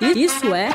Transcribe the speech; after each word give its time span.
Isso 0.00 0.54
é 0.54 0.70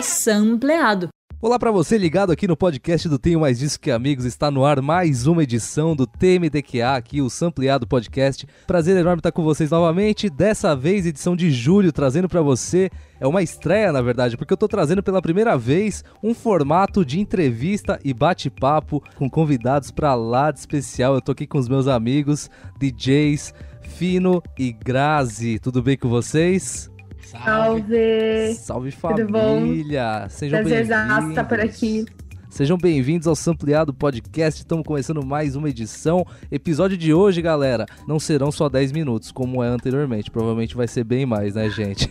sampleado. 0.00 1.08
Olá 1.40 1.56
para 1.56 1.70
você 1.70 1.96
ligado 1.96 2.32
aqui 2.32 2.48
no 2.48 2.56
podcast 2.56 3.08
do 3.08 3.20
Tenho 3.20 3.38
Mais 3.38 3.60
Disso 3.60 3.78
Que 3.78 3.92
Amigos, 3.92 4.24
está 4.24 4.50
no 4.50 4.64
ar 4.64 4.82
mais 4.82 5.28
uma 5.28 5.44
edição 5.44 5.94
do 5.94 6.04
TMDQA, 6.04 6.96
aqui 6.96 7.22
o 7.22 7.30
Sampleado 7.30 7.86
Podcast. 7.86 8.44
Prazer 8.66 8.96
enorme 8.96 9.20
estar 9.20 9.30
com 9.30 9.44
vocês 9.44 9.70
novamente, 9.70 10.28
dessa 10.28 10.74
vez 10.74 11.06
edição 11.06 11.36
de 11.36 11.52
julho, 11.52 11.92
trazendo 11.92 12.28
para 12.28 12.42
você, 12.42 12.90
é 13.20 13.26
uma 13.28 13.44
estreia 13.44 13.92
na 13.92 14.02
verdade, 14.02 14.36
porque 14.36 14.52
eu 14.52 14.58
tô 14.58 14.66
trazendo 14.66 15.00
pela 15.00 15.22
primeira 15.22 15.56
vez 15.56 16.02
um 16.20 16.34
formato 16.34 17.04
de 17.04 17.20
entrevista 17.20 18.00
e 18.04 18.12
bate-papo 18.12 19.00
com 19.14 19.30
convidados 19.30 19.92
para 19.92 20.16
lá 20.16 20.50
de 20.50 20.58
especial. 20.58 21.14
Eu 21.14 21.22
tô 21.22 21.30
aqui 21.30 21.46
com 21.46 21.58
os 21.58 21.68
meus 21.68 21.86
amigos, 21.86 22.50
DJs, 22.80 23.54
Fino 23.82 24.42
e 24.58 24.72
Grazi, 24.72 25.60
tudo 25.60 25.80
bem 25.80 25.96
com 25.96 26.08
vocês? 26.08 26.90
Salve! 27.30 28.54
Salve 28.54 28.90
família! 28.90 30.26
Sejam 30.30 30.64
bem-vindos. 30.64 30.88
estar 30.88 31.34
tá 31.34 31.44
por 31.44 31.60
aqui. 31.60 32.06
Sejam 32.48 32.78
bem-vindos 32.78 33.26
ao 33.26 33.36
Sampleado 33.36 33.92
Podcast. 33.92 34.62
Estamos 34.62 34.86
começando 34.86 35.22
mais 35.22 35.54
uma 35.54 35.68
edição. 35.68 36.24
Episódio 36.50 36.96
de 36.96 37.12
hoje, 37.12 37.42
galera, 37.42 37.84
não 38.06 38.18
serão 38.18 38.50
só 38.50 38.70
10 38.70 38.92
minutos, 38.92 39.30
como 39.30 39.62
é 39.62 39.68
anteriormente. 39.68 40.30
Provavelmente 40.30 40.74
vai 40.74 40.88
ser 40.88 41.04
bem 41.04 41.26
mais, 41.26 41.54
né, 41.54 41.68
gente? 41.68 42.10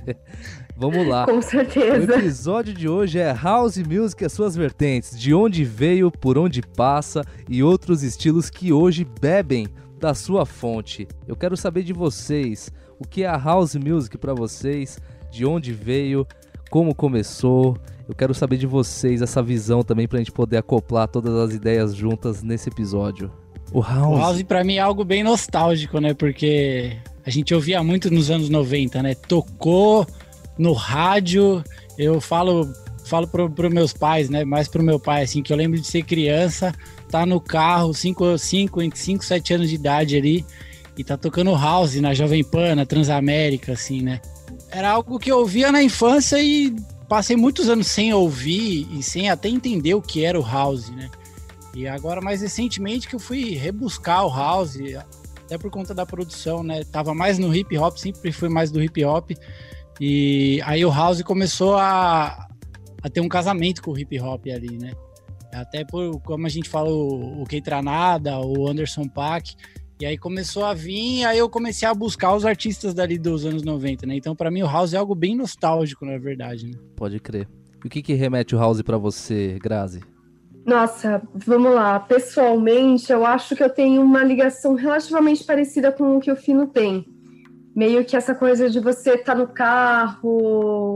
Vamos 0.76 1.08
lá. 1.08 1.24
Com 1.24 1.40
certeza. 1.40 2.12
O 2.12 2.18
episódio 2.18 2.74
de 2.74 2.86
hoje 2.86 3.18
é 3.18 3.32
House 3.32 3.78
Music 3.78 4.22
e 4.22 4.26
as 4.26 4.32
suas 4.34 4.54
vertentes, 4.54 5.18
de 5.18 5.32
onde 5.32 5.64
veio, 5.64 6.10
por 6.10 6.36
onde 6.36 6.60
passa 6.60 7.22
e 7.48 7.62
outros 7.62 8.02
estilos 8.02 8.50
que 8.50 8.74
hoje 8.74 9.06
bebem 9.22 9.66
da 9.98 10.12
sua 10.12 10.44
fonte. 10.44 11.08
Eu 11.26 11.34
quero 11.34 11.56
saber 11.56 11.82
de 11.82 11.94
vocês 11.94 12.70
o 12.98 13.06
que 13.06 13.22
é 13.22 13.26
a 13.26 13.36
house 13.36 13.74
music 13.74 14.18
para 14.18 14.34
vocês, 14.34 14.98
de 15.30 15.44
onde 15.44 15.72
veio, 15.72 16.26
como 16.70 16.94
começou. 16.94 17.76
Eu 18.08 18.14
quero 18.14 18.34
saber 18.34 18.56
de 18.56 18.66
vocês 18.66 19.22
essa 19.22 19.42
visão 19.42 19.82
também 19.82 20.06
para 20.06 20.18
a 20.18 20.20
gente 20.20 20.32
poder 20.32 20.58
acoplar 20.58 21.08
todas 21.08 21.34
as 21.34 21.54
ideias 21.54 21.94
juntas 21.94 22.42
nesse 22.42 22.68
episódio. 22.68 23.32
O 23.72 23.80
house, 23.80 24.16
o 24.16 24.18
house 24.18 24.42
para 24.42 24.62
mim 24.62 24.76
é 24.76 24.80
algo 24.80 25.04
bem 25.04 25.22
nostálgico, 25.22 25.98
né? 25.98 26.14
Porque 26.14 26.96
a 27.24 27.30
gente 27.30 27.54
ouvia 27.54 27.82
muito 27.82 28.10
nos 28.10 28.30
anos 28.30 28.48
90, 28.48 29.02
né? 29.02 29.14
Tocou 29.14 30.06
no 30.58 30.72
rádio. 30.72 31.64
Eu 31.96 32.20
falo 32.20 32.70
falo 33.04 33.26
pro, 33.28 33.50
pro 33.50 33.70
meus 33.70 33.92
pais, 33.92 34.28
né? 34.28 34.44
Mais 34.44 34.68
pro 34.68 34.82
meu 34.82 34.98
pai, 34.98 35.22
assim, 35.22 35.42
que 35.42 35.52
eu 35.52 35.56
lembro 35.56 35.78
de 35.78 35.86
ser 35.86 36.02
criança, 36.02 36.74
tá 37.10 37.24
no 37.26 37.40
carro, 37.40 37.92
5, 37.92 38.38
5, 38.38 38.80
5, 38.94 39.24
7 39.24 39.54
anos 39.54 39.68
de 39.68 39.74
idade 39.74 40.16
ali, 40.16 40.44
e 40.96 41.02
tá 41.02 41.16
tocando 41.16 41.54
house 41.54 41.96
na 41.96 42.14
Jovem 42.14 42.44
Pan, 42.44 42.74
na 42.74 42.86
Transamérica, 42.86 43.72
assim, 43.72 44.02
né? 44.02 44.20
Era 44.70 44.90
algo 44.90 45.18
que 45.18 45.30
eu 45.30 45.38
ouvia 45.38 45.72
na 45.72 45.82
infância 45.82 46.40
e 46.40 46.74
passei 47.08 47.36
muitos 47.36 47.68
anos 47.68 47.86
sem 47.88 48.12
ouvir 48.12 48.88
e 48.92 49.02
sem 49.02 49.28
até 49.28 49.48
entender 49.48 49.94
o 49.94 50.02
que 50.02 50.24
era 50.24 50.38
o 50.38 50.44
house, 50.44 50.90
né? 50.90 51.10
E 51.74 51.88
agora, 51.88 52.20
mais 52.20 52.40
recentemente, 52.40 53.08
que 53.08 53.16
eu 53.16 53.20
fui 53.20 53.54
rebuscar 53.54 54.24
o 54.24 54.34
house, 54.34 54.78
até 55.44 55.58
por 55.58 55.70
conta 55.70 55.92
da 55.92 56.06
produção, 56.06 56.62
né? 56.62 56.84
Tava 56.84 57.14
mais 57.14 57.38
no 57.38 57.54
hip 57.54 57.76
hop, 57.76 57.96
sempre 57.96 58.30
fui 58.30 58.48
mais 58.48 58.70
do 58.70 58.82
hip 58.82 59.04
hop. 59.04 59.32
E 60.00 60.60
aí 60.64 60.84
o 60.84 60.90
house 60.90 61.22
começou 61.22 61.76
a, 61.76 62.48
a 63.02 63.10
ter 63.10 63.20
um 63.20 63.28
casamento 63.28 63.82
com 63.82 63.92
o 63.92 63.98
hip 63.98 64.18
hop 64.20 64.46
ali, 64.46 64.78
né? 64.78 64.92
Até 65.52 65.84
por, 65.84 66.20
como 66.22 66.46
a 66.46 66.50
gente 66.50 66.68
fala, 66.68 66.90
o, 66.90 67.42
o 67.42 67.44
Keitranada, 67.44 68.38
o 68.40 68.68
Anderson 68.68 69.08
Paak, 69.08 69.54
e 70.00 70.04
aí 70.04 70.18
começou 70.18 70.64
a 70.64 70.74
vir, 70.74 71.24
aí 71.24 71.38
eu 71.38 71.48
comecei 71.48 71.86
a 71.86 71.94
buscar 71.94 72.34
os 72.34 72.44
artistas 72.44 72.92
dali 72.92 73.16
dos 73.16 73.46
anos 73.46 73.62
90, 73.62 74.06
né? 74.06 74.16
Então 74.16 74.34
para 74.34 74.50
mim 74.50 74.62
o 74.62 74.66
house 74.66 74.92
é 74.92 74.96
algo 74.96 75.14
bem 75.14 75.36
nostálgico, 75.36 76.04
na 76.04 76.18
verdade, 76.18 76.66
né? 76.66 76.72
Pode 76.96 77.20
crer. 77.20 77.48
E 77.84 77.86
o 77.86 77.90
que 77.90 78.02
que 78.02 78.14
remete 78.14 78.56
o 78.56 78.58
house 78.58 78.82
para 78.82 78.98
você, 78.98 79.58
Grazi? 79.62 80.00
Nossa, 80.66 81.22
vamos 81.34 81.74
lá. 81.74 82.00
Pessoalmente, 82.00 83.12
eu 83.12 83.24
acho 83.24 83.54
que 83.54 83.62
eu 83.62 83.68
tenho 83.68 84.02
uma 84.02 84.24
ligação 84.24 84.74
relativamente 84.74 85.44
parecida 85.44 85.92
com 85.92 86.16
o 86.16 86.20
que 86.20 86.32
o 86.32 86.36
Fino 86.36 86.66
tem. 86.66 87.04
Meio 87.76 88.04
que 88.04 88.16
essa 88.16 88.34
coisa 88.34 88.70
de 88.70 88.80
você 88.80 89.10
estar 89.10 89.34
tá 89.34 89.38
no 89.38 89.46
carro, 89.46 90.28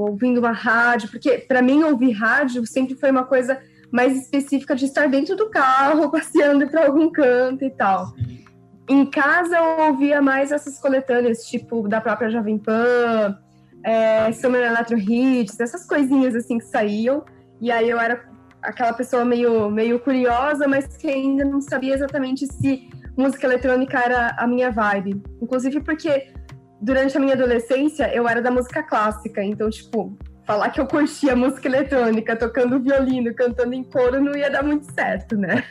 ouvindo 0.08 0.38
uma 0.38 0.52
rádio, 0.52 1.10
porque 1.10 1.38
para 1.38 1.60
mim 1.60 1.82
ouvir 1.82 2.12
rádio 2.12 2.66
sempre 2.66 2.94
foi 2.94 3.10
uma 3.10 3.24
coisa 3.24 3.60
mais 3.92 4.16
específica 4.16 4.74
de 4.74 4.86
estar 4.86 5.06
dentro 5.08 5.36
do 5.36 5.50
carro, 5.50 6.10
passeando 6.12 6.66
para 6.68 6.86
algum 6.86 7.10
canto 7.10 7.64
e 7.64 7.70
tal. 7.70 8.06
Sim. 8.14 8.47
Em 8.88 9.04
casa 9.04 9.56
eu 9.56 9.86
ouvia 9.88 10.22
mais 10.22 10.50
essas 10.50 10.78
coletâneas, 10.78 11.44
tipo 11.44 11.86
da 11.86 12.00
própria 12.00 12.30
Jovem 12.30 12.58
Pan, 12.58 13.38
é, 13.84 14.32
Summer 14.32 14.62
Electro 14.62 14.98
Hits, 14.98 15.60
essas 15.60 15.86
coisinhas 15.86 16.34
assim 16.34 16.58
que 16.58 16.64
saíam. 16.64 17.24
E 17.60 17.70
aí 17.70 17.88
eu 17.88 18.00
era 18.00 18.24
aquela 18.62 18.92
pessoa 18.92 19.24
meio, 19.24 19.70
meio 19.70 20.00
curiosa, 20.00 20.66
mas 20.66 20.96
que 20.96 21.08
ainda 21.08 21.44
não 21.44 21.60
sabia 21.60 21.94
exatamente 21.94 22.46
se 22.46 22.88
música 23.16 23.46
eletrônica 23.46 23.98
era 23.98 24.34
a 24.38 24.46
minha 24.46 24.70
vibe. 24.70 25.22
Inclusive 25.42 25.80
porque 25.80 26.32
durante 26.80 27.16
a 27.16 27.20
minha 27.20 27.34
adolescência 27.34 28.12
eu 28.14 28.28
era 28.28 28.40
da 28.40 28.50
música 28.50 28.82
clássica, 28.82 29.42
então, 29.42 29.68
tipo, 29.68 30.16
falar 30.48 30.70
que 30.70 30.80
eu 30.80 30.86
curtia 30.86 31.36
música 31.36 31.68
eletrônica, 31.68 32.34
tocando 32.34 32.80
violino, 32.80 33.34
cantando 33.34 33.74
em 33.74 33.84
coro, 33.84 34.18
não 34.18 34.34
ia 34.34 34.50
dar 34.50 34.64
muito 34.64 34.90
certo, 34.94 35.36
né? 35.36 35.62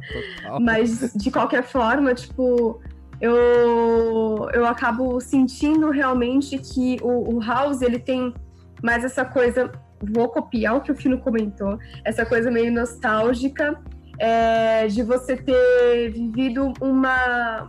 Mas, 0.58 1.12
de 1.14 1.30
qualquer 1.30 1.62
forma, 1.62 2.14
tipo, 2.14 2.80
eu, 3.20 4.48
eu 4.54 4.64
acabo 4.64 5.20
sentindo 5.20 5.90
realmente 5.90 6.56
que 6.56 6.96
o, 7.02 7.34
o 7.34 7.40
house, 7.40 7.82
ele 7.82 7.98
tem 7.98 8.32
mais 8.82 9.04
essa 9.04 9.22
coisa, 9.22 9.70
vou 10.00 10.30
copiar 10.30 10.76
o 10.76 10.80
que 10.80 10.90
o 10.90 10.96
Fino 10.96 11.18
comentou, 11.18 11.78
essa 12.02 12.24
coisa 12.24 12.50
meio 12.50 12.72
nostálgica, 12.72 13.78
é, 14.18 14.86
de 14.86 15.02
você 15.02 15.36
ter 15.36 16.10
vivido 16.10 16.72
uma, 16.80 17.68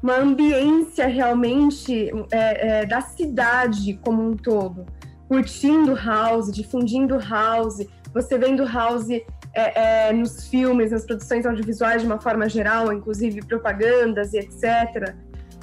uma 0.00 0.16
ambiência 0.16 1.08
realmente 1.08 2.12
é, 2.30 2.82
é, 2.82 2.86
da 2.86 3.00
cidade 3.00 3.98
como 4.04 4.22
um 4.22 4.36
todo 4.36 4.86
curtindo 5.28 5.94
house, 5.94 6.50
difundindo 6.50 7.18
house, 7.18 7.86
você 8.12 8.38
vendo 8.38 8.64
house 8.64 9.10
é, 9.10 10.08
é, 10.08 10.12
nos 10.12 10.48
filmes, 10.48 10.90
nas 10.90 11.04
produções 11.04 11.44
audiovisuais 11.44 12.00
de 12.00 12.06
uma 12.06 12.18
forma 12.18 12.48
geral, 12.48 12.92
inclusive 12.92 13.44
propagandas 13.44 14.32
e 14.32 14.38
etc. 14.38 15.14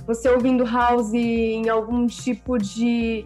Você 0.06 0.30
ouvindo 0.30 0.64
house 0.64 1.14
em 1.14 1.68
algum 1.68 2.06
tipo 2.06 2.58
de. 2.58 3.26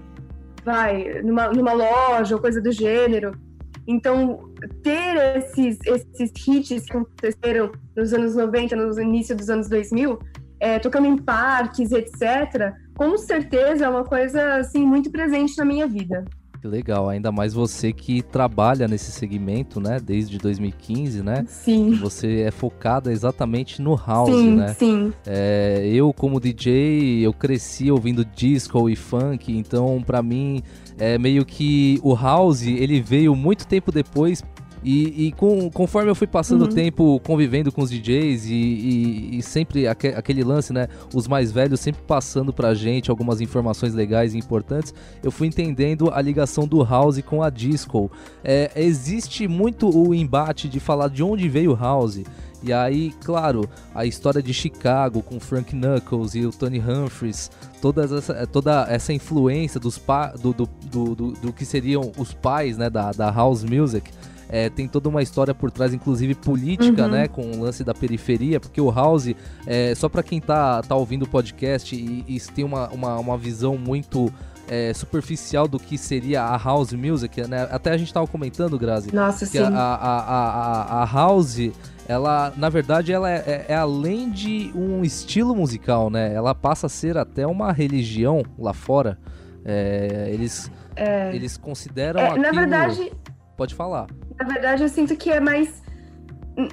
vai, 0.64 1.22
numa, 1.22 1.50
numa 1.50 1.74
loja 1.74 2.36
ou 2.36 2.42
coisa 2.42 2.62
do 2.62 2.72
gênero. 2.72 3.38
Então, 3.86 4.54
ter 4.84 5.38
esses, 5.38 5.80
esses 5.84 6.32
hits 6.48 6.86
que 6.86 6.92
aconteceram 6.92 7.72
nos 7.96 8.14
anos 8.14 8.36
90, 8.36 8.76
no 8.76 9.02
início 9.02 9.36
dos 9.36 9.50
anos 9.50 9.68
2000, 9.68 10.20
é, 10.60 10.78
tocando 10.78 11.08
em 11.08 11.18
parques, 11.18 11.92
etc., 11.92 12.72
com 13.00 13.18
certeza 13.18 13.86
é 13.86 13.90
uma 13.90 14.04
coisa 14.04 14.56
assim 14.56 14.86
muito 14.86 15.10
presente 15.10 15.58
na 15.58 15.64
minha 15.64 15.88
vida. 15.88 16.26
Que 16.60 16.68
legal, 16.68 17.08
ainda 17.08 17.32
mais 17.32 17.54
você 17.54 17.94
que 17.94 18.22
trabalha 18.22 18.90
nesse 18.90 19.10
segmento, 19.10 19.80
né, 19.80 20.02
desde 20.04 20.38
2015, 20.38 21.24
né? 21.24 21.46
Sim. 21.48 21.92
Você 21.92 22.42
é 22.42 22.52
focada 22.52 23.09
exatamente 23.09 23.82
no 23.82 23.96
house, 23.96 24.36
sim, 24.36 24.54
né? 24.54 24.74
Sim. 24.74 25.14
É, 25.26 25.90
eu 25.90 26.12
como 26.12 26.42
DJ, 26.42 27.26
eu 27.26 27.32
cresci 27.32 27.90
ouvindo 27.90 28.26
disco 28.26 28.90
e 28.90 28.98
funk, 28.98 29.58
então 29.58 30.04
para 30.06 30.22
mim 30.22 30.62
é 30.98 31.18
meio 31.18 31.46
que 31.46 32.02
o 32.04 32.14
house 32.14 32.64
ele 32.64 33.00
veio 33.00 33.34
muito 33.34 33.66
tempo 33.66 33.94
depois 33.94 34.44
e, 34.84 35.28
e 35.28 35.31
com, 35.34 35.69
conforme 35.69 36.09
eu 36.09 36.16
fui 36.16 36.28
passando 36.28 36.62
o 36.62 36.66
uhum. 36.66 36.72
tempo 36.72 37.19
convivendo 37.22 37.72
com 37.72 37.81
os 37.81 37.90
DJs 37.90 38.45
e, 38.45 38.53
e, 38.53 39.38
e 39.38 39.41
sempre 39.41 39.88
aque, 39.88 40.07
aquele 40.09 40.44
lance, 40.44 40.72
né? 40.72 40.88
Os 41.13 41.28
mais 41.28 41.51
velhos 41.51 41.79
sempre 41.79 42.01
passando 42.07 42.53
pra 42.53 42.73
gente 42.73 43.09
algumas 43.09 43.41
informações 43.41 43.94
legais 43.94 44.34
e 44.34 44.37
importantes, 44.37 44.93
eu 45.22 45.31
fui 45.31 45.47
entendendo 45.47 46.09
a 46.14 46.22
ligação 46.22 46.67
do 46.67 46.84
house 46.84 47.22
com 47.22 47.43
a 47.43 47.49
disco. 47.49 48.09
É, 48.43 48.72
existe 48.76 49.47
muito 49.47 49.90
o 49.90 50.14
embate 50.16 50.70
de 50.70 50.79
falar 50.79 51.09
de 51.09 51.23
onde 51.23 51.49
veio 51.49 51.72
o 51.72 51.75
house. 51.75 52.23
E 52.61 52.73
aí, 52.73 53.14
claro, 53.23 53.70
a 53.96 54.05
história 54.05 54.43
de 54.43 54.53
Chicago 54.53 55.22
com 55.22 55.40
Frank 55.40 55.73
Knuckles 55.73 56.35
e 56.35 56.46
o 56.46 56.52
Tony 56.52 56.79
Humphries, 56.79 57.49
toda 57.82 58.03
essa, 58.03 58.47
toda 58.47 58.85
essa 58.90 59.14
influência 59.14 59.79
dos 59.79 59.97
pa, 59.97 60.28
do, 60.28 60.53
do, 60.53 60.70
do, 60.91 61.16
do, 61.16 61.32
do 61.32 61.53
que 61.53 61.66
seriam 61.66 62.11
os 62.17 62.34
pais 62.34 62.78
né, 62.78 62.90
da, 62.90 63.11
da 63.14 63.32
house 63.32 63.64
music 63.64 64.11
é, 64.49 64.69
tem 64.69 64.87
toda 64.87 65.07
uma 65.07 65.22
história 65.22 65.53
por 65.53 65.69
trás, 65.69 65.93
inclusive 65.93 66.34
política, 66.34 67.03
uhum. 67.03 67.11
né? 67.11 67.28
Com 67.28 67.51
o 67.51 67.61
lance 67.61 67.84
da 67.84 67.93
periferia, 67.93 68.59
porque 68.59 68.81
o 68.81 68.90
House, 68.90 69.34
é, 69.66 69.93
só 69.96 70.09
para 70.09 70.23
quem 70.23 70.41
tá, 70.41 70.81
tá 70.81 70.96
ouvindo 70.96 71.23
o 71.23 71.29
podcast 71.29 71.96
e, 71.96 72.25
e 72.28 72.40
tem 72.40 72.66
uma, 72.66 72.90
uma, 72.90 73.19
uma 73.19 73.37
visão 73.37 73.78
muito 73.78 74.34
é, 74.67 74.93
superficial 74.93 75.67
do 75.67 75.79
que 75.79 75.97
seria 75.97 76.43
a 76.43 76.57
house 76.57 76.93
music, 76.93 77.41
né? 77.47 77.67
Até 77.72 77.91
a 77.91 77.97
gente 77.97 78.13
tava 78.13 78.28
comentando, 78.28 78.78
Grazi, 78.78 79.13
Nossa, 79.13 79.46
que 79.46 79.57
sim. 79.57 79.63
A, 79.63 79.67
a, 79.67 80.19
a, 80.19 81.03
a, 81.03 81.05
house, 81.05 81.72
ela, 82.07 82.53
na 82.55 82.69
verdade, 82.69 83.11
ela 83.11 83.29
é, 83.29 83.37
é, 83.46 83.66
é, 83.69 83.75
além 83.75 84.29
de 84.29 84.72
um 84.75 85.03
estilo 85.03 85.55
musical, 85.55 86.09
né? 86.09 86.34
Ela 86.34 86.53
passa 86.53 86.85
a 86.87 86.90
ser 86.90 87.17
até 87.17 87.46
uma 87.47 87.72
religião 87.72 88.43
lá 88.57 88.73
fora 88.73 89.17
É, 89.66 90.29
eles, 90.31 90.72
é. 90.96 91.35
eles 91.35 91.57
consideram 91.57 92.19
é, 92.19 92.37
Na 92.37 92.51
verdade... 92.51 93.11
Pode 93.59 93.76
falar. 93.76 94.08
Na 94.40 94.47
verdade, 94.47 94.84
eu 94.84 94.88
sinto 94.88 95.17
que 95.17 95.29
é 95.29 95.41
mais... 95.41 95.84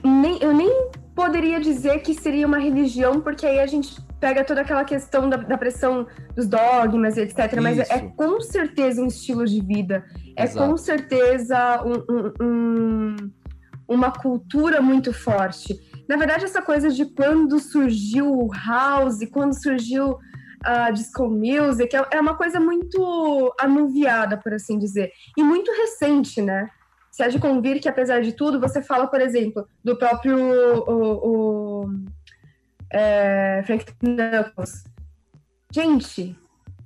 Nem, 0.04 0.40
eu 0.40 0.54
nem 0.54 0.70
poderia 1.16 1.58
dizer 1.58 1.98
que 1.98 2.14
seria 2.14 2.46
uma 2.46 2.60
religião, 2.60 3.20
porque 3.20 3.44
aí 3.44 3.58
a 3.58 3.66
gente 3.66 4.00
pega 4.20 4.44
toda 4.44 4.60
aquela 4.60 4.84
questão 4.84 5.28
da, 5.28 5.36
da 5.36 5.58
pressão 5.58 6.06
dos 6.36 6.46
dogmas, 6.46 7.16
etc. 7.16 7.38
Isso. 7.38 7.60
Mas 7.60 7.78
é, 7.90 8.08
com 8.16 8.40
certeza 8.40 9.02
um 9.02 9.08
estilo 9.08 9.44
de 9.44 9.60
vida. 9.60 10.04
É 10.36 10.44
Exato. 10.44 10.64
com 10.64 10.76
certeza 10.76 11.82
um, 11.84 11.94
um, 12.08 12.32
um, 12.40 13.16
uma 13.88 14.12
cultura 14.12 14.80
muito 14.80 15.12
forte. 15.12 15.76
Na 16.08 16.16
verdade, 16.16 16.44
essa 16.44 16.62
coisa 16.62 16.88
de 16.88 17.04
quando 17.04 17.58
surgiu 17.58 18.32
o 18.32 18.48
house, 18.64 19.28
quando 19.32 19.60
surgiu 19.60 20.16
a 20.62 20.90
disco 20.90 21.28
music, 21.28 21.94
é, 21.94 22.06
é 22.12 22.20
uma 22.20 22.36
coisa 22.36 22.58
muito 22.60 23.54
anuviada, 23.58 24.36
por 24.36 24.54
assim 24.54 24.78
dizer. 24.78 25.12
E 25.36 25.42
muito 25.42 25.70
recente, 25.72 26.40
né? 26.40 26.68
Se 27.10 27.22
há 27.22 27.28
de 27.28 27.38
convir 27.38 27.80
que, 27.80 27.88
apesar 27.88 28.20
de 28.20 28.32
tudo, 28.32 28.60
você 28.60 28.82
fala, 28.82 29.06
por 29.06 29.20
exemplo, 29.20 29.66
do 29.82 29.96
próprio 29.96 30.36
o, 30.38 31.82
o 31.82 31.90
é, 32.92 33.62
Frank 33.64 33.86
Knuckles. 34.02 34.84
Gente, 35.72 36.36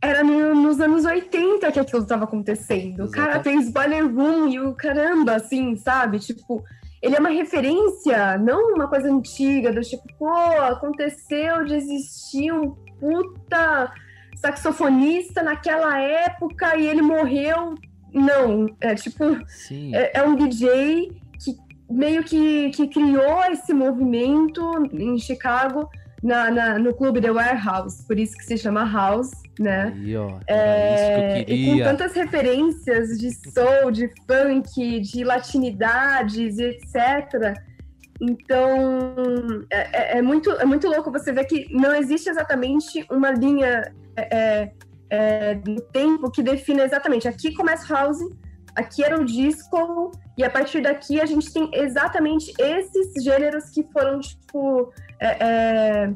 era 0.03 0.25
no, 0.25 0.55
nos 0.55 0.81
anos 0.81 1.05
80 1.05 1.71
que 1.73 1.81
aquilo 1.81 2.03
estava 2.03 2.25
acontecendo. 2.25 3.05
O 3.05 3.11
cara 3.11 3.43
fez 3.43 3.71
Boiler 3.71 4.07
Room 4.07 4.49
e 4.49 4.61
o 4.61 4.75
caramba, 4.75 5.35
assim, 5.35 5.77
sabe? 5.77 6.19
Tipo, 6.19 6.65
ele 7.03 7.17
é 7.17 7.19
uma 7.19 7.31
referência, 7.31 8.39
não 8.39 8.75
uma 8.75 8.89
coisa 8.89 9.11
antiga, 9.11 9.73
do 9.73 9.81
tipo, 9.81 10.05
pô, 10.19 10.29
aconteceu 10.29 11.65
de 11.65 11.75
existir 11.75 12.53
um 12.53 12.77
puta 13.01 13.93
saxofonista 14.37 15.43
naquela 15.43 15.99
época 16.01 16.77
e 16.77 16.87
ele 16.87 17.03
morreu. 17.03 17.75
Não, 18.13 18.67
é 18.81 18.95
tipo, 18.95 19.25
é, 19.93 20.19
é, 20.19 20.23
um 20.23 20.35
DJ 20.35 21.13
que 21.39 21.57
meio 21.89 22.25
que, 22.25 22.71
que 22.71 22.89
criou 22.89 23.45
esse 23.51 23.73
movimento 23.73 24.61
em 24.93 25.17
Chicago 25.19 25.89
na, 26.23 26.51
na, 26.51 26.79
no 26.79 26.95
clube 26.95 27.21
The 27.21 27.31
Warehouse, 27.31 28.05
por 28.07 28.19
isso 28.19 28.37
que 28.37 28.45
se 28.45 28.59
chama 28.59 28.85
House, 28.85 29.31
né? 29.59 29.93
Aí, 29.97 30.17
ó, 30.17 30.39
é, 30.47 31.45
e 31.49 31.71
com 31.71 31.79
tantas 31.79 32.13
referências 32.13 33.19
de 33.19 33.31
soul, 33.31 33.91
de 33.91 34.09
funk, 34.27 35.01
de 35.01 35.25
latinidades 35.25 36.59
e 36.59 36.65
etc. 36.65 37.55
Então, 38.21 39.25
é, 39.71 40.15
é, 40.15 40.19
é, 40.19 40.23
muito, 40.23 40.51
é 40.51 40.65
muito 40.65 40.87
louco 40.87 41.11
você 41.11 41.33
ver 41.33 41.47
que 41.47 41.73
não 41.73 41.95
existe 41.95 42.29
exatamente 42.29 43.07
uma 43.11 43.31
linha 43.31 43.95
é, 44.15 44.37
é, 44.37 44.73
é 45.09 45.55
do 45.55 45.81
tempo 45.81 46.31
que 46.31 46.43
defina 46.43 46.85
exatamente. 46.85 47.27
Aqui 47.27 47.55
começa 47.55 47.93
House, 47.93 48.19
aqui 48.75 49.03
era 49.03 49.19
o 49.19 49.25
disco, 49.25 50.13
e 50.37 50.45
a 50.45 50.51
partir 50.51 50.83
daqui 50.83 51.21
a 51.21 51.25
gente 51.25 51.51
tem 51.53 51.71
exatamente 51.73 52.53
esses 52.59 53.25
gêneros 53.25 53.71
que 53.71 53.83
foram, 53.93 54.21
tipo, 54.21 54.93
é, 55.19 56.13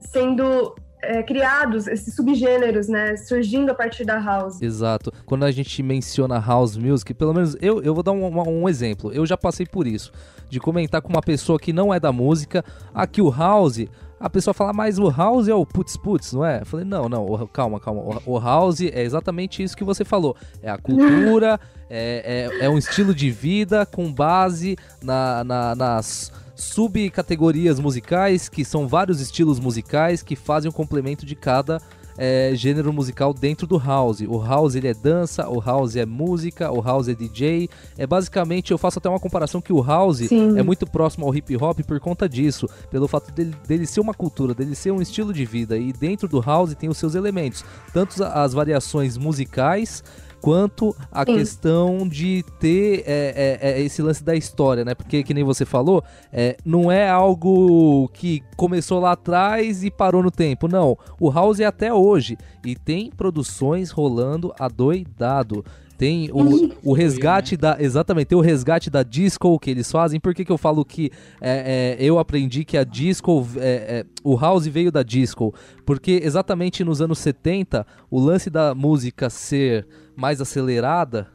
sendo 0.00 0.74
é, 1.06 1.22
criados, 1.22 1.86
esses 1.86 2.14
subgêneros, 2.14 2.88
né, 2.88 3.16
surgindo 3.16 3.70
a 3.70 3.74
partir 3.74 4.04
da 4.04 4.18
house. 4.18 4.60
Exato. 4.60 5.12
Quando 5.24 5.44
a 5.44 5.50
gente 5.50 5.82
menciona 5.82 6.38
house 6.38 6.76
music, 6.76 7.14
pelo 7.14 7.32
menos 7.32 7.56
eu, 7.60 7.82
eu 7.82 7.94
vou 7.94 8.02
dar 8.02 8.12
um, 8.12 8.62
um, 8.62 8.68
exemplo. 8.68 9.12
Eu 9.12 9.24
já 9.24 9.36
passei 9.36 9.66
por 9.66 9.86
isso, 9.86 10.12
de 10.48 10.58
comentar 10.60 11.00
com 11.00 11.08
uma 11.08 11.22
pessoa 11.22 11.58
que 11.58 11.72
não 11.72 11.92
é 11.92 12.00
da 12.00 12.12
música, 12.12 12.64
aqui 12.94 13.22
o 13.22 13.30
house, 13.30 13.86
a 14.18 14.30
pessoa 14.30 14.54
fala, 14.54 14.72
mas 14.72 14.98
o 14.98 15.10
house 15.10 15.46
é 15.46 15.54
o 15.54 15.66
putz 15.66 15.96
putz, 15.96 16.32
não 16.32 16.44
é? 16.44 16.62
Eu 16.62 16.66
falei, 16.66 16.86
não, 16.86 17.08
não, 17.08 17.46
calma, 17.52 17.78
calma. 17.78 18.20
O, 18.24 18.38
house 18.38 18.80
é 18.80 19.02
exatamente 19.02 19.62
isso 19.62 19.76
que 19.76 19.84
você 19.84 20.04
falou. 20.04 20.34
É 20.62 20.70
a 20.70 20.78
cultura, 20.78 21.60
é, 21.88 22.48
é, 22.60 22.64
é 22.64 22.70
um 22.70 22.78
estilo 22.78 23.14
de 23.14 23.30
vida 23.30 23.84
com 23.84 24.12
base 24.12 24.76
na, 25.02 25.44
na 25.44 25.74
nas 25.74 26.32
subcategorias 26.56 27.78
musicais, 27.78 28.48
que 28.48 28.64
são 28.64 28.88
vários 28.88 29.20
estilos 29.20 29.60
musicais 29.60 30.22
que 30.22 30.34
fazem 30.34 30.68
o 30.68 30.72
um 30.72 30.74
complemento 30.74 31.24
de 31.24 31.36
cada 31.36 31.80
é, 32.18 32.52
gênero 32.54 32.92
musical 32.92 33.34
dentro 33.34 33.66
do 33.66 33.78
house. 33.78 34.20
O 34.22 34.38
house 34.42 34.74
ele 34.74 34.88
é 34.88 34.94
dança, 34.94 35.48
o 35.48 35.60
house 35.60 35.96
é 35.96 36.06
música, 36.06 36.72
o 36.72 36.80
house 36.80 37.08
é 37.08 37.14
DJ. 37.14 37.68
É 37.96 38.06
basicamente, 38.06 38.70
eu 38.70 38.78
faço 38.78 38.98
até 38.98 39.08
uma 39.08 39.20
comparação 39.20 39.60
que 39.60 39.72
o 39.72 39.82
house 39.82 40.18
Sim. 40.18 40.58
é 40.58 40.62
muito 40.62 40.86
próximo 40.86 41.26
ao 41.26 41.34
hip 41.34 41.56
hop 41.56 41.80
por 41.80 42.00
conta 42.00 42.28
disso, 42.28 42.68
pelo 42.90 43.06
fato 43.06 43.32
dele, 43.32 43.54
dele 43.66 43.86
ser 43.86 44.00
uma 44.00 44.14
cultura, 44.14 44.54
dele 44.54 44.74
ser 44.74 44.90
um 44.90 45.02
estilo 45.02 45.32
de 45.32 45.44
vida. 45.44 45.76
E 45.76 45.92
dentro 45.92 46.26
do 46.26 46.40
house 46.40 46.74
tem 46.74 46.88
os 46.88 46.98
seus 46.98 47.14
elementos, 47.14 47.64
tanto 47.92 48.22
as 48.24 48.52
variações 48.52 49.16
musicais 49.16 50.02
quanto 50.40 50.94
a 51.10 51.24
Sim. 51.24 51.34
questão 51.36 52.08
de 52.08 52.44
ter 52.60 53.02
é, 53.06 53.58
é, 53.60 53.70
é, 53.70 53.80
esse 53.82 54.00
lance 54.02 54.22
da 54.22 54.34
história, 54.34 54.84
né? 54.84 54.94
Porque, 54.94 55.22
que 55.22 55.34
nem 55.34 55.44
você 55.44 55.64
falou, 55.64 56.02
é, 56.32 56.56
não 56.64 56.90
é 56.90 57.08
algo 57.08 58.08
que 58.12 58.42
começou 58.56 59.00
lá 59.00 59.12
atrás 59.12 59.84
e 59.84 59.90
parou 59.90 60.22
no 60.22 60.30
tempo. 60.30 60.68
Não, 60.68 60.96
o 61.20 61.30
House 61.30 61.60
é 61.60 61.64
até 61.64 61.92
hoje. 61.92 62.36
E 62.64 62.74
tem 62.74 63.10
produções 63.10 63.90
rolando 63.90 64.52
adoidado. 64.58 65.64
Tem 65.98 66.30
o, 66.30 66.90
o 66.90 66.92
resgate 66.92 67.56
da. 67.56 67.76
Exatamente, 67.80 68.26
tem 68.26 68.38
o 68.38 68.42
resgate 68.42 68.90
da 68.90 69.02
disco 69.02 69.58
que 69.58 69.70
eles 69.70 69.90
fazem. 69.90 70.20
Por 70.20 70.34
que, 70.34 70.44
que 70.44 70.52
eu 70.52 70.58
falo 70.58 70.84
que 70.84 71.10
é, 71.40 71.96
é, 71.98 72.04
eu 72.04 72.18
aprendi 72.18 72.64
que 72.64 72.76
a 72.76 72.84
disco. 72.84 73.46
É, 73.56 74.04
é 74.04 74.06
o 74.22 74.36
house 74.36 74.66
veio 74.66 74.92
da 74.92 75.02
disco? 75.02 75.54
Porque 75.86 76.20
exatamente 76.22 76.84
nos 76.84 77.00
anos 77.00 77.18
70, 77.18 77.86
o 78.10 78.20
lance 78.20 78.50
da 78.50 78.74
música 78.74 79.30
ser 79.30 79.86
mais 80.16 80.40
acelerada, 80.40 81.28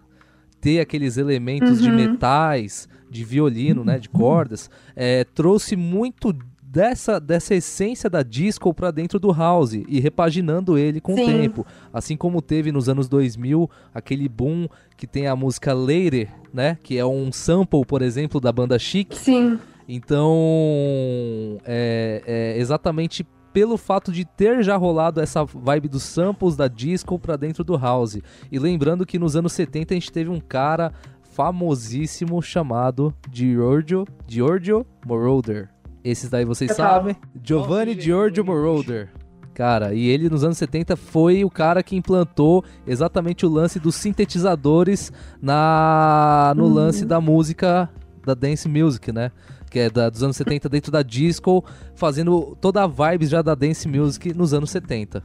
ter 0.59 0.79
aqueles 0.79 1.17
elementos 1.17 1.81
uhum. 1.81 1.85
de 1.85 1.91
metais, 1.91 2.89
de 3.09 3.23
violino, 3.23 3.83
né, 3.83 3.99
de 3.99 4.09
cordas, 4.09 4.69
é, 4.95 5.23
trouxe 5.23 5.75
muito 5.75 6.33
dessa, 6.71 7.19
dessa 7.19 7.53
essência 7.53 8.09
da 8.09 8.23
disco 8.23 8.73
para 8.73 8.91
dentro 8.91 9.19
do 9.19 9.31
house 9.33 9.73
e 9.73 9.99
repaginando 9.99 10.77
ele 10.77 11.01
com 11.01 11.15
Sim. 11.15 11.23
o 11.23 11.27
tempo. 11.27 11.67
Assim 11.91 12.15
como 12.15 12.41
teve 12.41 12.71
nos 12.71 12.87
anos 12.87 13.09
2000 13.09 13.69
aquele 13.93 14.29
boom 14.29 14.67
que 14.95 15.05
tem 15.05 15.27
a 15.27 15.35
música 15.35 15.73
Later, 15.73 16.29
né? 16.53 16.77
Que 16.81 16.97
é 16.97 17.05
um 17.05 17.31
sample, 17.31 17.85
por 17.85 18.01
exemplo, 18.01 18.39
da 18.39 18.51
banda 18.51 18.79
Chic. 18.79 19.13
Sim. 19.15 19.59
Então, 19.87 21.57
é, 21.65 22.23
é 22.25 22.57
exatamente 22.57 23.25
pelo 23.53 23.77
fato 23.77 24.11
de 24.11 24.25
ter 24.25 24.63
já 24.63 24.75
rolado 24.77 25.21
essa 25.21 25.43
vibe 25.43 25.89
dos 25.89 26.03
samples 26.03 26.55
da 26.55 26.67
disco 26.67 27.19
para 27.19 27.35
dentro 27.35 27.63
do 27.63 27.77
house. 27.77 28.19
E 28.51 28.59
lembrando 28.59 29.05
que 29.05 29.19
nos 29.19 29.35
anos 29.35 29.53
70 29.53 29.93
a 29.93 29.95
gente 29.95 30.11
teve 30.11 30.29
um 30.29 30.39
cara 30.39 30.93
famosíssimo 31.31 32.41
chamado 32.41 33.13
Giorgio, 33.31 34.05
Giorgio 34.27 34.85
Moroder. 35.05 35.69
Esses 36.03 36.29
daí 36.29 36.45
vocês 36.45 36.71
sabem. 36.71 37.15
Giovanni 37.41 37.99
Giorgio 37.99 38.43
Moroder. 38.43 39.09
Cara, 39.53 39.93
e 39.93 40.07
ele 40.07 40.29
nos 40.29 40.43
anos 40.43 40.57
70 40.57 40.95
foi 40.95 41.43
o 41.43 41.49
cara 41.49 41.83
que 41.83 41.95
implantou 41.95 42.63
exatamente 42.87 43.45
o 43.45 43.49
lance 43.49 43.79
dos 43.79 43.95
sintetizadores 43.95 45.11
na 45.41 46.53
no 46.55 46.65
uhum. 46.65 46.73
lance 46.73 47.05
da 47.05 47.19
música 47.19 47.89
da 48.25 48.33
dance 48.33 48.67
music, 48.67 49.11
né? 49.11 49.31
Que 49.69 49.79
é 49.79 49.89
da, 49.89 50.09
dos 50.09 50.21
anos 50.21 50.35
70 50.35 50.69
dentro 50.69 50.91
da 50.91 51.01
disco, 51.01 51.63
fazendo 51.95 52.57
toda 52.59 52.83
a 52.83 52.87
vibe 52.87 53.25
já 53.25 53.41
da 53.41 53.55
dance 53.55 53.87
music 53.87 54.33
nos 54.33 54.53
anos 54.53 54.69
70. 54.71 55.23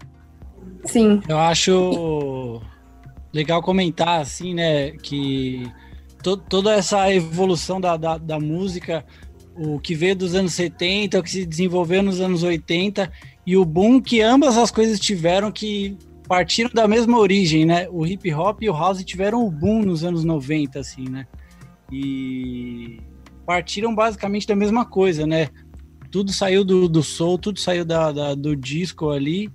Sim. 0.85 1.21
Eu 1.29 1.39
acho 1.39 2.61
legal 3.33 3.61
comentar, 3.63 4.21
assim, 4.21 4.55
né, 4.55 4.93
que 4.93 5.71
to 6.23 6.37
toda 6.37 6.73
essa 6.73 7.13
evolução 7.13 7.81
da, 7.81 7.97
da, 7.97 8.17
da 8.17 8.41
música 8.41 9.05
o 9.57 9.79
que 9.79 9.95
veio 9.95 10.15
dos 10.15 10.35
anos 10.35 10.53
70, 10.53 11.19
o 11.19 11.23
que 11.23 11.31
se 11.31 11.47
desenvolveu 11.47 12.03
nos 12.03 12.21
anos 12.21 12.43
80 12.43 13.11
e 13.47 13.57
o 13.57 13.65
boom 13.65 14.01
que 14.01 14.21
ambas 14.21 14.57
as 14.59 14.71
coisas 14.71 15.01
tiveram 15.01 15.51
que 15.51 15.97
partiram 16.29 16.71
da 16.73 16.87
mesma 16.87 17.19
origem, 17.19 17.65
né? 17.65 17.89
O 17.91 18.07
hip 18.07 18.33
hop 18.35 18.63
e 18.63 18.69
o 18.69 18.73
house 18.73 19.03
tiveram 19.05 19.47
o 19.47 19.51
boom 19.51 19.83
nos 19.83 20.05
anos 20.05 20.25
90, 20.25 20.79
assim, 20.79 21.09
né? 21.09 21.27
E 21.91 23.01
partiram 23.47 23.95
basicamente 23.95 24.47
da 24.47 24.57
mesma 24.57 24.85
coisa, 24.85 25.27
né? 25.27 25.49
Tudo 26.11 26.33
saiu 26.33 26.65
do, 26.65 26.89
do 26.89 27.03
soul, 27.03 27.39
tudo 27.39 27.61
saiu 27.61 27.85
da, 27.85 28.11
da, 28.11 28.35
do 28.35 28.57
disco 28.57 29.11
ali 29.11 29.51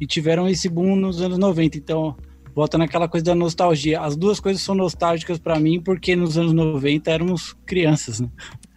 e 0.00 0.06
tiveram 0.06 0.48
esse 0.48 0.68
boom 0.68 0.96
nos 0.96 1.20
anos 1.20 1.38
90. 1.38 1.78
Então, 1.78 2.16
volta 2.54 2.78
naquela 2.78 3.08
coisa 3.08 3.26
da 3.26 3.34
nostalgia. 3.34 4.00
As 4.00 4.16
duas 4.16 4.40
coisas 4.40 4.62
são 4.62 4.74
nostálgicas 4.74 5.38
para 5.38 5.58
mim 5.58 5.80
porque 5.80 6.16
nos 6.16 6.38
anos 6.38 6.52
90 6.52 7.10
éramos 7.10 7.54
crianças, 7.66 8.20
né? 8.20 8.28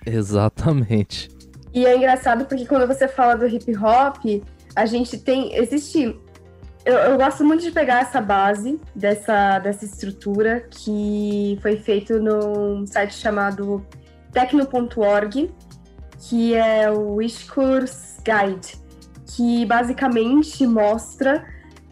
Exatamente. 0.06 1.30
E 1.74 1.86
é 1.86 1.96
engraçado 1.96 2.46
porque 2.46 2.66
quando 2.66 2.88
você 2.88 3.08
fala 3.08 3.36
do 3.36 3.48
hip 3.48 3.76
hop, 3.78 4.44
a 4.76 4.86
gente 4.86 5.18
tem. 5.18 5.56
Existe. 5.56 6.16
Eu, 6.86 6.96
eu, 6.96 7.18
gosto 7.18 7.46
muito 7.46 7.64
de 7.64 7.72
pegar 7.72 8.02
essa 8.02 8.20
base 8.20 8.80
dessa, 8.94 9.60
dessa 9.60 9.86
estrutura 9.86 10.68
que 10.70 11.58
foi 11.62 11.78
feito 11.78 12.20
num 12.20 12.86
site 12.86 13.14
chamado 13.14 13.86
tecno.org, 14.34 15.50
que 16.28 16.54
é 16.54 16.92
o 16.92 17.16
Wish 17.16 17.50
Course 17.50 18.18
Guide, 18.22 18.76
que 19.26 19.66
basicamente 19.66 20.68
mostra 20.68 21.46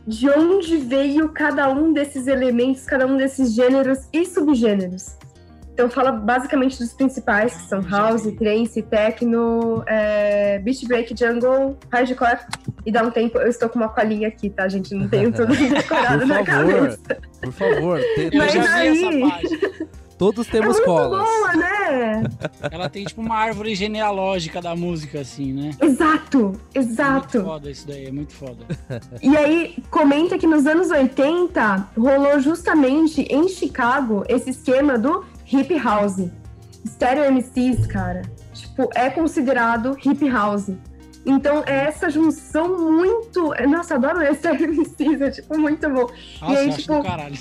de 0.06 0.30
onde 0.30 0.78
veio 0.78 1.30
cada 1.30 1.70
um 1.70 1.94
desses 1.94 2.28
elementos, 2.28 2.84
cada 2.84 3.08
um 3.08 3.16
desses 3.16 3.54
gêneros 3.54 4.10
e 4.12 4.26
subgêneros. 4.26 5.16
Então 5.74 5.90
fala 5.90 6.12
basicamente 6.12 6.78
dos 6.78 6.94
principais, 6.94 7.56
que 7.56 7.64
são 7.70 7.82
house, 7.82 8.24
trance, 8.38 8.82
techno, 8.84 9.84
é, 9.88 10.60
beat 10.60 10.86
break, 10.86 11.16
jungle, 11.18 11.78
hardcore. 11.92 12.40
E 12.86 12.92
dá 12.92 13.04
um 13.04 13.12
tempo, 13.12 13.38
eu 13.38 13.48
estou 13.48 13.70
com 13.70 13.80
uma 13.80 13.90
colinha 13.90 14.28
aqui, 14.28 14.50
tá, 14.50 14.68
gente? 14.68 14.94
Não 14.94 15.08
tenho 15.08 15.32
tudo 15.32 15.54
decorado 15.56 16.26
na 16.26 16.44
cabeça. 16.44 17.00
Por 17.42 17.52
favor, 17.54 18.00
te... 18.00 18.30
eu 18.32 18.50
já 18.50 18.82
vi 18.82 18.88
essa 18.88 19.30
página. 19.30 19.92
Todos 20.22 20.46
temos 20.46 20.78
é 20.78 20.84
colas. 20.84 21.20
Boa, 21.20 21.56
né? 21.56 22.24
Ela 22.70 22.88
tem 22.88 23.04
tipo 23.06 23.22
uma 23.22 23.36
árvore 23.38 23.74
genealógica 23.74 24.62
da 24.62 24.76
música, 24.76 25.22
assim, 25.22 25.52
né? 25.52 25.72
Exato, 25.82 26.54
exato. 26.76 27.40
É 27.40 27.42
muito 27.42 27.50
foda 27.50 27.72
isso 27.72 27.88
daí, 27.88 28.06
é 28.06 28.12
muito 28.12 28.34
foda. 28.36 28.66
E 29.20 29.36
aí, 29.36 29.84
comenta 29.90 30.38
que 30.38 30.46
nos 30.46 30.68
anos 30.68 30.92
80 30.92 31.90
rolou 31.98 32.40
justamente 32.40 33.24
em 33.24 33.48
Chicago 33.50 34.24
esse 34.30 34.52
esquema 34.52 34.96
do 34.96 35.26
hip 35.52 35.78
house. 35.78 36.30
Stereo 36.86 37.32
MCs, 37.32 37.86
cara, 37.86 38.24
tipo, 38.54 38.90
é 38.96 39.10
considerado 39.10 39.96
hip 40.04 40.28
house. 40.28 40.72
Então, 41.26 41.64
é 41.68 41.86
essa 41.86 42.10
junção 42.10 42.92
muito. 42.92 43.54
Nossa, 43.70 43.96
adoro 43.96 44.22
esse 44.24 44.40
Stereo 44.40 44.74
MCs, 44.74 45.22
é 45.22 45.30
tipo 45.30 45.60
muito 45.60 45.88
bom. 45.90 46.10
Nossa, 46.42 46.54
e 46.54 46.58
aí, 46.58 46.70
eu 46.70 46.76
tipo, 46.76 46.94
acho 46.94 47.04
do 47.04 47.08
caralho. 47.08 47.38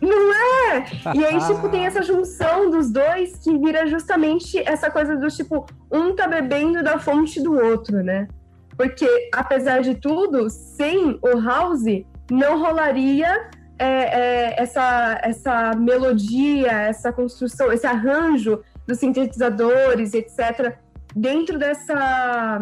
Não 0.00 0.34
é? 0.34 0.84
E 1.14 1.24
aí, 1.24 1.38
tipo, 1.46 1.68
tem 1.70 1.86
essa 1.86 2.02
junção 2.02 2.70
dos 2.70 2.90
dois 2.90 3.38
que 3.38 3.56
vira 3.56 3.86
justamente 3.86 4.58
essa 4.58 4.90
coisa 4.90 5.16
do 5.16 5.28
tipo, 5.28 5.64
um 5.90 6.14
tá 6.14 6.26
bebendo 6.26 6.82
da 6.82 6.98
fonte 6.98 7.40
do 7.40 7.54
outro, 7.58 8.02
né? 8.02 8.28
Porque, 8.76 9.08
apesar 9.32 9.80
de 9.80 9.94
tudo, 9.94 10.50
sem 10.50 11.18
o 11.22 11.40
house, 11.40 12.04
não 12.30 12.60
rolaria 12.60 13.48
é, 13.78 13.86
é, 13.86 14.62
essa, 14.62 15.20
essa 15.22 15.72
melodia, 15.74 16.70
essa 16.70 17.12
construção, 17.12 17.72
esse 17.72 17.86
arranjo 17.86 18.62
dos 18.86 18.98
sintetizadores, 18.98 20.14
etc., 20.14 20.76
dentro 21.14 21.58
dessa, 21.58 22.60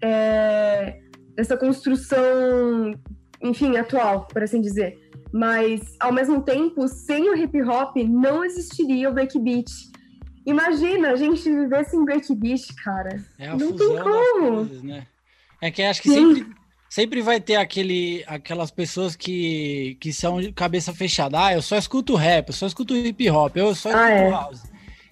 é, 0.00 0.98
dessa 1.34 1.56
construção, 1.56 2.94
enfim, 3.42 3.76
atual, 3.76 4.26
por 4.26 4.42
assim 4.42 4.60
dizer. 4.60 4.98
Mas, 5.32 5.96
ao 5.98 6.12
mesmo 6.12 6.42
tempo, 6.42 6.86
sem 6.86 7.28
o 7.28 7.36
hip 7.36 7.60
hop, 7.62 7.96
não 7.96 8.44
existiria 8.44 9.10
o 9.10 9.12
breakbeat. 9.12 9.70
Imagina 10.46 11.10
a 11.10 11.16
gente 11.16 11.42
viver 11.42 11.84
sem 11.86 12.04
breakbeat, 12.04 12.72
cara. 12.76 13.20
É 13.38 13.48
a 13.48 13.56
não 13.56 13.70
fusão 13.70 13.94
tem 13.94 14.02
como. 14.02 14.56
coisas, 14.56 14.82
né? 14.82 15.06
É 15.60 15.70
que 15.70 15.82
acho 15.82 16.02
que 16.02 16.10
sempre, 16.10 16.46
sempre 16.94 17.20
vai 17.22 17.40
ter 17.40 17.56
aquele, 17.56 18.22
aquelas 18.28 18.70
pessoas 18.70 19.16
que, 19.16 19.96
que 19.98 20.12
são 20.12 20.38
cabeça 20.54 20.94
fechada. 20.94 21.44
Ah, 21.46 21.52
eu 21.52 21.60
só 21.60 21.76
escuto 21.76 22.14
rap, 22.14 22.48
eu 22.50 22.54
só 22.54 22.68
escuto 22.68 22.96
hip 22.96 23.28
hop, 23.28 23.56
eu 23.56 23.74
só 23.74 23.88
escuto 23.88 24.04
Ah, 24.04 24.10
é. 24.10 24.30
house. 24.30 24.62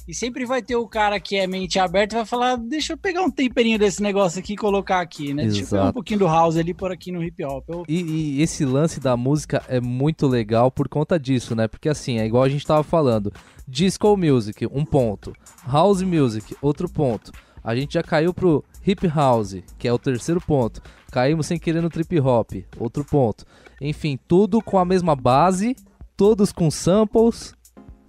E 0.07 0.15
sempre 0.15 0.45
vai 0.45 0.62
ter 0.62 0.77
o 0.77 0.87
cara 0.87 1.19
que 1.19 1.37
é 1.37 1.45
mente 1.47 1.81
aberta 1.81 2.15
e 2.15 2.19
vai 2.19 2.25
falar: 2.27 2.57
deixa 2.57 2.93
eu 2.93 2.97
pegar 2.97 3.23
um 3.23 3.31
temperinho 3.31 3.81
desse 3.81 4.01
negócio 4.01 4.39
aqui 4.39 4.53
e 4.53 4.57
colocar 4.57 5.01
aqui, 5.01 5.35
né? 5.35 5.45
Deixa 5.45 5.62
eu 5.62 5.67
pegar 5.67 5.77
um 5.77 5.83
Exato. 5.85 5.95
pouquinho 5.95 6.19
do 6.21 6.27
house 6.27 6.57
ali 6.57 6.73
por 6.73 6.93
aqui 6.93 7.11
no 7.11 7.23
hip 7.23 7.45
hop. 7.45 7.69
Eu, 7.69 7.85
E, 7.89 8.01
e 8.39 8.43
esse 8.43 8.65
lance 8.65 9.01
da 9.01 9.17
música 9.17 9.65
é 9.69 9.81
muito 9.81 10.29
legal 10.29 10.71
por 10.71 10.89
conta 10.89 11.19
disso, 11.19 11.57
né? 11.57 11.67
Porque 11.67 11.89
assim, 11.89 12.19
é 12.19 12.27
igual 12.27 12.45
a 12.45 12.49
gente 12.49 12.65
tava 12.67 12.85
falando. 12.85 13.33
Disco 13.67 14.17
music, 14.17 14.67
um 14.73 14.85
ponto. 14.85 15.33
House 15.67 16.03
music, 16.03 16.57
outro 16.61 16.89
ponto. 16.89 17.33
A 17.62 17.75
gente 17.76 17.95
já 17.95 18.02
caiu 18.02 18.35
pro 18.35 18.64
hip 18.87 19.07
house, 19.09 19.57
que 19.78 19.87
é 19.87 19.92
o 19.92 19.99
terceiro 19.99 20.40
ponto. 20.40 20.83
Caímos 21.11 21.47
sem 21.47 21.59
querer 21.59 21.81
no 21.83 21.88
trip 21.90 22.19
hop, 22.21 22.52
outro 22.78 23.04
ponto. 23.04 23.45
Enfim, 23.81 24.19
tudo 24.26 24.61
com 24.62 24.78
a 24.78 24.85
mesma 24.85 25.14
base, 25.14 25.76
todos 26.16 26.50
com 26.52 26.71
samples. 26.71 27.54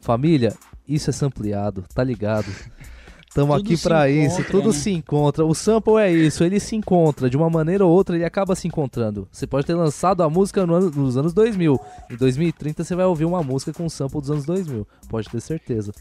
Família, 0.02 0.54
isso 0.88 1.10
é 1.10 1.14
sampleado, 1.14 1.84
tá 1.94 2.04
ligado? 2.04 2.48
Tamo 3.34 3.52
aqui 3.52 3.76
pra 3.82 4.08
isso, 4.08 4.36
encontra, 4.42 4.52
tudo 4.52 4.68
né? 4.68 4.74
se 4.74 4.92
encontra. 4.92 5.44
O 5.44 5.56
sample 5.56 5.96
é 5.98 6.12
isso, 6.12 6.44
ele 6.44 6.60
se 6.60 6.76
encontra. 6.76 7.28
De 7.28 7.36
uma 7.36 7.50
maneira 7.50 7.84
ou 7.84 7.92
outra, 7.92 8.16
ele 8.16 8.24
acaba 8.26 8.56
se 8.56 8.68
encontrando. 8.68 9.28
Você 9.32 9.48
pode 9.48 9.66
ter 9.66 9.74
lançado 9.74 10.22
a 10.22 10.30
música 10.30 10.64
no 10.68 10.76
ano- 10.76 10.92
nos 10.92 11.18
anos 11.18 11.34
2000. 11.34 11.80
Em 12.12 12.16
2030, 12.16 12.84
você 12.84 12.96
vai 12.96 13.06
ouvir 13.06 13.26
uma 13.26 13.42
música 13.42 13.74
com 13.74 13.90
sample 13.90 14.22
dos 14.22 14.30
anos 14.30 14.46
2000. 14.46 14.88
Pode 15.10 15.28
ter 15.30 15.42
certeza. 15.42 15.92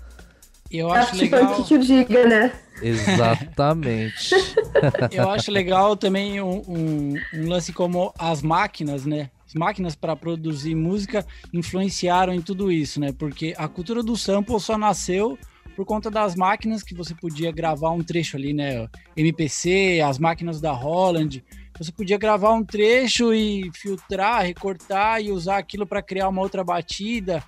Eu 0.79 0.91
acho 0.93 1.13
Daft 1.17 1.21
legal. 1.23 1.55
Punk 1.57 1.69
que 1.69 1.75
o 1.75 1.79
diga, 1.79 2.27
né? 2.27 2.53
Exatamente. 2.83 4.35
Eu 5.13 5.29
acho 5.31 5.51
legal 5.53 5.97
também 5.97 6.41
um, 6.41 6.63
um- 6.67 7.15
um 7.35 7.49
lance 7.49 7.73
como 7.73 8.13
as 8.19 8.43
máquinas, 8.43 9.05
né? 9.07 9.31
As 9.47 9.55
máquinas 9.55 9.95
para 9.95 10.17
produzir 10.17 10.75
música 10.75 11.25
influenciaram 11.53 12.33
em 12.35 12.41
tudo 12.41 12.73
isso, 12.73 12.99
né? 12.99 13.13
Porque 13.17 13.55
a 13.57 13.69
cultura 13.69 14.03
do 14.03 14.17
sample 14.17 14.59
só 14.59 14.77
nasceu 14.77 15.39
por 15.77 15.85
conta 15.87 16.11
das 16.11 16.35
máquinas 16.35 16.83
que 16.83 16.95
você 16.95 17.15
podia 17.15 17.53
gravar 17.53 17.91
um 17.91 18.03
trecho 18.03 18.37
ali, 18.37 18.53
né? 18.53 18.87
MPC, 19.17 20.01
as 20.05 20.19
máquinas 20.19 20.61
da 20.61 20.73
Holland. 20.73 21.45
Você 21.79 21.93
podia 21.93 22.19
gravar 22.19 22.53
um 22.53 22.65
trecho 22.65 23.33
e 23.33 23.71
filtrar, 23.75 24.43
recortar 24.45 25.23
e 25.23 25.31
usar 25.31 25.59
aquilo 25.59 25.87
para 25.87 26.03
criar 26.03 26.29
uma 26.29 26.43
outra 26.43 26.65
batida. 26.65 27.43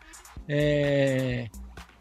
É, 0.48 1.46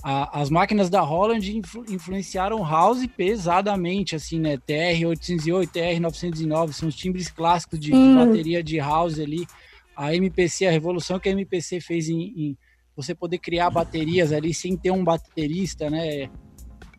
a- 0.03 0.41
as 0.41 0.50
máquinas 0.50 0.89
da 0.89 1.00
Holland 1.01 1.57
influ- 1.57 1.86
influenciaram 1.88 2.62
house 2.63 3.07
pesadamente, 3.07 4.15
assim, 4.15 4.39
né? 4.39 4.57
TR-808, 4.57 5.67
TR-909 5.72 6.74
são 6.74 6.89
os 6.89 6.95
timbres 6.95 7.29
clássicos 7.29 7.79
de, 7.79 7.91
de 7.91 7.98
Sim. 7.98 8.15
bateria 8.15 8.62
de 8.62 8.77
house 8.77 9.19
ali. 9.19 9.48
A 9.95 10.13
MPC, 10.13 10.65
a 10.65 10.72
revolução 10.72 11.19
que 11.19 11.29
a 11.29 11.31
MPC 11.31 11.79
fez 11.79 12.10
em, 12.10 12.22
em 12.36 12.57
você 12.95 13.15
poder 13.15 13.38
criar 13.38 13.69
baterias 13.69 14.31
ali 14.31 14.53
sem 14.53 14.75
ter 14.75 14.91
um 14.91 15.03
baterista, 15.03 15.89
né? 15.89 16.29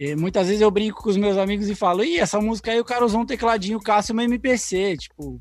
E 0.01 0.17
muitas 0.17 0.47
vezes 0.47 0.61
eu 0.61 0.71
brinco 0.71 1.03
com 1.03 1.11
os 1.11 1.17
meus 1.17 1.37
amigos 1.37 1.69
e 1.69 1.75
falo, 1.75 2.03
ih, 2.03 2.19
essa 2.19 2.41
música 2.41 2.73
aí 2.73 2.81
o 2.81 2.85
cara 2.85 3.05
usou 3.05 3.21
um 3.21 3.27
tecladinho 3.27 3.81
Cássio 3.81 4.13
uma 4.13 4.25
MPC, 4.25 4.97
tipo, 4.97 5.41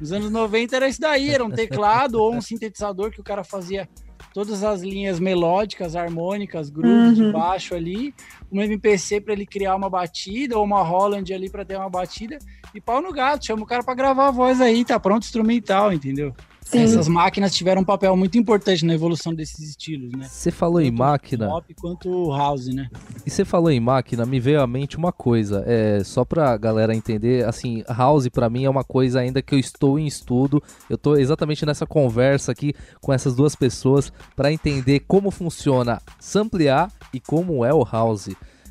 nos 0.00 0.12
anos 0.12 0.30
90 0.30 0.76
era 0.76 0.88
isso 0.88 1.00
daí, 1.00 1.30
era 1.30 1.44
um 1.44 1.50
teclado 1.50 2.14
ou 2.20 2.34
um 2.34 2.40
sintetizador 2.40 3.10
que 3.10 3.20
o 3.20 3.24
cara 3.24 3.44
fazia 3.44 3.88
todas 4.32 4.62
as 4.62 4.80
linhas 4.82 5.18
melódicas, 5.18 5.96
harmônicas, 5.96 6.70
grooves 6.70 7.16
de 7.16 7.24
Uhum. 7.24 7.32
baixo 7.32 7.74
ali, 7.74 8.14
uma 8.50 8.64
MPC 8.64 9.20
para 9.20 9.32
ele 9.32 9.46
criar 9.46 9.74
uma 9.76 9.90
batida 9.90 10.56
ou 10.56 10.64
uma 10.64 10.82
Holland 10.82 11.32
ali 11.32 11.50
para 11.50 11.64
ter 11.64 11.76
uma 11.76 11.90
batida 11.90 12.38
e 12.74 12.80
pau 12.80 13.00
no 13.02 13.12
gato, 13.12 13.46
chama 13.46 13.62
o 13.62 13.66
cara 13.66 13.82
para 13.82 13.94
gravar 13.94 14.28
a 14.28 14.30
voz 14.30 14.60
aí, 14.60 14.84
tá 14.84 14.98
pronto 15.00 15.24
instrumental, 15.24 15.92
entendeu? 15.92 16.34
Sim. 16.70 16.82
Essas 16.82 17.08
máquinas 17.08 17.52
tiveram 17.52 17.82
um 17.82 17.84
papel 17.84 18.16
muito 18.16 18.38
importante 18.38 18.84
na 18.84 18.94
evolução 18.94 19.34
desses 19.34 19.70
estilos, 19.70 20.12
né? 20.12 20.26
Você 20.28 20.52
falou 20.52 20.80
em 20.80 20.84
Tanto 20.90 20.94
o 20.94 20.98
máquina. 20.98 21.46
Pop 21.48 21.74
quanto 21.74 22.08
o 22.08 22.36
house, 22.36 22.66
né? 22.66 22.88
E 23.26 23.30
você 23.30 23.44
falou 23.44 23.70
em 23.70 23.80
máquina, 23.80 24.24
me 24.24 24.38
veio 24.38 24.60
à 24.60 24.66
mente 24.66 24.96
uma 24.96 25.12
coisa, 25.12 25.64
é 25.66 26.04
só 26.04 26.24
pra 26.24 26.56
galera 26.56 26.94
entender, 26.94 27.44
assim, 27.44 27.82
house 27.88 28.28
pra 28.28 28.48
mim 28.48 28.64
é 28.64 28.70
uma 28.70 28.84
coisa 28.84 29.20
ainda 29.20 29.42
que 29.42 29.54
eu 29.54 29.58
estou 29.58 29.98
em 29.98 30.06
estudo. 30.06 30.62
Eu 30.88 30.96
tô 30.96 31.16
exatamente 31.16 31.66
nessa 31.66 31.86
conversa 31.86 32.52
aqui 32.52 32.72
com 33.00 33.12
essas 33.12 33.34
duas 33.34 33.56
pessoas 33.56 34.12
pra 34.36 34.52
entender 34.52 35.00
como 35.00 35.30
funciona 35.30 36.00
samplear 36.18 36.92
e 37.12 37.18
como 37.18 37.64
é 37.64 37.74
o 37.74 37.84
house, 37.84 38.30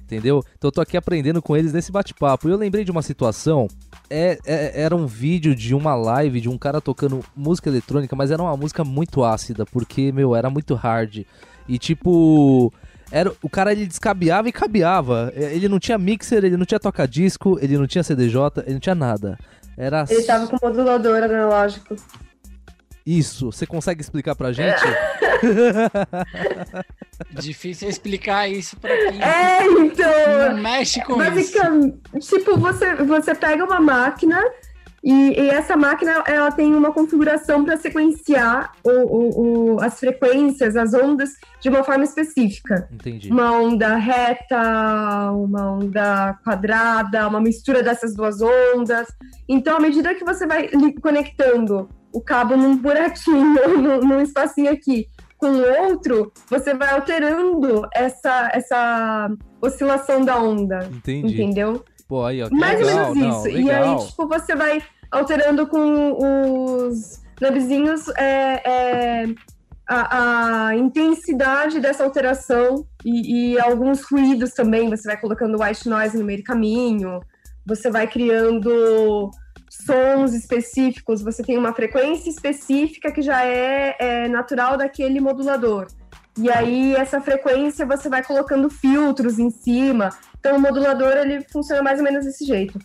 entendeu? 0.10 0.44
Então 0.58 0.68
eu 0.68 0.72
tô 0.72 0.82
aqui 0.82 0.98
aprendendo 0.98 1.42
com 1.42 1.56
eles 1.56 1.72
nesse 1.72 1.92
bate-papo. 1.92 2.48
E 2.50 2.52
eu 2.52 2.58
lembrei 2.58 2.84
de 2.84 2.92
uma 2.92 3.02
situação, 3.02 3.68
é, 4.10 4.40
é- 4.46 4.82
era 4.82 4.96
um 4.96 5.06
vídeo 5.06 5.56
de 5.56 5.76
uma 5.76 5.94
live 5.96 6.42
de 6.42 6.50
um 6.50 6.58
cara 6.58 6.82
tocando 6.82 7.24
música 7.36 7.70
eletrônica, 7.70 8.16
mas 8.16 8.32
era 8.32 8.42
uma 8.42 8.58
música 8.58 8.84
muito 8.84 9.24
ácida, 9.24 9.66
porque, 9.66 10.12
meu, 10.12 10.36
era 10.36 10.50
muito 10.50 10.74
hard. 10.74 11.24
E 11.68 11.78
tipo, 11.78 12.74
era, 13.12 13.32
o 13.44 13.50
cara 13.50 13.72
ele 13.72 13.86
descabeava 13.86 14.50
e 14.50 14.52
cabeava. 14.52 15.32
É, 15.36 15.54
Ele 15.54 15.68
não 15.70 15.80
tinha 15.80 15.98
mixer, 15.98 16.44
ele 16.44 16.58
não 16.58 16.66
tinha 16.66 16.80
toca-disco, 16.80 17.58
ele 17.62 17.78
não 17.78 17.86
tinha 17.88 18.04
CDJ, 18.04 18.64
ele 18.66 18.74
não 18.74 18.80
tinha 18.80 18.96
nada. 18.96 19.38
Era 19.78 20.04
Ele 20.10 20.24
tava 20.24 20.48
com 20.48 20.58
modulador 20.62 21.24
analógico. 21.24 21.96
Isso. 23.18 23.52
Você 23.52 23.66
consegue 23.66 24.02
explicar 24.02 24.36
pra 24.36 24.52
gente? 24.52 24.82
Difícil 27.32 27.90
explicar 27.90 28.48
isso 28.50 28.78
pra 28.78 28.90
quem 28.96 29.22
É, 29.22 29.64
então. 29.66 30.52
não 30.54 30.58
mexe 30.62 31.02
com 31.04 31.14
isso. 31.22 31.32
Basicamente, 31.32 31.98
tipo, 32.20 32.58
você, 32.58 32.96
você 32.96 33.36
pega 33.36 33.64
uma 33.66 33.80
máquina 33.80 34.42
e, 35.04 35.32
e 35.40 35.50
essa 35.50 35.78
máquina 35.78 36.24
ela 36.28 36.52
tem 36.52 36.74
uma 36.76 36.92
configuração 36.92 37.64
para 37.64 37.78
sequenciar 37.78 38.74
o, 38.84 38.90
o- 38.90 39.76
o- 39.76 39.82
as 39.82 39.98
frequências, 40.00 40.76
as 40.76 40.94
ondas 40.94 41.30
de 41.62 41.70
uma 41.70 41.84
forma 41.84 42.04
específica. 42.04 42.88
Entendi. 42.92 43.32
Uma 43.32 43.52
onda 43.54 43.96
reta, 43.96 45.32
uma 45.32 45.72
onda 45.74 46.38
quadrada, 46.44 47.28
uma 47.28 47.40
mistura 47.40 47.82
dessas 47.82 48.14
duas 48.14 48.42
ondas. 48.42 49.08
Então, 49.48 49.78
à 49.78 49.80
medida 49.80 50.14
que 50.16 50.26
você 50.26 50.46
vai 50.46 50.70
conectando 51.02 51.90
o 52.14 52.22
cabo 52.22 52.56
num 52.58 52.78
buraquinho, 52.78 53.78
num, 53.78 54.00
num 54.00 54.22
espacinho 54.22 54.72
aqui, 54.72 55.08
com 55.38 55.48
o 55.48 55.88
outro, 55.88 56.32
você 56.50 56.74
vai 56.74 56.90
alterando 56.90 57.88
essa, 57.94 58.52
essa 58.54 59.30
oscilação 59.62 60.24
da 60.24 60.38
onda. 60.38 60.90
Entendi. 60.92 61.34
Entendeu? 61.34 61.84
Pô, 62.08 62.26
aí, 62.26 62.44
ó. 62.44 62.50
Mais 62.52 62.80
legal, 62.80 63.10
ou 63.10 63.16
menos 63.16 63.30
não, 63.30 63.40
isso. 63.40 63.48
E 63.48 63.64
legal. 63.64 64.00
aí, 64.00 64.06
tipo, 64.08 64.28
você 64.28 64.56
vai 64.56 64.84
alterando 65.12 65.66
com 65.68 66.88
os, 66.88 67.22
Nubzinhos 67.42 68.10
é, 68.18 68.62
é 68.66 69.26
a, 69.88 70.68
a, 70.68 70.76
intensidade 70.76 71.80
dessa 71.80 72.04
alteração 72.04 72.86
e, 73.04 73.54
e, 73.54 73.60
alguns 73.60 74.04
ruídos 74.04 74.54
também. 74.54 74.90
Você 74.90 75.08
vai 75.08 75.18
colocando 75.20 75.62
white 75.62 75.88
noise 75.88 76.18
no 76.18 76.26
meio 76.26 76.40
do 76.40 76.44
caminho, 76.44 77.22
você 77.66 77.90
vai 77.90 78.08
criando 78.08 79.32
sons 79.86 80.34
específicos, 80.34 81.22
você 81.22 81.42
tem 81.42 81.58
uma 81.58 81.74
frequência 81.74 82.30
específica 82.30 83.12
que 83.12 83.22
já 83.22 83.46
é, 83.46 83.96
é 84.00 84.28
natural 84.28 84.78
daquele 84.78 85.20
modulador. 85.20 85.88
E 86.38 86.50
aí, 86.50 86.96
essa 86.96 87.20
frequência 87.20 87.86
você 87.86 88.08
vai 88.08 88.24
colocando 88.24 88.70
filtros 88.70 89.40
em 89.40 89.50
cima. 89.50 90.10
Então, 90.40 90.58
o 90.58 90.62
modulador 90.62 91.18
ele 91.18 91.44
funciona 91.52 91.82
mais 91.82 92.00
ou 92.00 92.06
menos 92.06 92.26
desse 92.26 92.46
jeito. 92.46 92.80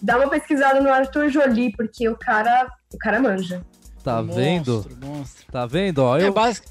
Dá 0.00 0.16
uma 0.16 0.28
pesquisada 0.28 0.80
no 0.80 0.92
Arthur 0.92 1.28
Jolie, 1.28 1.72
porque 1.72 2.08
o 2.08 2.16
cara, 2.16 2.70
o 2.92 2.98
cara 2.98 3.20
manja. 3.20 3.64
Tá 4.02 4.22
monstro, 4.22 4.42
vendo? 4.42 4.86
Monstro. 5.04 5.46
Tá 5.50 5.66
vendo? 5.66 5.98
Ó, 5.98 6.16
é 6.16 6.28
eu... 6.28 6.32
basic, 6.32 6.66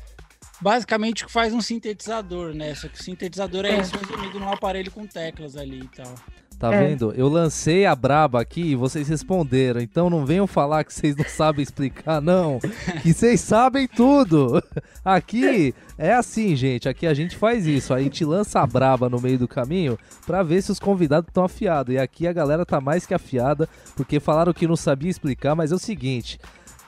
basicamente 0.61 1.23
o 1.23 1.27
que 1.27 1.33
faz 1.33 1.53
um 1.53 1.61
sintetizador, 1.61 2.53
né? 2.53 2.73
Só 2.73 2.87
que 2.87 2.99
o 2.99 3.03
sintetizador 3.03 3.65
é, 3.65 3.71
é. 3.71 3.81
isso 3.81 3.95
resumido 3.97 4.39
num 4.39 4.51
aparelho 4.51 4.91
com 4.91 5.05
teclas 5.05 5.55
ali 5.55 5.81
e 5.81 5.87
tal. 5.89 6.15
Tá 6.59 6.73
é. 6.73 6.87
vendo? 6.89 7.13
Eu 7.15 7.29
lancei 7.29 7.85
a 7.85 7.95
braba 7.95 8.41
aqui 8.41 8.61
e 8.61 8.75
vocês 8.75 9.07
responderam. 9.07 9.79
Então 9.79 10.09
não 10.09 10.25
venham 10.25 10.45
falar 10.45 10.83
que 10.83 10.93
vocês 10.93 11.15
não 11.15 11.23
sabem 11.29 11.63
explicar, 11.63 12.21
não. 12.21 12.59
Que 13.01 13.13
vocês 13.13 13.39
sabem 13.39 13.87
tudo. 13.87 14.61
Aqui 15.03 15.73
é 15.97 16.13
assim, 16.13 16.57
gente. 16.57 16.89
Aqui 16.89 17.07
a 17.07 17.13
gente 17.13 17.37
faz 17.37 17.65
isso. 17.65 17.93
A 17.93 18.01
gente 18.01 18.25
lança 18.25 18.59
a 18.59 18.67
braba 18.67 19.07
no 19.07 19.21
meio 19.21 19.39
do 19.39 19.47
caminho 19.47 19.97
para 20.27 20.43
ver 20.43 20.61
se 20.61 20.69
os 20.71 20.79
convidados 20.79 21.29
estão 21.29 21.45
afiados. 21.45 21.95
E 21.95 21.97
aqui 21.97 22.27
a 22.27 22.33
galera 22.33 22.65
tá 22.65 22.81
mais 22.81 23.05
que 23.05 23.13
afiada, 23.13 23.67
porque 23.95 24.19
falaram 24.19 24.53
que 24.53 24.67
não 24.67 24.75
sabia 24.75 25.09
explicar, 25.09 25.55
mas 25.55 25.71
é 25.71 25.75
o 25.75 25.79
seguinte: 25.79 26.37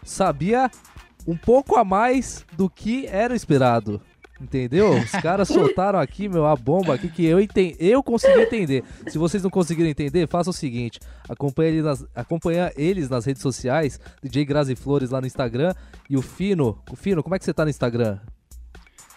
sabia 0.03 0.69
um 1.25 1.37
pouco 1.37 1.77
a 1.77 1.85
mais 1.85 2.45
do 2.57 2.69
que 2.69 3.07
era 3.07 3.35
esperado. 3.35 4.01
Entendeu? 4.41 4.91
Os 4.97 5.11
caras 5.11 5.47
soltaram 5.47 5.99
aqui, 5.99 6.27
meu, 6.27 6.47
a 6.47 6.55
bomba 6.55 6.95
aqui 6.95 7.07
que 7.09 7.23
eu 7.23 7.39
entendi, 7.39 7.75
eu 7.79 8.01
consegui 8.01 8.41
entender. 8.41 8.83
Se 9.07 9.19
vocês 9.19 9.43
não 9.43 9.51
conseguiram 9.51 9.89
entender, 9.89 10.27
faça 10.27 10.49
o 10.49 10.53
seguinte: 10.53 10.99
acompanha 11.29 11.69
eles 11.69 11.83
nas, 11.83 12.05
acompanha 12.15 12.71
eles 12.75 13.07
nas 13.07 13.25
redes 13.25 13.41
sociais, 13.43 13.99
DJ 14.23 14.43
Grazi 14.43 14.75
Flores 14.75 15.11
lá 15.11 15.21
no 15.21 15.27
Instagram 15.27 15.75
e 16.09 16.17
o 16.17 16.23
Fino. 16.23 16.79
O 16.91 16.95
Fino, 16.95 17.21
como 17.21 17.35
é 17.35 17.39
que 17.39 17.45
você 17.45 17.53
tá 17.53 17.63
no 17.63 17.69
Instagram? 17.69 18.17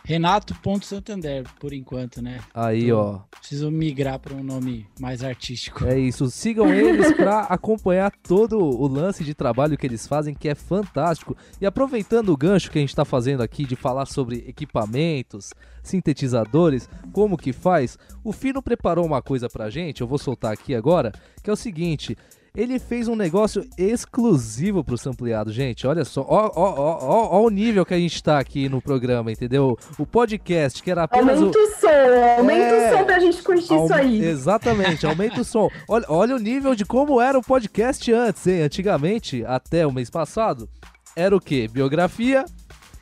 Renato.santander, 0.06 1.44
por 1.58 1.72
enquanto, 1.72 2.20
né? 2.20 2.40
Aí, 2.52 2.88
Tô, 2.88 2.98
ó. 2.98 3.20
Preciso 3.38 3.70
migrar 3.70 4.18
para 4.18 4.34
um 4.34 4.42
nome 4.42 4.86
mais 5.00 5.24
artístico. 5.24 5.86
É 5.86 5.98
isso. 5.98 6.30
Sigam 6.30 6.72
eles 6.72 7.12
para 7.14 7.40
acompanhar 7.48 8.12
todo 8.22 8.58
o 8.58 8.86
lance 8.86 9.24
de 9.24 9.32
trabalho 9.34 9.78
que 9.78 9.86
eles 9.86 10.06
fazem, 10.06 10.34
que 10.34 10.48
é 10.48 10.54
fantástico. 10.54 11.34
E 11.58 11.64
aproveitando 11.64 12.28
o 12.28 12.36
gancho 12.36 12.70
que 12.70 12.78
a 12.78 12.82
gente 12.82 12.90
está 12.90 13.04
fazendo 13.04 13.42
aqui 13.42 13.64
de 13.64 13.76
falar 13.76 14.04
sobre 14.04 14.44
equipamentos, 14.46 15.54
sintetizadores, 15.82 16.88
como 17.10 17.38
que 17.38 17.52
faz, 17.52 17.98
o 18.22 18.30
Fino 18.30 18.62
preparou 18.62 19.06
uma 19.06 19.22
coisa 19.22 19.48
pra 19.48 19.70
gente, 19.70 20.02
eu 20.02 20.06
vou 20.06 20.18
soltar 20.18 20.52
aqui 20.52 20.74
agora, 20.74 21.12
que 21.42 21.48
é 21.48 21.52
o 21.52 21.56
seguinte 21.56 22.16
ele 22.56 22.78
fez 22.78 23.08
um 23.08 23.16
negócio 23.16 23.66
exclusivo 23.76 24.84
pro 24.84 24.96
sampleado, 24.96 25.52
gente. 25.52 25.86
Olha 25.88 26.04
só, 26.04 26.20
ó, 26.22 26.52
ó, 26.54 26.74
ó, 26.76 27.28
ó, 27.32 27.42
o 27.42 27.50
nível 27.50 27.84
que 27.84 27.92
a 27.92 27.98
gente 27.98 28.22
tá 28.22 28.38
aqui 28.38 28.68
no 28.68 28.80
programa, 28.80 29.32
entendeu? 29.32 29.76
O 29.98 30.06
podcast, 30.06 30.80
que 30.80 30.88
era 30.88 31.02
apenas. 31.02 31.36
Aumenta 31.40 31.58
o, 31.58 31.62
o 31.62 31.66
som, 31.74 32.38
aumenta 32.38 32.64
é... 32.64 32.94
o 32.94 32.96
som 32.96 33.04
pra 33.04 33.18
gente 33.18 33.42
curtir 33.42 33.74
Aum... 33.74 33.84
isso 33.84 33.94
aí. 33.94 34.24
Exatamente, 34.24 35.04
aumenta 35.04 35.40
o 35.40 35.44
som. 35.44 35.68
Olha, 35.88 36.06
olha 36.08 36.36
o 36.36 36.38
nível 36.38 36.76
de 36.76 36.84
como 36.84 37.20
era 37.20 37.36
o 37.36 37.42
podcast 37.42 38.12
antes, 38.12 38.46
hein? 38.46 38.62
Antigamente, 38.62 39.44
até 39.44 39.84
o 39.84 39.92
mês 39.92 40.08
passado, 40.08 40.68
era 41.16 41.34
o 41.34 41.40
quê? 41.40 41.68
Biografia, 41.68 42.44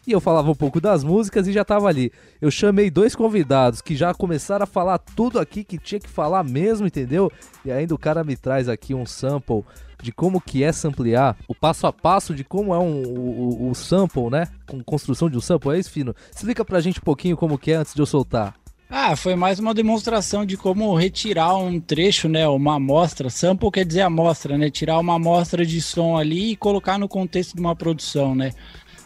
e 0.07 0.13
eu 0.13 0.21
falava 0.21 0.51
um 0.51 0.55
pouco 0.55 0.81
das 0.81 1.05
músicas 1.05 1.47
e 1.47 1.53
já 1.53 1.65
tava 1.65 1.89
ali. 1.89 2.13
Eu 2.41 2.51
chamei 2.51 2.91
dois 2.91 3.15
convidados 3.15 3.81
que 3.81 3.95
já 3.95 4.13
começaram 4.13 4.65
a 4.65 4.67
falar 4.67 4.99
tudo 4.99 5.39
aqui 5.39 5.63
que 5.65 5.79
tinha 5.79 6.01
que 6.01 6.09
falar 6.09 6.43
mesmo, 6.43 6.87
entendeu? 6.87 7.31
E 7.65 7.71
ainda 7.71 7.95
o 7.95 7.99
cara 7.99 8.25
me 8.25 8.37
traz 8.37 8.69
aqui 8.69 8.95
um 8.95 9.07
sample 9.07 9.65
de 10.03 10.11
como 10.11 10.41
que 10.41 10.65
é 10.65 10.73
samplear, 10.73 11.37
o 11.47 11.55
passo 11.55 11.87
a 11.87 11.93
passo 11.93 12.35
de 12.35 12.43
como 12.43 12.75
é 12.75 12.79
um, 12.79 13.03
o, 13.05 13.71
o 13.71 13.75
sample, 13.75 14.29
né? 14.31 14.49
Com 14.67 14.83
construção 14.83 15.31
de 15.31 15.39
um 15.39 15.41
sample, 15.41 15.71
é 15.71 15.79
isso, 15.79 15.93
Fino? 15.93 16.15
Explica 16.35 16.65
pra 16.65 16.81
gente 16.81 16.99
um 16.99 17.05
pouquinho 17.05 17.37
como 17.37 17.57
que 17.57 17.71
é 17.71 17.77
antes 17.77 17.95
de 17.95 18.03
eu 18.03 18.07
soltar. 18.07 18.55
Ah, 18.95 19.17
foi 19.17 19.35
mais 19.35 19.59
uma 19.59 19.73
demonstração 19.73 20.45
de 20.45 20.55
como 20.55 20.95
retirar 20.95 21.57
um 21.57 21.81
trecho, 21.81 22.29
né? 22.29 22.47
Uma 22.47 22.75
amostra. 22.75 23.31
Sample 23.31 23.71
quer 23.71 23.87
dizer 23.87 24.03
amostra, 24.03 24.59
né? 24.59 24.69
Tirar 24.69 24.99
uma 24.99 25.15
amostra 25.15 25.65
de 25.65 25.81
som 25.81 26.15
ali 26.15 26.51
e 26.51 26.57
colocar 26.57 26.99
no 26.99 27.09
contexto 27.09 27.55
de 27.55 27.61
uma 27.61 27.75
produção, 27.75 28.35
né? 28.35 28.53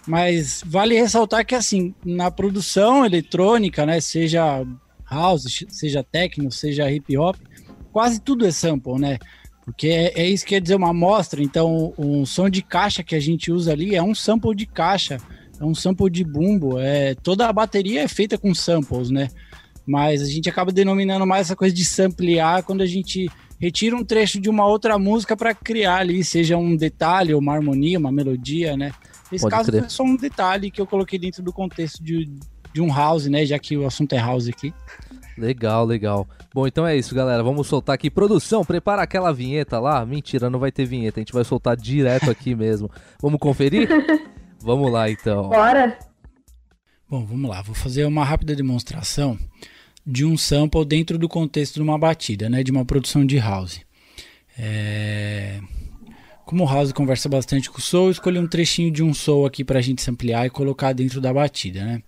Mas 0.07 0.63
vale 0.65 0.95
ressaltar 0.95 1.45
que, 1.45 1.55
assim, 1.55 1.95
na 2.05 2.31
produção 2.31 3.05
eletrônica, 3.05 3.85
né, 3.85 4.01
seja 4.01 4.65
house, 5.11 5.65
seja 5.69 6.03
techno, 6.03 6.51
seja 6.51 6.91
hip 6.91 7.17
hop, 7.17 7.37
quase 7.93 8.21
tudo 8.21 8.47
é 8.47 8.51
sample, 8.51 8.99
né? 8.99 9.19
Porque 9.65 9.89
é, 9.89 10.13
é 10.15 10.29
isso 10.29 10.45
que 10.45 10.51
quer 10.51 10.61
dizer 10.61 10.77
uma 10.77 10.91
amostra. 10.91 11.43
Então, 11.43 11.93
um 11.99 12.25
som 12.25 12.49
de 12.49 12.63
caixa 12.63 13.03
que 13.03 13.17
a 13.17 13.21
gente 13.21 13.51
usa 13.51 13.73
ali 13.73 13.97
é 13.97 14.03
um 14.03 14.15
sample 14.15 14.55
de 14.55 14.65
caixa, 14.65 15.19
é 15.61 15.65
um 15.65 15.75
sample 15.75 16.09
de 16.09 16.23
bumbo. 16.23 16.79
É, 16.79 17.15
toda 17.17 17.49
a 17.49 17.53
bateria 17.53 18.03
é 18.03 18.09
feita 18.09 18.39
com 18.39 18.55
samples, 18.55 19.11
né? 19.11 19.29
Mas 19.85 20.23
a 20.23 20.27
gente 20.27 20.49
acaba 20.49 20.71
denominando 20.71 21.27
mais 21.27 21.49
essa 21.49 21.57
coisa 21.57 21.75
de 21.75 21.85
samplear 21.85 22.63
quando 22.63 22.83
a 22.83 22.87
gente 22.87 23.29
retira 23.59 23.97
um 23.97 24.05
trecho 24.05 24.41
de 24.41 24.49
uma 24.49 24.67
outra 24.67 24.99
música 24.99 25.37
para 25.37 25.55
criar 25.55 25.99
ali, 25.99 26.23
seja 26.23 26.57
um 26.57 26.77
detalhe, 26.77 27.35
uma 27.35 27.55
harmonia, 27.55 27.99
uma 27.99 28.13
melodia, 28.13 28.77
né? 28.77 28.93
Esse 29.33 29.43
Pode 29.43 29.55
caso 29.55 29.71
crer. 29.71 29.81
foi 29.81 29.91
só 29.91 30.03
um 30.05 30.17
detalhe 30.17 30.71
que 30.71 30.81
eu 30.81 30.87
coloquei 30.87 31.19
dentro 31.19 31.43
do 31.43 31.53
contexto 31.53 32.03
de, 32.03 32.31
de 32.73 32.81
um 32.81 32.93
house, 32.93 33.27
né? 33.27 33.45
Já 33.45 33.59
que 33.59 33.77
o 33.77 33.87
assunto 33.87 34.13
é 34.13 34.19
house 34.19 34.49
aqui. 34.49 34.73
Legal, 35.37 35.85
legal. 35.85 36.27
Bom, 36.55 36.67
então 36.67 36.87
é 36.87 36.97
isso, 36.97 37.15
galera. 37.15 37.43
Vamos 37.43 37.67
soltar 37.67 37.95
aqui. 37.95 38.09
Produção, 38.11 38.65
prepara 38.65 39.03
aquela 39.03 39.33
vinheta 39.33 39.79
lá. 39.79 40.05
Mentira, 40.07 40.49
não 40.49 40.59
vai 40.59 40.73
ter 40.73 40.87
vinheta. 40.87 41.21
A 41.21 41.23
gente 41.23 41.33
vai 41.33 41.45
soltar 41.45 41.77
direto 41.77 42.31
aqui 42.31 42.55
mesmo. 42.57 42.91
Vamos 43.21 43.39
conferir? 43.39 43.89
vamos 44.59 44.91
lá, 44.91 45.11
então. 45.11 45.51
Bora! 45.51 45.99
Bom, 47.09 47.25
vamos 47.25 47.51
lá. 47.51 47.61
Vou 47.63 47.75
fazer 47.75 48.05
uma 48.07 48.25
rápida 48.25 48.57
demonstração 48.57 49.39
de 50.07 50.25
um 50.25 50.37
sample 50.37 50.85
dentro 50.85 51.19
do 51.19 51.29
contexto 51.29 51.75
de 51.75 51.83
uma 51.83 51.99
batida, 51.99 52.49
né? 52.49 52.63
De 52.63 52.71
uma 52.71 52.85
produção 52.85 53.27
de 53.27 53.39
house. 53.39 53.81
É... 54.59 55.61
Como 56.47 56.63
o 56.63 56.67
House 56.69 56.93
conversa 56.93 57.29
bastante 57.29 57.69
com 57.69 57.79
o 57.79 57.83
Soul, 57.83 58.13
escolhi 58.13 58.39
um 58.39 58.47
trechinho 58.47 58.89
de 58.89 59.03
um 59.03 59.13
Soul 59.13 59.47
aqui 59.47 59.65
para 59.65 59.81
a 59.81 59.83
gente 59.83 60.09
ampliar 60.09 60.47
e 60.47 60.51
colocar 60.51 60.93
dentro 60.93 61.21
da 61.21 61.35
batida, 61.35 61.85
né? 61.85 62.03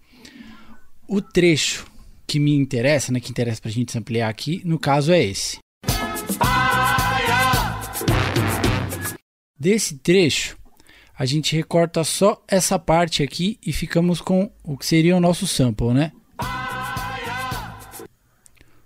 O 1.08 1.20
trecho 1.20 1.84
que 2.24 2.38
me 2.38 2.54
interessa, 2.54 3.10
né, 3.10 3.18
que 3.18 3.32
interessa 3.32 3.60
para 3.60 3.68
a 3.68 3.74
gente 3.74 3.98
ampliar 3.98 4.28
aqui, 4.28 4.62
no 4.64 4.78
caso 4.78 5.10
é 5.10 5.20
esse. 5.20 5.58
Desse 9.58 9.98
trecho, 9.98 10.56
a 11.18 11.24
gente 11.24 11.56
recorta 11.56 12.04
só 12.04 12.40
essa 12.46 12.78
parte 12.78 13.24
aqui 13.24 13.58
e 13.60 13.72
ficamos 13.72 14.20
com 14.20 14.52
o 14.62 14.78
que 14.78 14.86
seria 14.86 15.16
o 15.16 15.20
nosso 15.20 15.48
sample, 15.48 15.92
né? 15.92 16.12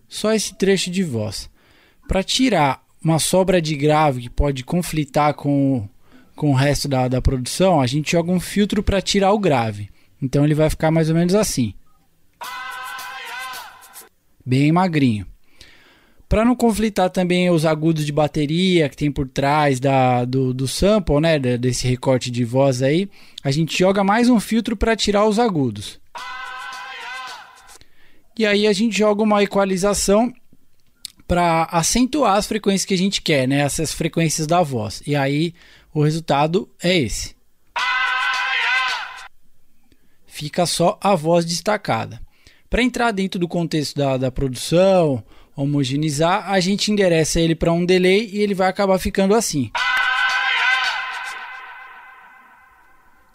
Só 0.08 0.32
esse 0.32 0.54
trecho 0.56 0.90
de 0.90 1.02
voz. 1.02 1.50
Para 2.08 2.22
tirar 2.22 2.81
uma 3.04 3.18
sobra 3.18 3.60
de 3.60 3.74
grave 3.74 4.22
que 4.22 4.30
pode 4.30 4.64
conflitar 4.64 5.34
com, 5.34 5.88
com 6.36 6.50
o 6.50 6.54
resto 6.54 6.88
da, 6.88 7.08
da 7.08 7.20
produção, 7.20 7.80
a 7.80 7.86
gente 7.86 8.12
joga 8.12 8.30
um 8.30 8.40
filtro 8.40 8.82
para 8.82 9.02
tirar 9.02 9.32
o 9.32 9.38
grave. 9.38 9.90
Então 10.20 10.44
ele 10.44 10.54
vai 10.54 10.70
ficar 10.70 10.90
mais 10.90 11.08
ou 11.08 11.14
menos 11.14 11.34
assim. 11.34 11.74
Bem 14.44 14.70
magrinho. 14.72 15.26
Para 16.28 16.44
não 16.44 16.56
conflitar 16.56 17.10
também 17.10 17.50
os 17.50 17.66
agudos 17.66 18.06
de 18.06 18.12
bateria 18.12 18.88
que 18.88 18.96
tem 18.96 19.12
por 19.12 19.28
trás 19.28 19.78
da, 19.78 20.24
do, 20.24 20.54
do 20.54 20.66
sample, 20.66 21.20
né, 21.20 21.38
desse 21.38 21.86
recorte 21.86 22.30
de 22.30 22.42
voz 22.42 22.82
aí, 22.82 23.10
a 23.44 23.50
gente 23.50 23.78
joga 23.78 24.02
mais 24.02 24.30
um 24.30 24.40
filtro 24.40 24.74
para 24.74 24.96
tirar 24.96 25.26
os 25.26 25.38
agudos. 25.38 26.00
E 28.38 28.46
aí 28.46 28.66
a 28.66 28.72
gente 28.72 28.96
joga 28.96 29.22
uma 29.22 29.42
equalização 29.42 30.32
para 31.32 31.66
acentuar 31.72 32.36
as 32.36 32.46
frequências 32.46 32.84
que 32.84 32.92
a 32.92 32.98
gente 32.98 33.22
quer, 33.22 33.48
né? 33.48 33.60
Essas 33.60 33.90
frequências 33.90 34.46
da 34.46 34.62
voz. 34.62 35.02
E 35.06 35.16
aí 35.16 35.54
o 35.90 36.02
resultado 36.02 36.68
é 36.82 36.94
esse. 36.94 37.34
Fica 40.26 40.66
só 40.66 40.98
a 41.00 41.14
voz 41.14 41.46
destacada. 41.46 42.20
Para 42.68 42.82
entrar 42.82 43.12
dentro 43.12 43.40
do 43.40 43.48
contexto 43.48 43.96
da, 43.96 44.18
da 44.18 44.30
produção, 44.30 45.24
homogeneizar, 45.56 46.50
a 46.50 46.60
gente 46.60 46.92
endereça 46.92 47.40
ele 47.40 47.54
para 47.54 47.72
um 47.72 47.86
delay 47.86 48.28
e 48.30 48.42
ele 48.42 48.52
vai 48.52 48.68
acabar 48.68 48.98
ficando 48.98 49.34
assim. 49.34 49.70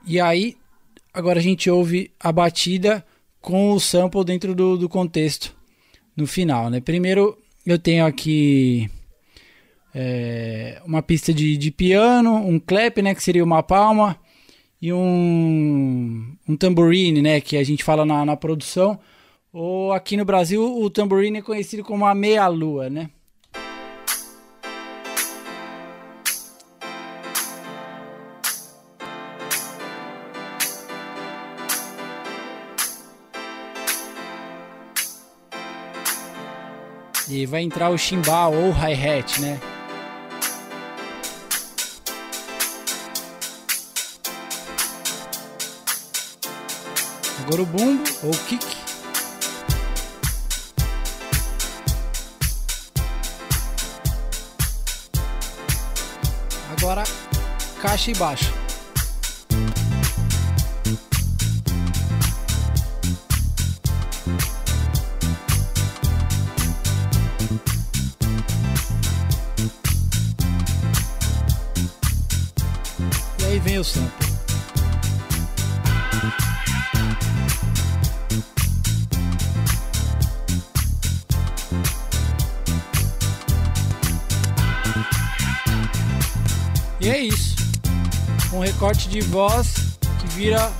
E 0.06 0.20
aí, 0.20 0.56
agora 1.12 1.40
a 1.40 1.44
gente 1.44 1.68
ouve 1.68 2.12
a 2.20 2.32
batida 2.32 3.04
com 3.42 3.72
o 3.72 3.80
sample 3.80 4.24
dentro 4.24 4.54
do, 4.54 4.78
do 4.78 4.88
contexto 4.88 5.58
no 6.16 6.28
final, 6.28 6.70
né? 6.70 6.80
Primeiro 6.80 7.36
eu 7.72 7.78
tenho 7.78 8.06
aqui 8.06 8.90
é, 9.94 10.82
uma 10.86 11.02
pista 11.02 11.34
de, 11.34 11.58
de 11.58 11.70
piano, 11.70 12.36
um 12.36 12.60
clap, 12.60 13.02
né, 13.02 13.14
que 13.14 13.22
seria 13.22 13.44
uma 13.44 13.62
palma, 13.62 14.18
e 14.82 14.94
um, 14.94 16.36
um 16.48 16.56
tambourine, 16.56 17.22
né, 17.22 17.42
que 17.42 17.58
a 17.58 17.64
gente 17.64 17.84
fala 17.84 18.06
na, 18.06 18.26
na 18.26 18.38
produção. 18.38 19.00
Ou 19.52 19.92
aqui 19.92 20.16
no 20.16 20.24
Brasil, 20.24 20.64
o 20.80 20.90
tambourine 20.90 21.40
é 21.40 21.42
conhecido 21.42 21.84
como 21.84 22.06
a 22.06 22.16
meia-lua, 22.16 22.90
né? 22.90 23.10
E 37.30 37.46
vai 37.46 37.62
entrar 37.62 37.90
o 37.90 37.98
chimbal 37.98 38.54
ou 38.54 38.72
hi-hat, 38.72 39.42
né? 39.42 39.60
Agora 47.42 47.62
o 47.62 47.66
bumbo 47.66 48.04
ou 48.24 48.32
kick. 48.32 48.66
Agora 56.78 57.04
caixa 57.82 58.12
e 58.12 58.16
baixo. 58.16 58.67
E 73.88 73.90
sample. 73.90 74.28
E 87.00 87.10
é 87.10 87.20
isso. 87.20 87.56
Um 88.52 88.60
recorte 88.60 89.08
de 89.08 89.22
voz 89.22 89.98
que 90.20 90.28
vira 90.36 90.72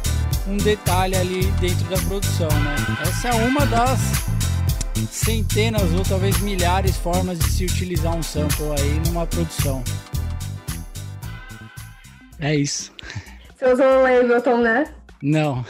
um 0.46 0.58
detalhe 0.58 1.16
ali 1.16 1.46
dentro 1.62 1.86
da 1.86 1.98
produção, 1.98 2.50
né? 2.50 2.76
Essa 3.04 3.30
é 3.30 3.34
uma 3.48 3.66
das 3.66 4.00
centenas 5.10 5.92
ou 5.94 6.04
talvez 6.04 6.38
milhares 6.40 6.98
formas 6.98 7.40
de 7.40 7.50
se 7.50 7.64
utilizar 7.66 8.16
um 8.16 8.24
sample 8.24 8.66
aí 8.78 9.00
numa 9.08 9.26
produção. 9.26 9.84
É 12.40 12.56
isso. 12.56 12.97
Você 13.58 13.74
usou 13.74 13.86
o 13.86 14.06
Ableton, 14.06 14.58
né? 14.60 14.86
Não, 15.22 15.66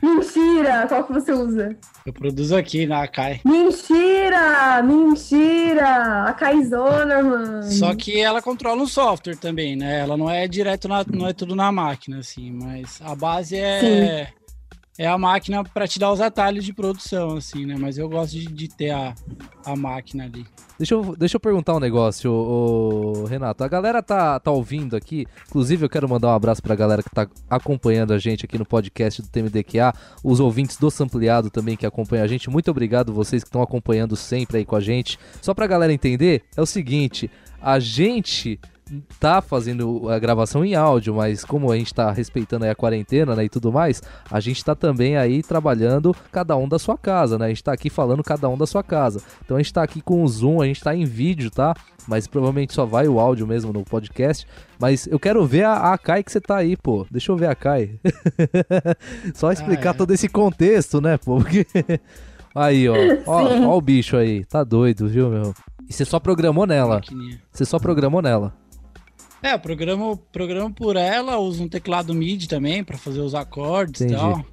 Mentira! 0.00 0.86
Qual 0.86 1.04
que 1.04 1.12
você 1.12 1.32
usa? 1.32 1.76
eu 2.04 2.12
produzo 2.12 2.54
aqui 2.54 2.86
na 2.86 3.02
Akai. 3.02 3.40
Mentira! 3.44 4.80
Mentira! 4.80 6.24
A 6.24 6.32
Kaizona, 6.32 7.22
mano. 7.22 7.62
Só 7.64 7.94
que 7.96 8.20
ela 8.20 8.40
controla 8.40 8.80
um 8.80 8.86
software 8.86 9.36
também, 9.36 9.74
né? 9.74 10.00
Ela 10.00 10.16
não 10.16 10.30
é 10.30 10.46
direto 10.46 10.86
na, 10.86 11.04
não 11.12 11.26
é 11.26 11.32
tudo 11.32 11.56
na 11.56 11.72
máquina, 11.72 12.18
assim, 12.18 12.52
mas 12.52 13.00
a 13.02 13.16
base 13.16 13.56
é 13.56 14.28
é 14.98 15.06
a 15.06 15.18
máquina 15.18 15.62
para 15.62 15.86
te 15.86 15.98
dar 15.98 16.10
os 16.12 16.20
atalhos 16.20 16.64
de 16.64 16.72
produção, 16.72 17.36
assim, 17.36 17.66
né? 17.66 17.76
Mas 17.78 17.98
eu 17.98 18.08
gosto 18.08 18.32
de, 18.32 18.46
de 18.46 18.68
ter 18.68 18.90
a, 18.90 19.14
a 19.64 19.76
máquina 19.76 20.24
ali. 20.24 20.46
Deixa 20.78 20.94
eu, 20.94 21.16
deixa 21.16 21.36
eu 21.36 21.40
perguntar 21.40 21.74
um 21.74 21.80
negócio, 21.80 22.30
ô, 22.30 23.22
ô, 23.22 23.24
Renato. 23.24 23.64
A 23.64 23.68
galera 23.68 24.02
tá, 24.02 24.38
tá 24.40 24.50
ouvindo 24.50 24.96
aqui. 24.96 25.26
Inclusive, 25.48 25.84
eu 25.84 25.88
quero 25.88 26.08
mandar 26.08 26.28
um 26.28 26.34
abraço 26.34 26.62
pra 26.62 26.74
galera 26.74 27.02
que 27.02 27.10
tá 27.10 27.26
acompanhando 27.48 28.12
a 28.12 28.18
gente 28.18 28.44
aqui 28.44 28.58
no 28.58 28.64
podcast 28.64 29.22
do 29.22 29.28
TMDQA. 29.28 29.94
Os 30.22 30.40
ouvintes 30.40 30.76
do 30.76 30.90
Sampleado 30.90 31.50
também 31.50 31.76
que 31.76 31.86
acompanham 31.86 32.24
a 32.24 32.28
gente. 32.28 32.50
Muito 32.50 32.70
obrigado 32.70 33.12
vocês 33.12 33.42
que 33.42 33.48
estão 33.48 33.62
acompanhando 33.62 34.16
sempre 34.16 34.58
aí 34.58 34.64
com 34.64 34.76
a 34.76 34.80
gente. 34.80 35.18
Só 35.40 35.54
pra 35.54 35.66
galera 35.66 35.92
entender, 35.92 36.42
é 36.56 36.60
o 36.60 36.66
seguinte: 36.66 37.30
a 37.60 37.78
gente 37.78 38.60
tá 39.18 39.40
fazendo 39.42 40.08
a 40.08 40.18
gravação 40.18 40.64
em 40.64 40.74
áudio, 40.74 41.14
mas 41.14 41.44
como 41.44 41.70
a 41.72 41.76
gente 41.76 41.92
tá 41.92 42.10
respeitando 42.12 42.64
aí 42.64 42.70
a 42.70 42.74
quarentena, 42.74 43.34
né, 43.34 43.44
e 43.44 43.48
tudo 43.48 43.72
mais, 43.72 44.02
a 44.30 44.38
gente 44.40 44.64
tá 44.64 44.74
também 44.74 45.16
aí 45.16 45.42
trabalhando 45.42 46.14
cada 46.30 46.56
um 46.56 46.68
da 46.68 46.78
sua 46.78 46.96
casa, 46.96 47.38
né? 47.38 47.46
A 47.46 47.48
gente 47.48 47.64
tá 47.64 47.72
aqui 47.72 47.90
falando 47.90 48.22
cada 48.22 48.48
um 48.48 48.56
da 48.56 48.66
sua 48.66 48.82
casa. 48.82 49.20
Então 49.44 49.56
a 49.56 49.60
gente 49.60 49.72
tá 49.72 49.82
aqui 49.82 50.00
com 50.00 50.22
o 50.22 50.28
Zoom, 50.28 50.60
a 50.60 50.66
gente 50.66 50.82
tá 50.82 50.94
em 50.94 51.04
vídeo, 51.04 51.50
tá? 51.50 51.74
Mas 52.06 52.26
provavelmente 52.28 52.72
só 52.72 52.84
vai 52.86 53.08
o 53.08 53.18
áudio 53.18 53.46
mesmo 53.46 53.72
no 53.72 53.82
podcast. 53.84 54.46
Mas 54.78 55.06
eu 55.08 55.18
quero 55.18 55.44
ver 55.44 55.64
a, 55.64 55.92
a 55.92 55.98
Kai 55.98 56.22
que 56.22 56.30
você 56.30 56.40
tá 56.40 56.56
aí, 56.56 56.76
pô. 56.76 57.04
Deixa 57.10 57.32
eu 57.32 57.36
ver 57.36 57.48
a 57.48 57.54
Kai. 57.54 57.98
só 59.34 59.50
explicar 59.50 59.90
Ah, 59.90 59.94
é. 59.94 59.98
todo 59.98 60.12
esse 60.12 60.28
contexto, 60.28 61.00
né, 61.00 61.16
pô? 61.18 61.38
Porque... 61.38 61.66
Aí, 62.54 62.88
ó. 62.88 62.94
Ó, 63.26 63.66
ó 63.66 63.76
o 63.76 63.80
bicho 63.82 64.16
aí. 64.16 64.42
Tá 64.46 64.64
doido, 64.64 65.06
viu, 65.08 65.28
meu? 65.28 65.52
E 65.86 65.92
você 65.92 66.06
só 66.06 66.18
programou 66.18 66.66
nela. 66.66 67.02
Você 67.52 67.66
só 67.66 67.78
programou 67.78 68.22
nela. 68.22 68.54
É, 69.46 69.54
eu 69.54 69.58
programo, 69.60 70.16
programo 70.32 70.74
por 70.74 70.96
ela, 70.96 71.38
uso 71.38 71.62
um 71.62 71.68
teclado 71.68 72.12
MIDI 72.12 72.48
também 72.48 72.82
para 72.82 72.98
fazer 72.98 73.20
os 73.20 73.32
acordes 73.34 74.00
e 74.00 74.04
Entendi. 74.06 74.20
tal. 74.20 74.44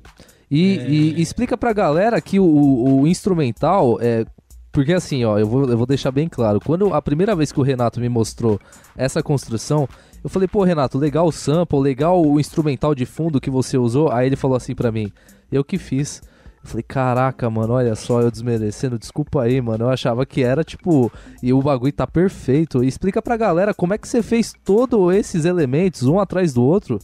E, 0.51 0.77
É. 0.77 0.87
e 0.89 1.21
explica 1.21 1.57
pra 1.57 1.73
galera 1.73 2.21
que 2.21 2.39
o, 2.39 2.99
o 3.01 3.07
instrumental 3.07 3.97
é. 3.99 4.23
Porque 4.71 4.93
assim, 4.93 5.23
ó, 5.23 5.37
eu 5.39 5.47
vou, 5.47 5.69
eu 5.69 5.77
vou 5.77 5.85
deixar 5.87 6.11
bem 6.11 6.27
claro. 6.27 6.59
Quando 6.59 6.93
a 6.93 7.01
primeira 7.01 7.35
vez 7.35 7.51
que 7.51 7.59
o 7.59 7.63
Renato 7.63 7.99
me 7.99 8.09
mostrou 8.09 8.59
essa 8.95 9.21
construção, 9.23 9.87
eu 10.23 10.29
falei, 10.29 10.47
pô, 10.47 10.63
Renato, 10.63 10.97
legal 10.97 11.27
o 11.27 11.31
sample, 11.31 11.79
legal 11.79 12.23
o 12.23 12.39
instrumental 12.39 12.93
de 12.95 13.05
fundo 13.05 13.41
que 13.41 13.49
você 13.51 13.77
usou. 13.77 14.11
Aí 14.11 14.27
ele 14.27 14.35
falou 14.35 14.57
assim 14.57 14.73
pra 14.75 14.91
mim, 14.91 15.11
eu 15.51 15.63
que 15.63 15.77
fiz. 15.79 16.21
Eu 16.63 16.69
falei, 16.69 16.83
caraca, 16.83 17.49
mano, 17.49 17.73
olha 17.73 17.93
só, 17.93 18.21
eu 18.21 18.31
desmerecendo, 18.31 18.97
desculpa 18.97 19.41
aí, 19.43 19.59
mano. 19.59 19.85
Eu 19.85 19.89
achava 19.89 20.25
que 20.25 20.41
era 20.41 20.63
tipo, 20.63 21.11
e 21.41 21.51
o 21.51 21.61
bagulho 21.61 21.91
tá 21.91 22.07
perfeito. 22.07 22.83
E 22.83 22.87
explica 22.87 23.21
pra 23.21 23.35
galera 23.35 23.73
como 23.73 23.93
é 23.93 23.97
que 23.97 24.07
você 24.07 24.23
fez 24.23 24.53
todos 24.63 25.13
esses 25.13 25.43
elementos, 25.43 26.03
um 26.03 26.19
atrás 26.19 26.53
do 26.53 26.63
outro. 26.63 26.99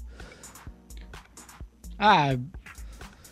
Ah, 1.98 2.38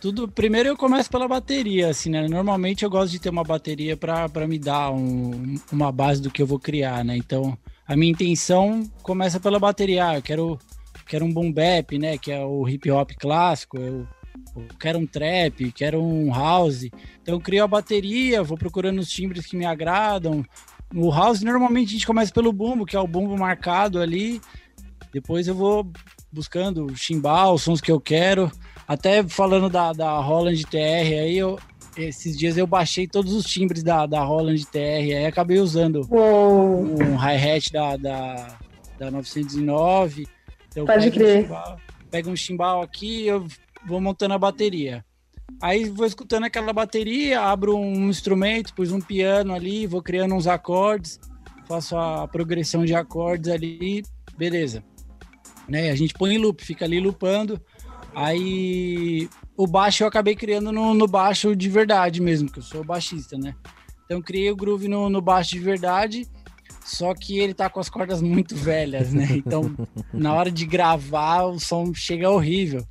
tudo. 0.00 0.28
Primeiro 0.28 0.68
eu 0.68 0.76
começo 0.76 1.10
pela 1.10 1.26
bateria, 1.26 1.88
assim, 1.88 2.10
né? 2.10 2.28
Normalmente 2.28 2.84
eu 2.84 2.90
gosto 2.90 3.10
de 3.12 3.18
ter 3.18 3.30
uma 3.30 3.42
bateria 3.44 3.96
para 3.96 4.46
me 4.46 4.58
dar 4.58 4.90
um- 4.92 5.54
uma 5.72 5.90
base 5.90 6.20
do 6.20 6.30
que 6.30 6.42
eu 6.42 6.46
vou 6.46 6.58
criar, 6.58 7.02
né? 7.04 7.16
Então, 7.16 7.56
a 7.86 7.96
minha 7.96 8.12
intenção 8.12 8.82
começa 9.02 9.40
pela 9.40 9.58
bateria. 9.58 10.08
Ah, 10.08 10.16
eu 10.16 10.22
quero, 10.22 10.58
quero 11.06 11.24
um 11.24 11.32
boom 11.32 11.50
bap, 11.50 11.98
né? 11.98 12.18
Que 12.18 12.30
é 12.32 12.44
o 12.44 12.68
hip 12.68 12.90
hop 12.90 13.12
clássico. 13.18 13.78
Eu, 13.78 14.06
quero 14.78 14.98
um 14.98 15.06
trap, 15.06 15.72
quero 15.72 16.02
um 16.02 16.32
house. 16.32 16.84
Então, 17.22 17.34
eu 17.34 17.40
crio 17.40 17.64
a 17.64 17.68
bateria, 17.68 18.42
vou 18.42 18.56
procurando 18.58 18.98
os 18.98 19.10
timbres 19.10 19.46
que 19.46 19.56
me 19.56 19.64
agradam. 19.64 20.44
No 20.92 21.10
house, 21.10 21.42
normalmente 21.42 21.88
a 21.88 21.92
gente 21.92 22.06
começa 22.06 22.32
pelo 22.32 22.52
bumbo, 22.52 22.86
que 22.86 22.96
é 22.96 23.00
o 23.00 23.06
bumbo 23.06 23.36
marcado 23.36 24.00
ali. 24.00 24.40
Depois 25.12 25.48
eu 25.48 25.54
vou 25.54 25.90
buscando 26.32 26.86
o 26.86 26.96
chimbal, 26.96 27.54
os 27.54 27.62
sons 27.62 27.80
que 27.80 27.92
eu 27.92 28.00
quero. 28.00 28.50
Até 28.86 29.22
falando 29.22 29.68
da, 29.68 29.92
da 29.92 30.18
Holland 30.18 30.64
TR 30.66 30.76
aí, 30.76 31.36
eu, 31.36 31.58
esses 31.96 32.36
dias 32.38 32.56
eu 32.56 32.66
baixei 32.66 33.06
todos 33.06 33.34
os 33.34 33.44
timbres 33.44 33.82
da, 33.82 34.06
da 34.06 34.22
Holland 34.22 34.64
TR, 34.66 34.78
aí 34.78 35.26
acabei 35.26 35.58
usando 35.58 36.06
Uou. 36.10 36.84
um 37.02 37.16
hi-hat 37.16 37.72
da, 37.72 37.96
da, 37.96 38.58
da 38.98 39.10
909. 39.10 40.26
Então 40.68 40.86
Pode 40.86 41.10
crer. 41.10 41.38
Um 41.38 41.42
chimbal, 41.42 41.80
pego 42.10 42.30
um 42.30 42.36
chimbal 42.36 42.82
aqui 42.82 43.26
eu 43.26 43.46
vou 43.88 44.00
montando 44.00 44.34
a 44.34 44.38
bateria. 44.38 45.04
Aí 45.60 45.88
vou 45.88 46.06
escutando 46.06 46.44
aquela 46.44 46.72
bateria, 46.72 47.40
abro 47.40 47.76
um 47.76 48.08
instrumento, 48.08 48.74
pus 48.74 48.92
um 48.92 49.00
piano 49.00 49.54
ali, 49.54 49.86
vou 49.86 50.02
criando 50.02 50.34
uns 50.34 50.46
acordes, 50.46 51.18
faço 51.66 51.96
a 51.96 52.28
progressão 52.28 52.84
de 52.84 52.94
acordes 52.94 53.50
ali, 53.50 54.02
beleza. 54.36 54.84
Né? 55.66 55.90
A 55.90 55.96
gente 55.96 56.14
põe 56.14 56.34
em 56.34 56.38
loop, 56.38 56.64
fica 56.64 56.84
ali 56.84 57.00
loopando. 57.00 57.60
Aí 58.14 59.28
o 59.56 59.66
baixo 59.66 60.02
eu 60.02 60.08
acabei 60.08 60.36
criando 60.36 60.70
no, 60.70 60.94
no 60.94 61.06
baixo 61.06 61.56
de 61.56 61.68
verdade 61.68 62.20
mesmo, 62.20 62.50
que 62.50 62.58
eu 62.58 62.62
sou 62.62 62.84
baixista, 62.84 63.36
né? 63.36 63.54
Então 64.04 64.22
criei 64.22 64.50
o 64.50 64.56
groove 64.56 64.88
no, 64.88 65.10
no 65.10 65.20
baixo 65.20 65.50
de 65.50 65.60
verdade, 65.60 66.26
só 66.84 67.14
que 67.14 67.38
ele 67.38 67.52
tá 67.52 67.68
com 67.68 67.78
as 67.80 67.90
cordas 67.90 68.22
muito 68.22 68.56
velhas, 68.56 69.12
né? 69.12 69.26
Então 69.32 69.74
na 70.12 70.32
hora 70.32 70.50
de 70.50 70.64
gravar 70.64 71.44
o 71.44 71.58
som 71.58 71.92
chega 71.92 72.30
horrível. 72.30 72.86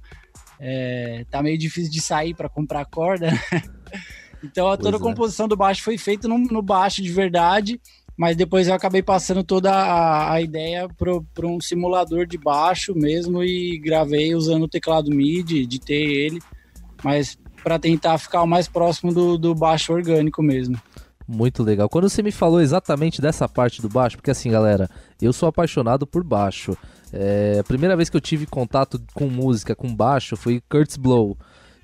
É, 0.59 1.25
tá 1.29 1.41
meio 1.43 1.57
difícil 1.57 1.91
de 1.91 2.01
sair 2.01 2.33
para 2.33 2.49
comprar 2.49 2.85
corda. 2.85 3.31
né? 3.31 3.39
Então 4.43 4.67
a- 4.67 4.77
toda 4.77 4.97
a 4.97 4.99
é. 4.99 5.01
composição 5.01 5.47
do 5.47 5.55
baixo 5.57 5.83
foi 5.83 5.97
feita 5.97 6.27
no, 6.27 6.37
no 6.37 6.61
baixo 6.61 7.01
de 7.01 7.11
verdade, 7.11 7.81
mas 8.15 8.35
depois 8.35 8.67
eu 8.67 8.73
acabei 8.73 9.01
passando 9.01 9.43
toda 9.43 9.71
a, 9.71 10.33
a 10.33 10.41
ideia 10.41 10.87
para 11.33 11.47
um 11.47 11.59
simulador 11.59 12.25
de 12.25 12.37
baixo 12.37 12.93
mesmo 12.95 13.43
e 13.43 13.79
gravei 13.79 14.35
usando 14.35 14.63
o 14.63 14.67
teclado 14.67 15.09
MIDI, 15.09 15.63
editei 15.63 16.03
ele, 16.05 16.39
mas 17.03 17.37
para 17.63 17.79
tentar 17.79 18.17
ficar 18.17 18.43
o 18.43 18.47
mais 18.47 18.67
próximo 18.67 19.13
do, 19.13 19.37
do 19.37 19.53
baixo 19.53 19.91
orgânico 19.91 20.41
mesmo. 20.41 20.79
Muito 21.27 21.61
legal. 21.61 21.89
Quando 21.89 22.09
você 22.09 22.23
me 22.23 22.31
falou 22.31 22.61
exatamente 22.61 23.21
dessa 23.21 23.49
parte 23.49 23.81
do 23.81 23.89
baixo, 23.89 24.15
porque 24.15 24.31
assim, 24.31 24.49
galera, 24.49 24.89
eu 25.21 25.33
sou 25.33 25.49
apaixonado 25.49 26.07
por 26.07 26.23
baixo. 26.23 26.77
É, 27.13 27.57
a 27.59 27.63
primeira 27.63 27.95
vez 27.95 28.09
que 28.09 28.17
eu 28.17 28.21
tive 28.21 28.45
contato 28.45 29.01
com 29.13 29.27
música, 29.27 29.75
com 29.75 29.93
baixo, 29.93 30.35
foi 30.35 30.61
Kurt's 30.69 30.97
Blow. 30.97 31.37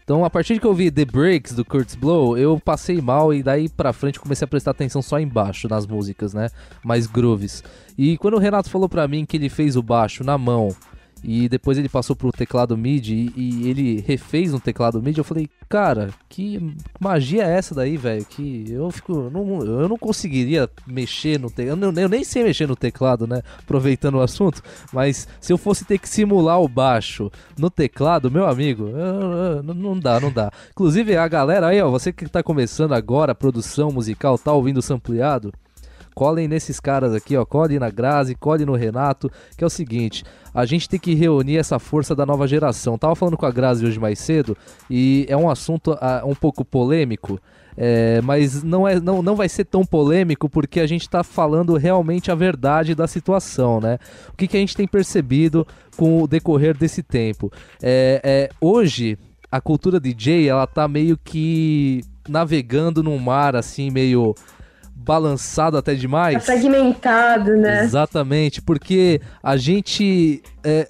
Então, 0.04 0.26
a 0.26 0.30
partir 0.30 0.56
de 0.56 0.60
que 0.60 0.68
eu 0.68 0.74
vi 0.74 0.92
The 0.92 1.06
Breaks 1.06 1.54
do 1.54 1.64
Kurt's 1.64 1.96
Blow, 1.96 2.38
eu 2.38 2.60
passei 2.60 3.02
mal 3.02 3.34
e 3.34 3.42
daí 3.42 3.70
pra 3.70 3.94
frente 3.94 4.20
comecei 4.20 4.44
a 4.44 4.48
prestar 4.48 4.72
atenção 4.72 5.02
só 5.02 5.18
embaixo 5.18 5.70
nas 5.70 5.88
músicas, 5.88 6.34
né? 6.34 6.50
Mais 6.84 7.08
grooves. 7.08 7.64
E 7.98 8.18
quando 8.18 8.34
o 8.34 8.40
Renato 8.40 8.70
falou 8.70 8.90
pra 8.90 9.08
mim 9.08 9.26
que 9.26 9.38
ele 9.38 9.48
fez 9.48 9.78
o 9.78 9.82
baixo 9.82 10.22
na 10.24 10.38
mão 10.38 10.76
e 11.24 11.48
depois 11.48 11.78
ele 11.78 11.88
passou 11.88 12.16
pro 12.16 12.32
teclado 12.32 12.78
MIDI 12.78 13.32
e, 13.36 13.70
ele 13.70 14.04
refez 14.06 14.54
um 14.54 14.60
teclado 14.60 15.02
MIDI. 15.02 15.20
Eu 15.20 15.24
falei, 15.24 15.50
cara, 15.70 16.10
que 16.28 16.76
magia 17.00 17.44
é 17.44 17.58
essa 17.58 17.74
daí, 17.74 17.96
velho? 17.96 18.26
Que 18.26 18.66
eu 18.70 18.92
fico. 18.92 19.30
Não, 19.30 19.64
eu 19.64 19.88
não 19.88 19.98
conseguiria 19.98 20.70
mexer 20.86 21.40
no 21.40 21.50
teclado. 21.50 21.82
Eu, 21.82 21.94
eu, 21.94 22.10
nem 22.10 22.24
sei 22.24 22.44
mexer 22.44 22.68
no 22.68 22.76
teclado, 22.76 23.26
né? 23.26 23.42
Aproveitando 23.60 24.16
o 24.16 24.22
assunto. 24.22 24.62
Mas 24.92 25.28
se 25.40 25.54
eu 25.54 25.58
fosse 25.58 25.86
ter 25.86 25.98
que 25.98 26.10
simular 26.10 26.60
o 26.60 26.68
baixo 26.68 27.32
no 27.58 27.70
teclado, 27.70 28.30
meu 28.30 28.46
amigo, 28.46 28.90
eu, 28.90 29.32
eu, 29.58 29.64
não 29.64 29.98
dá, 29.98 30.20
não 30.20 30.32
dá. 30.32 30.52
Inclusive, 30.72 31.16
a 31.16 31.28
galera 31.28 31.68
aí, 31.68 31.82
ó, 31.82 31.90
você 31.90 32.12
que 32.12 32.28
tá 32.28 32.44
começando 32.44 32.94
agora 32.94 33.34
produção 33.34 33.92
musical, 33.92 34.38
tá 34.38 34.52
ouvindo 34.52 34.80
o 34.80 34.82
sampleado 34.82 35.54
colhem 36.14 36.48
nesses 36.48 36.80
caras 36.80 37.14
aqui, 37.14 37.36
ó, 37.36 37.46
colhem 37.46 37.80
na 37.80 37.90
Grazi, 37.90 38.36
colhem 38.36 38.66
no 38.66 38.76
Renato, 38.76 39.30
que 39.58 39.64
é 39.64 39.68
o 39.68 39.70
seguinte, 39.70 40.24
a 40.54 40.66
gente 40.66 40.88
tem 40.88 41.00
que 41.00 41.14
reunir 41.14 41.58
essa 41.58 41.80
força 41.80 42.16
da 42.16 42.26
nova 42.26 42.48
geração. 42.48 42.98
Tava 42.98 43.16
falando 43.16 43.38
com 43.38 43.46
a 43.46 43.52
Grazi 43.52 43.86
hoje 43.86 44.00
mais 44.00 44.20
cedo 44.20 44.56
e 44.90 45.26
é 45.28 45.36
um 45.36 45.50
assunto 45.50 45.94
uh, 45.94 46.26
um 46.26 46.36
pouco 46.36 46.64
polêmico, 46.64 47.40
é, 47.76 48.22
mas 48.22 48.64
não, 48.64 48.88
é, 48.88 49.00
não, 49.00 49.22
não 49.22 49.36
vai 49.36 49.50
ser 49.50 49.66
tão 49.66 49.84
polêmico 49.84 50.48
porque 50.48 50.80
a 50.80 50.88
gente 50.88 51.02
está 51.02 51.24
falando 51.24 51.76
realmente 51.76 52.32
a 52.32 52.36
verdade 52.36 52.94
da 52.94 53.08
situação, 53.08 53.80
né? 53.80 53.98
O 54.30 54.38
que, 54.38 54.48
que 54.48 54.58
a 54.58 54.60
gente 54.60 54.76
tem 54.76 54.88
percebido 54.88 55.66
com 55.98 56.22
o 56.22 56.28
decorrer 56.28 56.78
desse 56.78 57.02
tempo? 57.02 57.52
É, 57.82 58.22
é, 58.24 58.50
hoje, 58.62 59.18
a 59.52 59.60
cultura 59.60 60.00
DJ, 60.00 60.48
ela 60.48 60.68
tá 60.68 60.88
meio 60.88 61.18
que 61.18 62.02
navegando 62.28 63.04
num 63.04 63.18
mar 63.18 63.56
assim, 63.56 63.90
meio 63.90 64.36
balançado 64.96 65.78
até 65.78 65.94
demais. 65.96 66.36
Tá 66.36 66.40
fragmentado, 66.40 67.56
né? 67.58 67.84
Exatamente, 67.84 68.62
porque 68.62 69.22
a 69.42 69.58
gente. 69.58 70.42
É, 70.64 70.88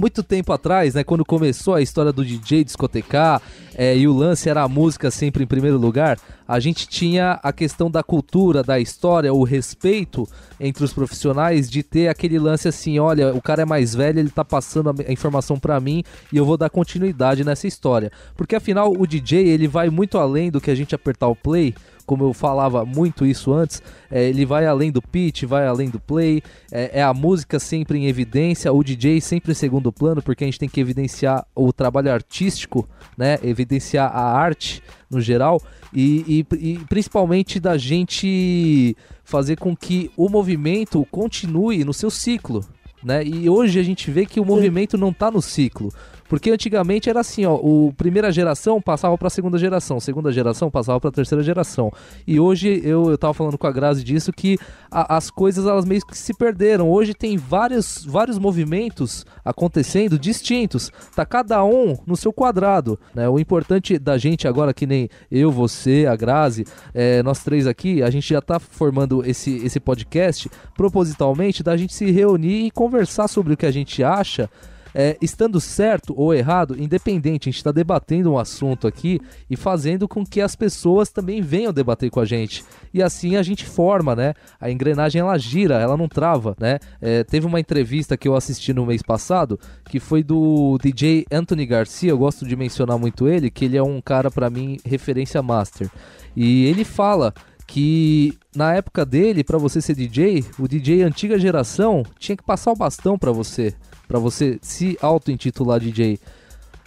muito 0.00 0.22
tempo 0.22 0.50
atrás, 0.50 0.94
né, 0.94 1.04
quando 1.04 1.24
começou 1.26 1.74
a 1.74 1.82
história 1.82 2.10
do 2.10 2.24
DJ 2.24 2.64
discotecar 2.64 3.42
é, 3.74 3.94
e 3.94 4.08
o 4.08 4.14
lance 4.14 4.48
era 4.48 4.62
a 4.62 4.68
música 4.68 5.10
sempre 5.10 5.44
em 5.44 5.46
primeiro 5.46 5.76
lugar, 5.76 6.18
a 6.48 6.58
gente 6.58 6.88
tinha 6.88 7.38
a 7.42 7.52
questão 7.52 7.90
da 7.90 8.02
cultura, 8.02 8.62
da 8.62 8.80
história, 8.80 9.32
o 9.32 9.44
respeito 9.44 10.26
entre 10.58 10.84
os 10.84 10.92
profissionais 10.92 11.68
de 11.70 11.82
ter 11.82 12.08
aquele 12.08 12.38
lance 12.38 12.66
assim, 12.66 12.98
olha, 12.98 13.34
o 13.34 13.42
cara 13.42 13.62
é 13.62 13.64
mais 13.66 13.94
velho, 13.94 14.18
ele 14.18 14.30
tá 14.30 14.44
passando 14.44 14.90
a 15.06 15.12
informação 15.12 15.58
para 15.58 15.78
mim 15.78 16.02
e 16.32 16.36
eu 16.38 16.46
vou 16.46 16.56
dar 16.56 16.70
continuidade 16.70 17.44
nessa 17.44 17.66
história. 17.66 18.10
Porque 18.34 18.56
afinal 18.56 18.92
o 18.96 19.06
DJ, 19.06 19.48
ele 19.48 19.68
vai 19.68 19.90
muito 19.90 20.16
além 20.16 20.50
do 20.50 20.60
que 20.60 20.70
a 20.70 20.74
gente 20.74 20.94
apertar 20.94 21.28
o 21.28 21.36
play, 21.36 21.74
como 22.06 22.24
eu 22.24 22.32
falava 22.32 22.84
muito 22.84 23.26
isso 23.26 23.52
antes, 23.52 23.82
é, 24.10 24.28
ele 24.28 24.44
vai 24.44 24.66
além 24.66 24.90
do 24.90 25.00
pitch, 25.00 25.44
vai 25.44 25.66
além 25.66 25.88
do 25.88 26.00
play, 26.00 26.42
é, 26.70 27.00
é, 27.00 27.02
a 27.02 27.14
música 27.14 27.58
sempre 27.58 27.98
em 27.98 28.06
evidência, 28.06 28.72
o 28.72 28.82
DJ 28.82 29.20
sempre 29.20 29.52
em 29.52 29.54
segundo 29.54 29.92
plano, 29.92 30.22
porque 30.22 30.44
a 30.44 30.46
gente 30.46 30.58
tem 30.58 30.68
que 30.68 30.80
evidenciar 30.80 31.46
o 31.54 31.72
trabalho 31.72 32.12
artístico, 32.12 32.88
né? 33.16 33.38
Evidenciar 33.42 34.10
a 34.14 34.32
arte 34.32 34.82
no 35.10 35.20
geral 35.20 35.60
e, 35.92 36.44
e, 36.52 36.56
e 36.56 36.78
principalmente 36.88 37.58
da 37.58 37.76
gente 37.76 38.96
fazer 39.24 39.56
com 39.56 39.76
que 39.76 40.10
o 40.16 40.28
movimento 40.28 41.06
continue 41.10 41.84
no 41.84 41.92
seu 41.92 42.10
ciclo. 42.10 42.64
Né? 43.02 43.24
E 43.24 43.48
hoje 43.48 43.78
a 43.78 43.82
gente 43.82 44.10
vê 44.10 44.26
que 44.26 44.40
o 44.40 44.44
movimento 44.44 44.98
não 44.98 45.08
está 45.08 45.30
no 45.30 45.40
ciclo. 45.40 45.92
Porque 46.30 46.48
antigamente 46.48 47.10
era 47.10 47.18
assim, 47.18 47.44
ó, 47.44 47.56
o 47.56 47.92
primeira 47.96 48.30
geração 48.30 48.80
passava 48.80 49.18
para 49.18 49.26
a 49.26 49.30
segunda 49.30 49.58
geração, 49.58 49.98
segunda 49.98 50.30
geração 50.30 50.70
passava 50.70 51.00
para 51.00 51.08
a 51.08 51.12
terceira 51.12 51.42
geração. 51.42 51.92
E 52.24 52.38
hoje 52.38 52.80
eu, 52.84 53.10
eu 53.10 53.18
tava 53.18 53.34
falando 53.34 53.58
com 53.58 53.66
a 53.66 53.72
Grazi 53.72 54.04
disso 54.04 54.32
que 54.32 54.56
a, 54.88 55.16
as 55.16 55.28
coisas 55.28 55.66
elas 55.66 55.84
meio 55.84 56.06
que 56.06 56.16
se 56.16 56.32
perderam. 56.32 56.88
Hoje 56.88 57.14
tem 57.14 57.36
vários, 57.36 58.06
vários 58.06 58.38
movimentos 58.38 59.26
acontecendo 59.44 60.16
distintos. 60.16 60.92
Tá 61.16 61.26
cada 61.26 61.64
um 61.64 61.98
no 62.06 62.16
seu 62.16 62.32
quadrado, 62.32 62.96
né? 63.12 63.28
O 63.28 63.36
importante 63.40 63.98
da 63.98 64.16
gente 64.16 64.46
agora 64.46 64.72
que 64.72 64.86
nem 64.86 65.08
eu, 65.32 65.50
você, 65.50 66.06
a 66.08 66.14
Grazi, 66.14 66.64
é, 66.94 67.24
nós 67.24 67.42
três 67.42 67.66
aqui, 67.66 68.04
a 68.04 68.10
gente 68.10 68.28
já 68.32 68.40
tá 68.40 68.60
formando 68.60 69.26
esse 69.26 69.56
esse 69.66 69.80
podcast 69.80 70.48
propositalmente 70.76 71.60
da 71.60 71.76
gente 71.76 71.92
se 71.92 72.08
reunir 72.12 72.66
e 72.66 72.70
conversar 72.70 73.26
sobre 73.26 73.54
o 73.54 73.56
que 73.56 73.66
a 73.66 73.72
gente 73.72 74.04
acha 74.04 74.48
é, 74.94 75.16
estando 75.20 75.60
certo 75.60 76.14
ou 76.16 76.34
errado, 76.34 76.76
independente, 76.78 77.48
a 77.48 77.50
gente 77.50 77.58
está 77.58 77.72
debatendo 77.72 78.32
um 78.32 78.38
assunto 78.38 78.86
aqui 78.86 79.20
e 79.48 79.56
fazendo 79.56 80.08
com 80.08 80.24
que 80.24 80.40
as 80.40 80.54
pessoas 80.56 81.10
também 81.10 81.40
venham 81.40 81.72
debater 81.72 82.10
com 82.10 82.20
a 82.20 82.24
gente. 82.24 82.64
E 82.92 83.02
assim 83.02 83.36
a 83.36 83.42
gente 83.42 83.64
forma, 83.64 84.16
né? 84.16 84.34
A 84.60 84.70
engrenagem 84.70 85.20
ela 85.20 85.36
gira, 85.38 85.78
ela 85.78 85.96
não 85.96 86.08
trava, 86.08 86.56
né? 86.58 86.78
É, 87.00 87.24
teve 87.24 87.46
uma 87.46 87.60
entrevista 87.60 88.16
que 88.16 88.28
eu 88.28 88.34
assisti 88.34 88.72
no 88.72 88.86
mês 88.86 89.02
passado 89.02 89.58
que 89.88 90.00
foi 90.00 90.22
do 90.22 90.78
DJ 90.82 91.26
Anthony 91.30 91.66
Garcia. 91.66 92.10
Eu 92.10 92.18
gosto 92.18 92.46
de 92.46 92.56
mencionar 92.56 92.98
muito 92.98 93.28
ele, 93.28 93.50
que 93.50 93.64
ele 93.64 93.76
é 93.76 93.82
um 93.82 94.00
cara 94.00 94.30
para 94.30 94.50
mim 94.50 94.78
referência 94.84 95.42
master. 95.42 95.90
E 96.36 96.66
ele 96.66 96.84
fala 96.84 97.34
que 97.70 98.36
na 98.54 98.74
época 98.74 99.06
dele, 99.06 99.42
para 99.42 99.56
você 99.56 99.80
ser 99.80 99.94
DJ, 99.94 100.44
o 100.58 100.68
DJ 100.68 101.02
antiga 101.02 101.38
geração 101.38 102.04
tinha 102.18 102.36
que 102.36 102.42
passar 102.42 102.72
o 102.72 102.76
bastão 102.76 103.18
para 103.18 103.32
você 103.32 103.74
para 104.10 104.18
você 104.18 104.58
se 104.60 104.98
auto-intitular 105.00 105.78
DJ. 105.78 106.18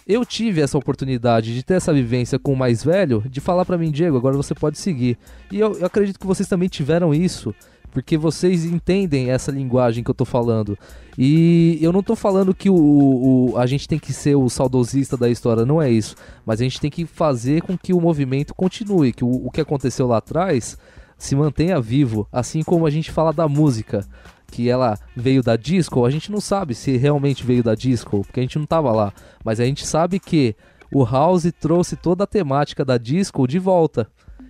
Eu 0.06 0.26
tive 0.26 0.60
essa 0.60 0.76
oportunidade 0.76 1.54
de 1.54 1.62
ter 1.62 1.72
essa 1.72 1.90
vivência 1.90 2.38
com 2.38 2.52
o 2.52 2.56
mais 2.56 2.84
velho, 2.84 3.24
de 3.26 3.40
falar 3.40 3.64
para 3.64 3.78
mim, 3.78 3.90
Diego, 3.90 4.18
agora 4.18 4.36
você 4.36 4.54
pode 4.54 4.78
seguir. 4.78 5.16
E 5.50 5.58
eu, 5.58 5.72
eu, 5.78 5.86
acredito 5.86 6.20
que 6.20 6.26
vocês 6.26 6.46
também 6.46 6.68
tiveram 6.68 7.14
isso, 7.14 7.54
porque 7.94 8.18
vocês 8.18 8.64
entendem 8.64 9.30
essa 9.30 9.52
linguagem 9.52 10.02
que 10.02 10.10
eu 10.10 10.14
tô 10.14 10.24
falando. 10.24 10.76
E 11.16 11.78
eu 11.80 11.92
não 11.92 12.02
tô 12.02 12.16
falando 12.16 12.52
que 12.52 12.68
o, 12.68 12.74
o, 12.74 13.56
a 13.56 13.64
gente 13.66 13.86
tem 13.86 14.00
que 14.00 14.12
ser 14.12 14.34
o 14.34 14.50
saudosista 14.50 15.16
da 15.16 15.30
história, 15.30 15.64
não 15.64 15.80
é 15.80 15.88
isso. 15.88 16.16
Mas 16.44 16.60
a 16.60 16.64
gente 16.64 16.80
tem 16.80 16.90
que 16.90 17.06
fazer 17.06 17.62
com 17.62 17.78
que 17.78 17.94
o 17.94 18.00
movimento 18.00 18.52
continue, 18.52 19.12
que 19.12 19.24
o, 19.24 19.46
o 19.46 19.50
que 19.50 19.60
aconteceu 19.60 20.08
lá 20.08 20.16
atrás 20.16 20.76
se 21.16 21.36
mantenha 21.36 21.80
vivo, 21.80 22.26
assim 22.32 22.64
como 22.64 22.84
a 22.84 22.90
gente 22.90 23.12
fala 23.12 23.32
da 23.32 23.48
música 23.48 24.04
que 24.50 24.68
ela 24.68 24.98
veio 25.16 25.42
da 25.42 25.56
disco, 25.56 26.04
a 26.04 26.10
gente 26.10 26.30
não 26.30 26.40
sabe 26.40 26.74
se 26.74 26.96
realmente 26.96 27.44
veio 27.44 27.62
da 27.62 27.74
disco, 27.74 28.22
porque 28.24 28.40
a 28.40 28.42
gente 28.42 28.58
não 28.58 28.66
tava 28.66 28.92
lá. 28.92 29.12
Mas 29.44 29.58
a 29.60 29.64
gente 29.64 29.86
sabe 29.86 30.20
que 30.20 30.54
o 30.92 31.04
House 31.04 31.50
trouxe 31.60 31.96
toda 31.96 32.24
a 32.24 32.26
temática 32.26 32.84
da 32.84 32.98
disco 32.98 33.46
de 33.46 33.58
volta. 33.58 34.08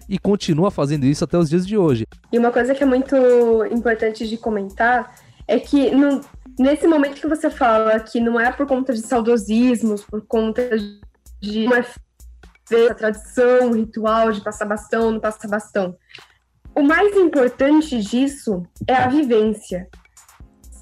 E 0.09 0.19
continua 0.19 0.71
fazendo 0.71 1.05
isso 1.05 1.25
até 1.25 1.39
os 1.39 1.49
dias 1.49 1.67
de 1.67 1.77
hoje. 1.77 2.07
E 2.33 2.39
uma 2.39 2.51
coisa 2.51 2.75
que 2.75 2.83
é 2.83 2.87
muito 2.87 3.17
importante 3.71 4.27
de 4.29 4.37
comentar 4.37 5.15
é 5.47 5.59
que 5.59 5.91
no, 5.91 6.21
nesse 6.59 6.87
momento 6.87 7.21
que 7.21 7.27
você 7.27 7.51
fala 7.51 7.99
que 8.01 8.21
não 8.21 8.39
é 8.39 8.53
por 8.53 8.67
conta 8.67 8.93
de 8.93 9.01
saudosismos, 9.01 10.03
por 10.03 10.23
conta 10.27 10.69
de 11.41 11.67
uma 11.67 11.85
tradição, 12.95 13.69
um 13.69 13.75
ritual 13.75 14.33
de 14.33 14.41
passar 14.41 14.67
bastão, 14.67 15.11
não 15.11 15.21
passar 15.21 15.49
bastão 15.49 15.97
o 16.75 16.83
mais 16.83 17.17
importante 17.17 18.01
disso 18.01 18.67
é 18.87 18.95
a 18.95 19.09
vivência. 19.09 19.89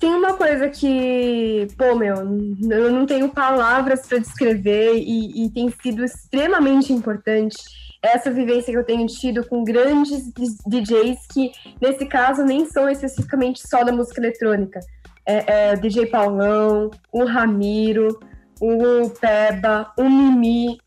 Tem 0.02 0.12
uma 0.12 0.34
coisa 0.34 0.68
que, 0.68 1.68
pô, 1.78 1.94
meu, 1.94 2.16
eu 2.16 2.90
não 2.90 3.06
tenho 3.06 3.28
palavras 3.28 4.04
para 4.04 4.18
descrever 4.18 4.96
e, 4.96 5.46
e 5.46 5.50
tem 5.50 5.72
sido 5.80 6.04
extremamente 6.04 6.92
importante 6.92 7.56
essa 8.02 8.28
vivência 8.28 8.72
que 8.72 8.78
eu 8.80 8.84
tenho 8.84 9.06
tido 9.06 9.46
com 9.46 9.62
grandes 9.62 10.28
DJs 10.66 11.18
que, 11.32 11.52
nesse 11.80 12.04
caso, 12.06 12.42
nem 12.42 12.66
são 12.66 12.90
especificamente 12.90 13.62
só 13.64 13.84
da 13.84 13.92
música 13.92 14.20
eletrônica. 14.20 14.80
É, 15.24 15.70
é, 15.70 15.76
DJ 15.76 16.06
Paulão, 16.06 16.90
o 17.12 17.24
Ramiro, 17.24 18.18
o 18.60 19.08
Peba, 19.08 19.92
o 19.96 20.02
Mimi. 20.02 20.80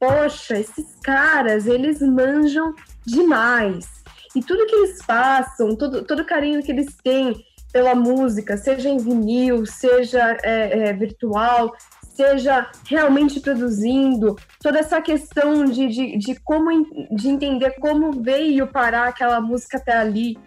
Poxa, 0.00 0.58
esses 0.58 0.98
caras, 1.04 1.66
eles 1.66 2.00
manjam 2.00 2.74
demais. 3.04 3.86
E 4.34 4.40
tudo 4.40 4.64
que 4.64 4.74
eles 4.76 5.04
passam, 5.04 5.76
todo, 5.76 6.04
todo 6.04 6.20
o 6.20 6.26
carinho 6.26 6.62
que 6.62 6.72
eles 6.72 6.96
têm 7.04 7.34
pela 7.72 7.94
música, 7.94 8.56
seja 8.56 8.88
em 8.88 8.98
vinil, 8.98 9.64
seja 9.64 10.36
é, 10.42 10.88
é, 10.88 10.92
virtual, 10.92 11.74
seja 12.14 12.70
realmente 12.86 13.40
produzindo, 13.40 14.36
toda 14.60 14.78
essa 14.78 15.00
questão 15.00 15.64
de, 15.64 15.88
de, 15.88 16.18
de, 16.18 16.34
como 16.40 16.70
de 17.10 17.28
entender 17.28 17.72
como 17.80 18.12
veio 18.22 18.66
parar 18.66 19.08
aquela 19.08 19.40
música 19.40 19.78
até 19.78 19.96
ali. 19.96 20.38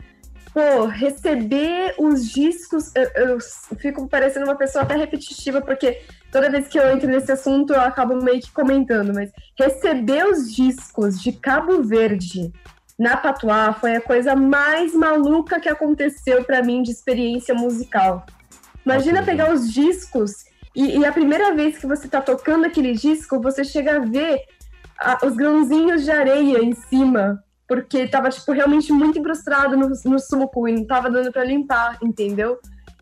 Pô, 0.53 0.85
receber 0.85 1.95
os 1.99 2.29
discos, 2.29 2.89
eu, 2.95 3.09
eu 3.15 3.37
fico 3.77 4.07
parecendo 4.07 4.45
uma 4.45 4.55
pessoa 4.55 4.83
até 4.83 4.95
repetitiva, 4.95 5.59
porque 5.59 6.01
toda 6.31 6.49
vez 6.49 6.67
que 6.67 6.79
eu 6.79 6.89
entro 6.91 7.09
nesse 7.09 7.31
assunto 7.31 7.73
eu 7.73 7.81
acabo 7.81 8.23
meio 8.23 8.39
que 8.39 8.51
comentando, 8.51 9.13
mas 9.13 9.31
receber 9.59 10.25
os 10.25 10.55
discos 10.55 11.21
de 11.21 11.33
Cabo 11.33 11.83
Verde 11.83 12.53
na 12.97 13.17
Patuá 13.17 13.73
foi 13.73 13.95
a 13.95 14.01
coisa 14.01 14.35
mais 14.35 14.93
maluca 14.93 15.59
que 15.59 15.69
aconteceu 15.69 16.43
para 16.43 16.63
mim 16.63 16.81
de 16.81 16.91
experiência 16.91 17.53
musical. 17.53 18.25
Imagina 18.85 19.23
pegar 19.23 19.51
os 19.53 19.71
discos 19.71 20.45
e, 20.75 20.99
e, 20.99 21.05
a 21.05 21.11
primeira 21.11 21.53
vez 21.53 21.77
que 21.77 21.87
você 21.87 22.07
tá 22.07 22.21
tocando 22.21 22.65
aquele 22.65 22.93
disco, 22.93 23.41
você 23.41 23.63
chega 23.63 23.95
a 23.95 23.99
ver 23.99 24.41
a, 24.99 25.25
os 25.25 25.33
grãozinhos 25.35 26.03
de 26.03 26.11
areia 26.11 26.61
em 26.61 26.73
cima, 26.73 27.41
porque 27.65 28.07
tava, 28.07 28.29
tipo, 28.29 28.51
realmente 28.51 28.91
muito 28.91 29.17
incrustado 29.17 29.77
no, 29.77 29.87
no 29.87 30.19
suco 30.19 30.67
e 30.67 30.73
não 30.73 30.85
tava 30.85 31.09
dando 31.09 31.31
para 31.31 31.45
limpar, 31.45 31.97
entendeu? 32.03 32.59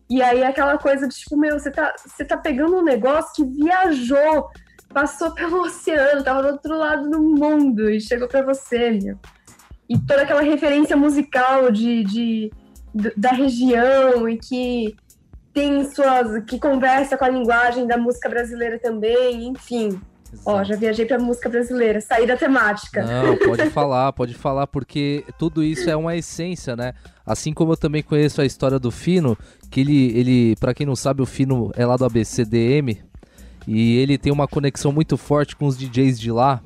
E 0.08 0.22
aí 0.22 0.44
aquela 0.44 0.78
coisa 0.78 1.08
de, 1.08 1.14
tipo, 1.16 1.36
meu, 1.36 1.58
você 1.58 1.70
tá, 1.70 1.92
você 1.98 2.24
tá 2.24 2.36
pegando 2.36 2.76
um 2.76 2.84
negócio 2.84 3.32
que 3.34 3.44
viajou, 3.44 4.48
passou 4.92 5.32
pelo 5.32 5.62
oceano, 5.66 6.22
tava 6.22 6.42
do 6.42 6.48
outro 6.50 6.78
lado 6.78 7.10
do 7.10 7.20
mundo 7.20 7.90
e 7.90 8.00
chegou 8.00 8.28
para 8.28 8.42
você, 8.42 8.92
meu. 8.92 9.18
E 9.88 9.98
toda 9.98 10.22
aquela 10.22 10.40
referência 10.40 10.96
musical 10.96 11.70
de, 11.70 12.04
de, 12.04 12.52
da 13.16 13.30
região 13.30 14.28
e 14.28 14.38
que 14.38 14.96
tem 15.52 15.84
suas. 15.90 16.44
que 16.44 16.58
conversa 16.58 17.16
com 17.16 17.24
a 17.24 17.28
linguagem 17.28 17.86
da 17.86 17.96
música 17.96 18.28
brasileira 18.28 18.78
também, 18.78 19.48
enfim. 19.48 20.00
Exato. 20.32 20.50
Ó, 20.50 20.64
já 20.64 20.74
viajei 20.74 21.06
pra 21.06 21.18
música 21.18 21.48
brasileira, 21.48 22.00
saí 22.00 22.26
da 22.26 22.36
temática. 22.36 23.04
Não, 23.04 23.36
pode 23.38 23.70
falar, 23.70 24.12
pode 24.12 24.34
falar, 24.34 24.66
porque 24.66 25.24
tudo 25.38 25.62
isso 25.62 25.88
é 25.88 25.94
uma 25.94 26.16
essência, 26.16 26.74
né? 26.74 26.92
Assim 27.24 27.52
como 27.52 27.72
eu 27.72 27.76
também 27.76 28.02
conheço 28.02 28.40
a 28.40 28.44
história 28.44 28.78
do 28.78 28.90
Fino, 28.90 29.38
que 29.70 29.80
ele, 29.80 30.18
ele 30.18 30.56
para 30.56 30.74
quem 30.74 30.84
não 30.84 30.96
sabe, 30.96 31.22
o 31.22 31.26
Fino 31.26 31.70
é 31.76 31.86
lá 31.86 31.96
do 31.96 32.04
ABCDM, 32.04 32.98
e 33.66 33.96
ele 33.98 34.18
tem 34.18 34.32
uma 34.32 34.48
conexão 34.48 34.92
muito 34.92 35.16
forte 35.16 35.54
com 35.54 35.66
os 35.66 35.78
DJs 35.78 36.18
de 36.18 36.32
lá, 36.32 36.60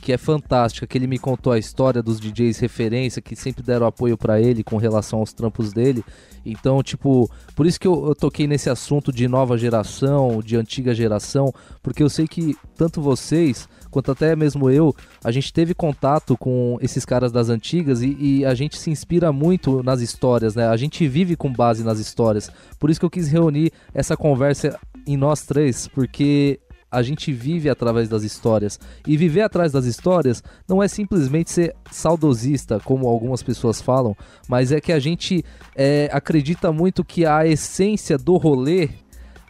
que 0.00 0.12
é 0.12 0.18
fantástica, 0.18 0.86
que 0.86 0.98
ele 0.98 1.06
me 1.06 1.18
contou 1.18 1.52
a 1.52 1.58
história 1.58 2.02
dos 2.02 2.20
DJs 2.20 2.58
referência 2.58 3.22
que 3.22 3.34
sempre 3.34 3.62
deram 3.62 3.86
apoio 3.86 4.16
para 4.16 4.40
ele 4.40 4.62
com 4.62 4.76
relação 4.76 5.20
aos 5.20 5.32
trampos 5.32 5.72
dele. 5.72 6.04
Então, 6.44 6.82
tipo, 6.82 7.28
por 7.56 7.66
isso 7.66 7.80
que 7.80 7.88
eu, 7.88 8.06
eu, 8.08 8.14
toquei 8.14 8.46
nesse 8.46 8.70
assunto 8.70 9.12
de 9.12 9.26
nova 9.26 9.58
geração, 9.58 10.40
de 10.40 10.56
antiga 10.56 10.94
geração, 10.94 11.52
porque 11.82 12.02
eu 12.02 12.08
sei 12.08 12.28
que 12.28 12.56
tanto 12.76 13.00
vocês 13.00 13.68
quanto 13.90 14.12
até 14.12 14.36
mesmo 14.36 14.70
eu, 14.70 14.94
a 15.24 15.30
gente 15.30 15.52
teve 15.52 15.74
contato 15.74 16.36
com 16.36 16.76
esses 16.82 17.04
caras 17.04 17.32
das 17.32 17.48
antigas 17.48 18.02
e, 18.02 18.16
e 18.20 18.44
a 18.44 18.54
gente 18.54 18.78
se 18.78 18.90
inspira 18.90 19.32
muito 19.32 19.82
nas 19.82 20.00
histórias, 20.00 20.54
né? 20.54 20.68
A 20.68 20.76
gente 20.76 21.08
vive 21.08 21.34
com 21.34 21.50
base 21.50 21.82
nas 21.82 21.98
histórias. 21.98 22.50
Por 22.78 22.90
isso 22.90 23.00
que 23.00 23.06
eu 23.06 23.10
quis 23.10 23.28
reunir 23.28 23.72
essa 23.94 24.16
conversa 24.16 24.78
em 25.06 25.16
nós 25.16 25.46
três, 25.46 25.88
porque 25.88 26.60
a 26.90 27.02
gente 27.02 27.32
vive 27.32 27.68
através 27.68 28.08
das 28.08 28.22
histórias. 28.22 28.78
E 29.06 29.16
viver 29.16 29.42
atrás 29.42 29.72
das 29.72 29.84
histórias 29.84 30.42
não 30.68 30.82
é 30.82 30.88
simplesmente 30.88 31.50
ser 31.50 31.74
saudosista, 31.90 32.80
como 32.80 33.08
algumas 33.08 33.42
pessoas 33.42 33.80
falam, 33.80 34.16
mas 34.48 34.72
é 34.72 34.80
que 34.80 34.92
a 34.92 34.98
gente 34.98 35.44
é, 35.74 36.08
acredita 36.12 36.72
muito 36.72 37.04
que 37.04 37.26
a 37.26 37.46
essência 37.46 38.16
do 38.16 38.36
rolê 38.36 38.90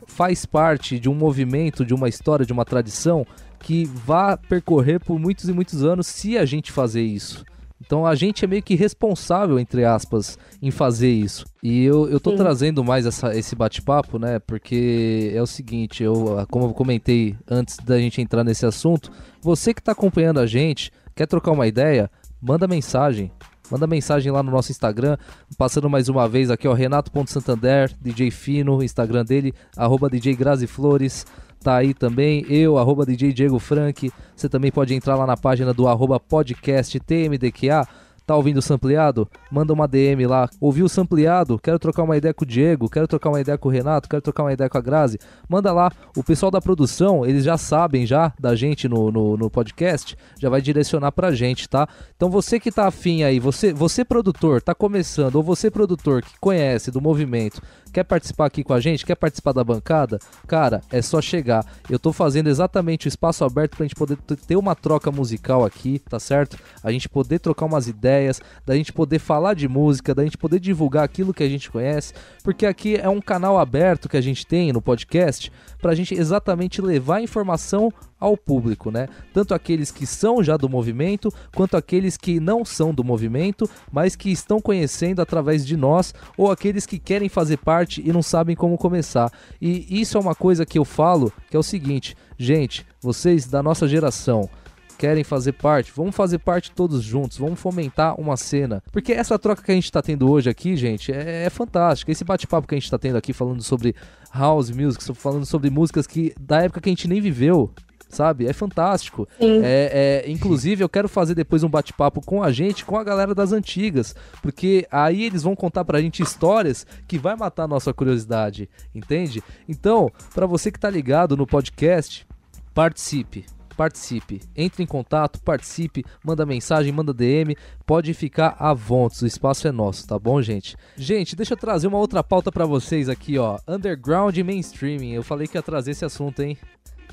faz 0.07 0.47
parte 0.47 0.99
de 0.99 1.09
um 1.09 1.15
movimento, 1.15 1.85
de 1.85 1.93
uma 1.93 2.09
história, 2.09 2.47
de 2.47 2.53
uma 2.53 2.65
tradição 2.65 3.27
que 3.59 3.85
vá 3.85 4.37
percorrer 4.37 5.01
por 5.01 5.19
muitos 5.19 5.49
e 5.49 5.53
muitos 5.53 5.83
anos 5.85 6.07
se 6.07 6.39
a 6.39 6.45
gente 6.45 6.71
fazer 6.71 7.03
isso. 7.03 7.45
Então 7.85 8.07
a 8.07 8.15
gente 8.15 8.45
é 8.45 8.49
meio 8.49 8.63
que 8.63 8.75
responsável, 8.75 9.59
entre 9.59 9.85
aspas, 9.85 10.39
em 10.63 10.71
fazer 10.71 11.11
isso. 11.11 11.45
E 11.63 11.85
eu, 11.85 12.09
eu 12.09 12.19
tô 12.19 12.31
Sim. 12.31 12.37
trazendo 12.37 12.83
mais 12.83 13.07
essa, 13.07 13.37
esse 13.37 13.55
bate-papo, 13.55 14.19
né? 14.19 14.39
Porque 14.39 15.31
é 15.35 15.43
o 15.43 15.47
seguinte, 15.47 16.03
eu, 16.03 16.47
como 16.51 16.67
eu 16.67 16.75
comentei 16.75 17.37
antes 17.49 17.77
da 17.79 17.99
gente 17.99 18.21
entrar 18.21 18.43
nesse 18.45 18.65
assunto, 18.65 19.11
você 19.41 19.75
que 19.75 19.83
tá 19.83 19.93
acompanhando 19.93 20.41
a 20.41 20.47
gente, 20.47 20.91
quer 21.15 21.27
trocar 21.27 21.53
uma 21.53 21.67
ideia, 21.67 22.11
manda 22.41 22.67
mensagem. 22.67 23.31
Manda 23.71 23.87
mensagem 23.87 24.31
lá 24.31 24.43
no 24.43 24.51
nosso 24.51 24.71
Instagram, 24.71 25.17
passando 25.59 25.91
mais 25.91 26.09
uma 26.09 26.29
vez 26.29 26.51
aqui, 26.51 26.69
ó, 26.69 26.73
renato.santander, 26.73 27.93
DJ 28.01 28.31
Fino, 28.31 28.83
Instagram 28.83 29.25
dele, 29.25 29.55
arroba 29.77 30.09
DJ 30.09 30.35
Grazi 30.35 30.67
Flores 30.67 31.27
tá 31.67 31.75
aí 31.75 31.93
também, 31.93 32.47
eu, 32.49 32.79
arroba 32.79 33.05
DJ 33.05 33.33
Diego 33.33 33.59
Frank. 33.59 34.13
Você 34.37 34.49
também 34.49 34.71
pode 34.71 34.95
entrar 34.95 35.17
lá 35.17 35.27
na 35.27 35.37
página 35.37 35.75
do 35.75 35.89
arroba 35.89 36.21
podcast 36.21 37.01
TMDQA 37.01 37.89
Tá 38.27 38.35
ouvindo 38.35 38.57
o 38.59 38.63
sampleado? 38.63 39.29
Manda 39.53 39.73
uma 39.73 39.87
DM 39.87 40.27
lá. 40.27 40.49
Ouviu 40.61 40.87
o 40.87 40.89
sampleado? 40.89 41.61
Quero 41.61 41.79
trocar 41.79 42.03
uma 42.03 42.17
ideia 42.17 42.35
com 42.35 42.45
o 42.45 42.47
Diego, 42.47 42.91
quero 42.91 43.07
trocar 43.07 43.31
uma 43.31 43.41
ideia 43.41 43.57
com 43.57 43.69
o 43.69 43.73
Renato, 43.73 44.09
quero 44.09 44.21
trocar 44.21 44.43
uma 44.43 44.53
ideia 44.53 44.69
com 44.69 44.77
a 44.77 44.81
Grazi. 44.81 45.19
Manda 45.49 45.73
lá. 45.73 45.93
O 46.17 46.25
pessoal 46.25 46.51
da 46.51 46.61
produção, 46.61 47.25
eles 47.25 47.45
já 47.45 47.57
sabem 47.57 48.05
já 48.05 48.33
da 48.41 48.57
gente 48.57 48.89
no, 48.89 49.13
no, 49.13 49.37
no 49.37 49.49
podcast, 49.49 50.17
já 50.41 50.49
vai 50.49 50.61
direcionar 50.61 51.13
pra 51.13 51.31
gente, 51.31 51.69
tá? 51.69 51.89
Então 52.17 52.29
você 52.29 52.59
que 52.59 52.73
tá 52.73 52.89
afim 52.89 53.23
aí, 53.23 53.39
você, 53.39 53.73
você 53.73 54.05
produtor, 54.05 54.61
tá 54.61 54.75
começando, 54.75 55.37
ou 55.37 55.43
você 55.43 55.71
produtor 55.71 56.23
que 56.23 56.37
conhece 56.41 56.91
do 56.91 57.01
movimento, 57.01 57.63
quer 57.97 58.05
participar 58.05 58.45
aqui 58.45 58.63
com 58.63 58.75
a 58.75 58.81
gente, 58.81 59.07
quer 59.07 59.15
participar 59.15 59.53
da 59.53 59.65
bancada, 59.65 60.19
cara, 60.47 60.83
é 60.93 61.01
só 61.01 61.23
chegar. 61.23 61.65
Eu 61.89 61.99
tô 61.99 62.13
fazendo 62.13 62.51
exatamente 62.51 63.07
o 63.07 63.09
espaço 63.09 63.43
aberto 63.43 63.75
pra 63.75 63.87
gente 63.87 63.95
poder 63.95 64.19
ter 64.47 64.55
uma 64.55 64.75
troca 64.75 65.11
musical 65.11 65.65
aqui, 65.65 65.99
tá 66.01 66.21
certo? 66.21 66.59
A 66.85 66.93
gente 66.93 67.09
poder 67.09 67.39
trocar 67.39 67.65
umas 67.65 67.89
ideias 67.89 68.39
da 68.67 68.77
gente 68.77 68.93
poder 68.93 69.19
falar 69.19 69.55
de 69.55 69.67
música, 69.67 70.15
da 70.15 70.25
gente 70.25 70.37
poder 70.37 70.61
divulgar 70.61 71.05
aquilo 71.05 71.33
que 71.33 71.43
a 71.43 71.49
gente 71.49 71.71
conhece, 71.71 72.13
porque 72.45 72.67
aqui 72.67 72.97
é 72.97 73.09
um 73.09 73.21
canal 73.21 73.59
aberto 73.59 74.11
que 74.11 74.17
a 74.19 74.21
gente 74.21 74.47
tem 74.47 74.75
no 74.75 74.83
podcast 74.83 75.51
para 75.81 75.93
a 75.93 75.95
gente 75.95 76.13
exatamente 76.15 76.83
levar 76.83 77.23
informação 77.23 77.91
ao 78.19 78.37
público, 78.37 78.91
né? 78.91 79.09
Tanto 79.33 79.55
aqueles 79.55 79.91
que 79.91 80.07
são 80.07 80.43
já 80.43 80.57
do 80.57 80.69
movimento, 80.69 81.33
quanto 81.55 81.77
aqueles 81.77 82.17
que 82.17 82.41
não 82.41 82.65
são 82.65 82.93
do 82.93 83.05
movimento, 83.05 83.69
mas 83.93 84.17
que 84.17 84.31
estão 84.31 84.61
conhecendo 84.61 85.21
através 85.21 85.67
de 85.67 85.77
nós, 85.77 86.15
ou 86.37 86.51
aqueles 86.51 86.87
que 86.87 86.99
querem 86.99 87.29
fazer 87.29 87.59
parte 87.59 88.03
e 88.05 88.13
não 88.13 88.23
sabem 88.23 88.57
como 88.57 88.79
começar. 88.79 89.31
E 89.61 90.01
isso 90.01 90.17
é 90.17 90.21
uma 90.21 90.35
coisa 90.35 90.65
que 90.65 90.79
eu 90.79 90.85
falo, 90.85 91.33
que 91.51 91.57
é 91.57 91.59
o 91.59 91.63
seguinte, 91.63 92.17
gente, 92.39 92.87
vocês 93.01 93.47
da 93.47 93.63
nossa 93.63 93.87
geração, 93.87 94.49
querem 94.97 95.23
fazer 95.23 95.53
parte, 95.53 95.93
vamos 95.95 96.17
fazer 96.17 96.39
parte 96.39 96.71
todos 96.71 97.03
juntos, 97.03 97.39
vamos 97.39 97.61
fomentar 97.61 98.19
uma 98.19 98.37
cena. 98.37 98.83
Porque 98.91 99.13
essa 99.13 99.39
troca 99.39 99.63
que 99.63 99.71
a 99.71 99.75
gente 99.75 99.93
tá 99.93 100.03
tendo 100.03 100.31
hoje 100.31 100.49
aqui, 100.49 100.77
gente, 100.77 101.13
é, 101.13 101.45
é 101.45 101.51
fantástica. 101.51 102.11
Esse 102.11 102.25
bate-papo 102.25 102.67
que 102.67 102.75
a 102.75 102.79
gente 102.79 102.91
tá 102.91 102.99
tendo 102.99 103.17
aqui 103.17 103.33
falando 103.33 103.63
sobre 103.63 103.95
house 104.35 104.71
music, 104.71 105.05
falando 105.15 105.47
sobre 105.47 105.71
músicas 105.71 106.07
que 106.07 106.35
da 106.41 106.63
época 106.63 106.81
que 106.81 106.89
a 106.89 106.93
gente 106.93 107.09
nem 107.09 107.21
viveu, 107.21 107.71
sabe? 108.17 108.47
É 108.47 108.53
fantástico. 108.53 109.29
É, 109.63 110.25
é, 110.25 110.31
inclusive, 110.31 110.83
eu 110.83 110.89
quero 110.89 111.09
fazer 111.09 111.35
depois 111.35 111.63
um 111.63 111.69
bate-papo 111.69 112.21
com 112.21 112.43
a 112.43 112.51
gente, 112.51 112.85
com 112.85 112.97
a 112.97 113.05
galera 113.05 113.35
das 113.35 113.53
antigas, 113.53 114.15
porque 114.43 114.87
aí 114.91 115.25
eles 115.25 115.43
vão 115.43 115.55
contar 115.55 115.85
pra 115.85 116.01
gente 116.01 116.23
histórias 116.23 116.87
que 117.07 117.19
vai 117.19 117.37
matar 117.37 117.65
a 117.65 117.69
nossa 117.69 117.93
curiosidade, 117.93 118.69
entende? 118.95 119.43
Então, 119.69 120.11
para 120.35 120.47
você 120.47 120.73
que 120.73 120.81
tá 120.81 120.89
ligado 120.89 121.37
no 121.37 121.47
podcast, 121.47 122.27
participe 122.75 123.45
participe. 123.77 124.41
Entre 124.57 124.83
em 124.83 124.87
contato, 124.87 125.39
participe, 125.43 126.03
manda 126.25 126.47
mensagem, 126.47 126.91
manda 126.91 127.13
DM, 127.13 127.55
pode 127.85 128.15
ficar 128.15 128.57
à 128.59 128.73
vontade, 128.73 128.97
o 129.25 129.27
espaço 129.27 129.69
é 129.69 129.73
nosso, 129.73 130.07
tá 130.07 130.19
bom, 130.19 130.41
gente? 130.41 130.77
Gente, 130.97 131.37
deixa 131.37 131.53
eu 131.53 131.59
trazer 131.59 131.87
uma 131.87 131.99
outra 131.99 132.25
pauta 132.25 132.51
para 132.51 132.65
vocês 132.65 133.09
aqui, 133.09 133.37
ó. 133.37 133.59
Underground 133.69 134.35
e 134.37 134.43
mainstreaming. 134.43 135.13
Eu 135.13 135.23
falei 135.23 135.47
que 135.47 135.59
ia 135.59 135.63
trazer 135.63 135.91
esse 135.91 136.05
assunto, 136.05 136.41
hein? 136.41 136.57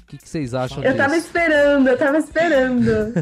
O 0.04 0.06
que, 0.06 0.18
que 0.18 0.30
vocês 0.30 0.54
acham 0.54 0.78
eu 0.78 0.84
disso? 0.84 0.94
Eu 0.94 0.98
tava 0.98 1.18
esperando, 1.18 1.88
eu 1.88 1.98
tava 1.98 2.18
esperando. 2.20 3.14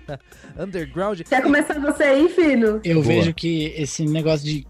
Underground. 0.58 1.20
Quer 1.20 1.42
começar 1.42 1.78
você 1.78 2.02
aí, 2.02 2.28
Fino? 2.28 2.80
Eu 2.82 3.02
Boa. 3.02 3.06
vejo 3.06 3.34
que 3.34 3.74
esse 3.76 4.04
negócio 4.04 4.44
de 4.44 4.66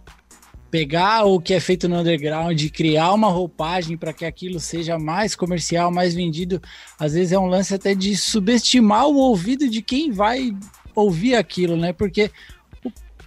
pegar 0.70 1.24
o 1.24 1.40
que 1.40 1.54
é 1.54 1.60
feito 1.60 1.88
no 1.88 1.98
underground 1.98 2.60
e 2.60 2.70
criar 2.70 3.12
uma 3.12 3.28
roupagem 3.28 3.96
para 3.96 4.12
que 4.12 4.24
aquilo 4.24 4.60
seja 4.60 4.98
mais 4.98 5.34
comercial, 5.34 5.90
mais 5.90 6.14
vendido, 6.14 6.62
às 6.98 7.14
vezes 7.14 7.32
é 7.32 7.38
um 7.38 7.46
lance 7.46 7.74
até 7.74 7.94
de 7.94 8.16
subestimar 8.16 9.06
o 9.08 9.16
ouvido 9.16 9.68
de 9.68 9.82
quem 9.82 10.12
vai 10.12 10.54
ouvir 10.94 11.34
aquilo, 11.34 11.76
né? 11.76 11.92
Porque 11.92 12.30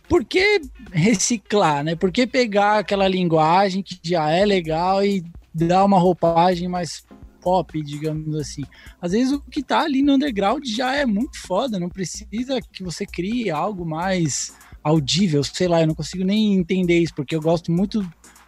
por 0.08 0.24
que 0.24 0.62
reciclar, 0.92 1.84
né? 1.84 1.96
Por 1.96 2.12
que 2.12 2.26
pegar 2.26 2.80
aquela 2.80 3.08
linguagem 3.08 3.82
que 3.82 4.00
já 4.02 4.30
é 4.30 4.46
legal 4.46 5.04
e 5.04 5.24
dar 5.54 5.84
uma 5.84 6.00
roupagem 6.00 6.68
mais 6.68 7.04
pop, 7.44 7.82
digamos 7.82 8.36
assim. 8.36 8.64
Às 9.02 9.12
vezes 9.12 9.34
o 9.34 9.42
que 9.42 9.62
tá 9.62 9.82
ali 9.82 10.02
no 10.02 10.14
underground 10.14 10.66
já 10.66 10.96
é 10.96 11.06
muito 11.06 11.38
foda, 11.40 11.80
não 11.80 11.90
precisa 11.90 12.60
que 12.72 12.84
você 12.84 13.06
crie 13.06 13.52
algo 13.52 13.86
mais 13.86 14.54
audível, 14.84 15.44
sei 15.44 15.68
lá, 15.68 15.82
eu 15.82 15.88
não 15.88 15.96
consigo 15.96 16.24
nem 16.24 16.54
entender 16.56 17.00
isso, 17.00 17.14
porque 17.16 17.36
eu 17.36 17.42
gosto 17.42 17.72
muito, 17.72 18.08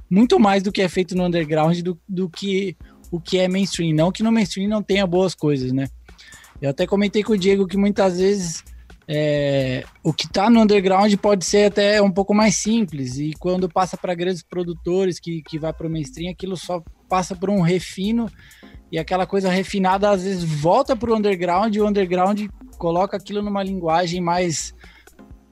muito 0.09 0.39
mais 0.39 0.63
do 0.63 0.71
que 0.71 0.81
é 0.81 0.89
feito 0.89 1.15
no 1.15 1.25
underground 1.25 1.79
do, 1.81 1.99
do 2.07 2.29
que 2.29 2.75
o 3.11 3.19
que 3.19 3.37
é 3.37 3.47
mainstream. 3.47 3.93
Não 3.93 4.11
que 4.11 4.23
no 4.23 4.31
mainstream 4.31 4.67
não 4.67 4.83
tenha 4.83 5.05
boas 5.07 5.33
coisas, 5.35 5.71
né? 5.71 5.87
Eu 6.61 6.69
até 6.69 6.87
comentei 6.87 7.23
com 7.23 7.33
o 7.33 7.37
Diego 7.37 7.67
que 7.67 7.77
muitas 7.77 8.17
vezes 8.17 8.63
é, 9.07 9.85
o 10.03 10.11
que 10.11 10.25
está 10.25 10.49
no 10.49 10.61
underground 10.61 11.13
pode 11.17 11.45
ser 11.45 11.65
até 11.65 12.01
um 12.01 12.11
pouco 12.11 12.33
mais 12.33 12.55
simples, 12.55 13.17
e 13.17 13.33
quando 13.39 13.69
passa 13.69 13.95
para 13.95 14.15
grandes 14.15 14.41
produtores 14.41 15.19
que, 15.19 15.41
que 15.43 15.59
vai 15.59 15.71
para 15.71 15.87
o 15.87 15.89
mainstream, 15.89 16.31
aquilo 16.31 16.57
só 16.57 16.83
passa 17.07 17.35
por 17.35 17.49
um 17.49 17.61
refino, 17.61 18.29
e 18.95 18.97
aquela 18.97 19.25
coisa 19.25 19.49
refinada 19.49 20.09
às 20.09 20.23
vezes 20.23 20.41
volta 20.41 20.95
para 20.95 21.11
o 21.11 21.17
underground, 21.17 21.75
e 21.75 21.81
o 21.81 21.87
underground 21.87 22.47
coloca 22.77 23.17
aquilo 23.17 23.41
numa 23.41 23.61
linguagem 23.61 24.21
mais 24.21 24.73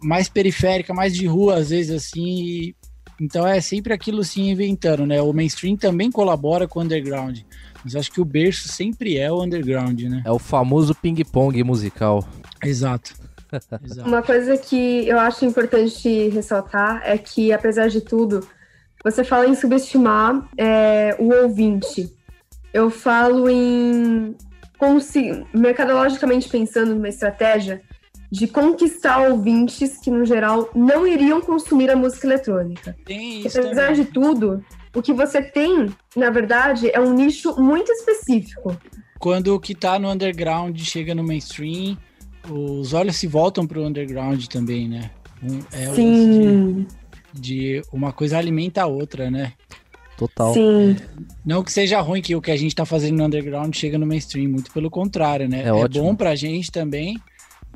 mais 0.01 0.29
periférica, 0.29 0.93
mais 0.93 1.13
de 1.13 1.25
rua, 1.25 1.55
às 1.55 1.69
vezes, 1.69 1.91
assim, 1.91 2.23
e, 2.25 2.75
Então 3.19 3.45
é 3.45 3.59
sempre 3.59 3.93
aquilo 3.93 4.23
se 4.23 4.41
inventando, 4.41 5.05
né? 5.05 5.21
O 5.21 5.33
mainstream 5.33 5.75
também 5.75 6.09
colabora 6.09 6.69
com 6.69 6.79
o 6.79 6.83
underground. 6.83 7.39
Mas 7.83 7.97
acho 7.97 8.11
que 8.11 8.21
o 8.21 8.25
berço 8.25 8.69
sempre 8.69 9.17
é 9.17 9.29
o 9.29 9.43
underground, 9.43 9.99
né? 10.03 10.23
É 10.25 10.31
o 10.31 10.39
famoso 10.39 10.95
ping-pong 10.95 11.61
musical. 11.65 12.25
Exato. 12.63 13.13
Exato. 13.83 14.07
Uma 14.07 14.23
coisa 14.23 14.57
que 14.57 15.05
eu 15.05 15.19
acho 15.19 15.43
importante 15.43 16.29
ressaltar 16.29 17.01
é 17.03 17.17
que, 17.17 17.51
apesar 17.51 17.89
de 17.89 17.99
tudo, 17.99 18.47
você 19.03 19.21
fala 19.21 19.47
em 19.47 19.55
subestimar 19.55 20.47
é, 20.57 21.15
o 21.19 21.33
ouvinte. 21.43 22.22
Eu 22.73 22.89
falo 22.89 23.49
em 23.49 24.35
mercadologicamente 25.53 26.49
pensando 26.49 26.93
numa 26.93 27.07
estratégia 27.07 27.81
de 28.29 28.47
conquistar 28.47 29.29
ouvintes 29.29 29.97
que, 29.97 30.09
no 30.09 30.25
geral, 30.25 30.69
não 30.75 31.07
iriam 31.07 31.39
consumir 31.39 31.89
a 31.91 31.95
música 31.95 32.25
eletrônica. 32.25 32.95
Tem 33.05 33.45
isso 33.45 33.59
Apesar 33.59 33.89
também. 33.89 34.03
de 34.03 34.11
tudo, 34.11 34.65
o 34.95 35.01
que 35.01 35.13
você 35.13 35.41
tem, 35.41 35.93
na 36.15 36.31
verdade, 36.31 36.89
é 36.91 36.99
um 36.99 37.13
nicho 37.13 37.55
muito 37.61 37.91
específico. 37.91 38.75
Quando 39.19 39.55
o 39.55 39.59
que 39.59 39.75
tá 39.75 39.99
no 39.99 40.09
underground 40.09 40.77
chega 40.79 41.13
no 41.13 41.23
mainstream, 41.23 41.97
os 42.49 42.91
olhos 42.93 43.15
se 43.15 43.27
voltam 43.27 43.65
pro 43.65 43.85
underground 43.85 44.45
também, 44.47 44.89
né? 44.89 45.11
Um, 45.41 45.59
é 45.71 45.89
o 45.89 45.95
Sim, 45.95 46.87
de, 47.33 47.79
de 47.79 47.81
uma 47.93 48.11
coisa 48.11 48.37
alimenta 48.37 48.81
a 48.81 48.87
outra, 48.87 49.29
né? 49.29 49.53
Total. 50.27 50.53
sim. 50.53 50.95
Não 51.45 51.63
que 51.63 51.71
seja 51.71 51.99
ruim 52.01 52.21
que 52.21 52.35
o 52.35 52.41
que 52.41 52.51
a 52.51 52.55
gente 52.57 52.73
tá 52.75 52.85
fazendo 52.85 53.17
no 53.17 53.25
underground 53.25 53.73
chega 53.75 53.97
no 53.97 54.05
mainstream, 54.05 54.49
muito 54.49 54.71
pelo 54.71 54.89
contrário, 54.89 55.47
né? 55.49 55.63
É 55.65 55.73
ótimo. 55.73 56.03
bom 56.05 56.15
pra 56.15 56.35
gente 56.35 56.71
também, 56.71 57.19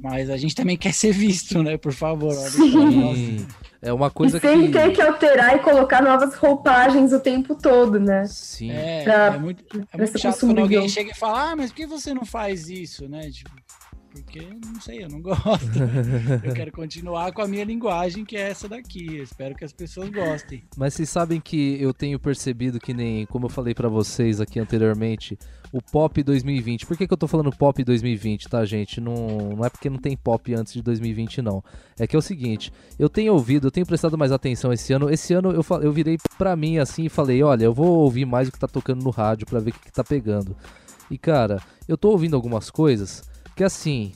mas 0.02 0.30
a 0.30 0.38
gente 0.38 0.56
também 0.56 0.78
quer 0.78 0.93
ser 0.93 1.12
visto, 1.12 1.62
né? 1.62 1.78
Por 1.78 1.91
favor. 1.93 2.32
olha 2.36 2.50
Sim. 2.50 3.45
É 3.80 3.93
uma 3.93 4.08
E 4.08 4.12
coisa 4.12 4.39
sem 4.39 4.66
que. 4.68 4.72
ter 4.72 4.91
que 4.91 5.02
alterar 5.02 5.56
e 5.56 5.60
colocar 5.60 6.02
novas 6.02 6.34
roupagens 6.36 7.14
o 7.14 7.20
tempo 7.20 7.54
todo, 7.56 8.00
né? 8.00 8.26
Sim. 8.26 8.72
É, 8.72 9.04
Pra- 9.04 9.36
é 9.36 9.38
muito, 9.38 9.64
é 9.93 9.98
muito 9.98 10.18
chato 10.20 10.39
quando 10.39 10.60
alguém 10.60 10.89
chega 10.89 11.12
e 11.12 11.16
fala, 11.16 11.52
ah, 11.52 11.56
mas 11.56 11.70
por 11.72 11.76
que 11.78 11.86
você 11.86 12.12
não 12.14 12.26
faz 12.26 12.70
isso, 12.70 13.08
né? 13.08 13.30
Tipo, 13.30 13.52
porque, 14.28 14.45
não 14.65 14.82
sei, 14.82 15.05
eu 15.05 15.09
não 15.09 15.21
gosto. 15.23 15.80
eu 16.43 16.53
quero 16.53 16.71
continuar 16.71 17.32
com 17.32 17.41
a 17.41 17.47
minha 17.47 17.63
linguagem, 17.63 18.25
que 18.25 18.36
é 18.36 18.49
essa 18.49 18.67
daqui. 18.67 19.17
Eu 19.17 19.23
espero 19.23 19.55
que 19.55 19.63
as 19.63 19.71
pessoas 19.71 20.09
gostem. 20.09 20.63
Mas 20.75 20.93
vocês 20.93 21.09
sabem 21.09 21.39
que 21.39 21.82
eu 21.82 21.93
tenho 21.93 22.19
percebido 22.19 22.78
que 22.78 22.93
nem, 22.93 23.25
como 23.25 23.45
eu 23.45 23.49
falei 23.49 23.73
pra 23.73 23.88
vocês 23.88 24.41
aqui 24.41 24.59
anteriormente, 24.59 25.39
o 25.71 25.82
pop 25.82 26.21
2020. 26.21 26.86
Por 26.86 26.97
que, 26.97 27.07
que 27.07 27.13
eu 27.13 27.17
tô 27.17 27.28
falando 27.28 27.55
pop 27.55 27.82
2020, 27.82 28.49
tá, 28.49 28.65
gente? 28.65 28.99
Não, 28.99 29.15
não 29.55 29.65
é 29.65 29.69
porque 29.69 29.89
não 29.89 29.97
tem 29.97 30.17
pop 30.17 30.53
antes 30.53 30.73
de 30.73 30.82
2020, 30.82 31.41
não. 31.41 31.63
É 31.97 32.05
que 32.05 32.15
é 32.15 32.19
o 32.19 32.21
seguinte, 32.21 32.71
eu 32.99 33.07
tenho 33.07 33.34
ouvido, 33.34 33.67
eu 33.67 33.71
tenho 33.71 33.86
prestado 33.86 34.17
mais 34.17 34.34
atenção 34.34 34.73
esse 34.73 34.91
ano. 34.91 35.09
Esse 35.09 35.34
ano 35.34 35.51
eu, 35.51 35.63
eu 35.82 35.91
virei 35.93 36.17
pra 36.38 36.53
mim 36.55 36.80
assim 36.80 37.05
e 37.05 37.09
falei, 37.09 37.41
olha, 37.41 37.63
eu 37.63 37.73
vou 37.73 37.99
ouvir 37.99 38.25
mais 38.25 38.49
o 38.49 38.51
que 38.51 38.59
tá 38.59 38.67
tocando 38.67 39.03
no 39.03 39.09
rádio 39.09 39.47
pra 39.47 39.61
ver 39.61 39.69
o 39.69 39.73
que, 39.73 39.86
que 39.86 39.91
tá 39.91 40.03
pegando. 40.03 40.55
E 41.09 41.17
cara, 41.17 41.61
eu 41.88 41.97
tô 41.97 42.09
ouvindo 42.09 42.36
algumas 42.36 42.69
coisas 42.69 43.23
que 43.58 43.64
assim, 43.64 44.12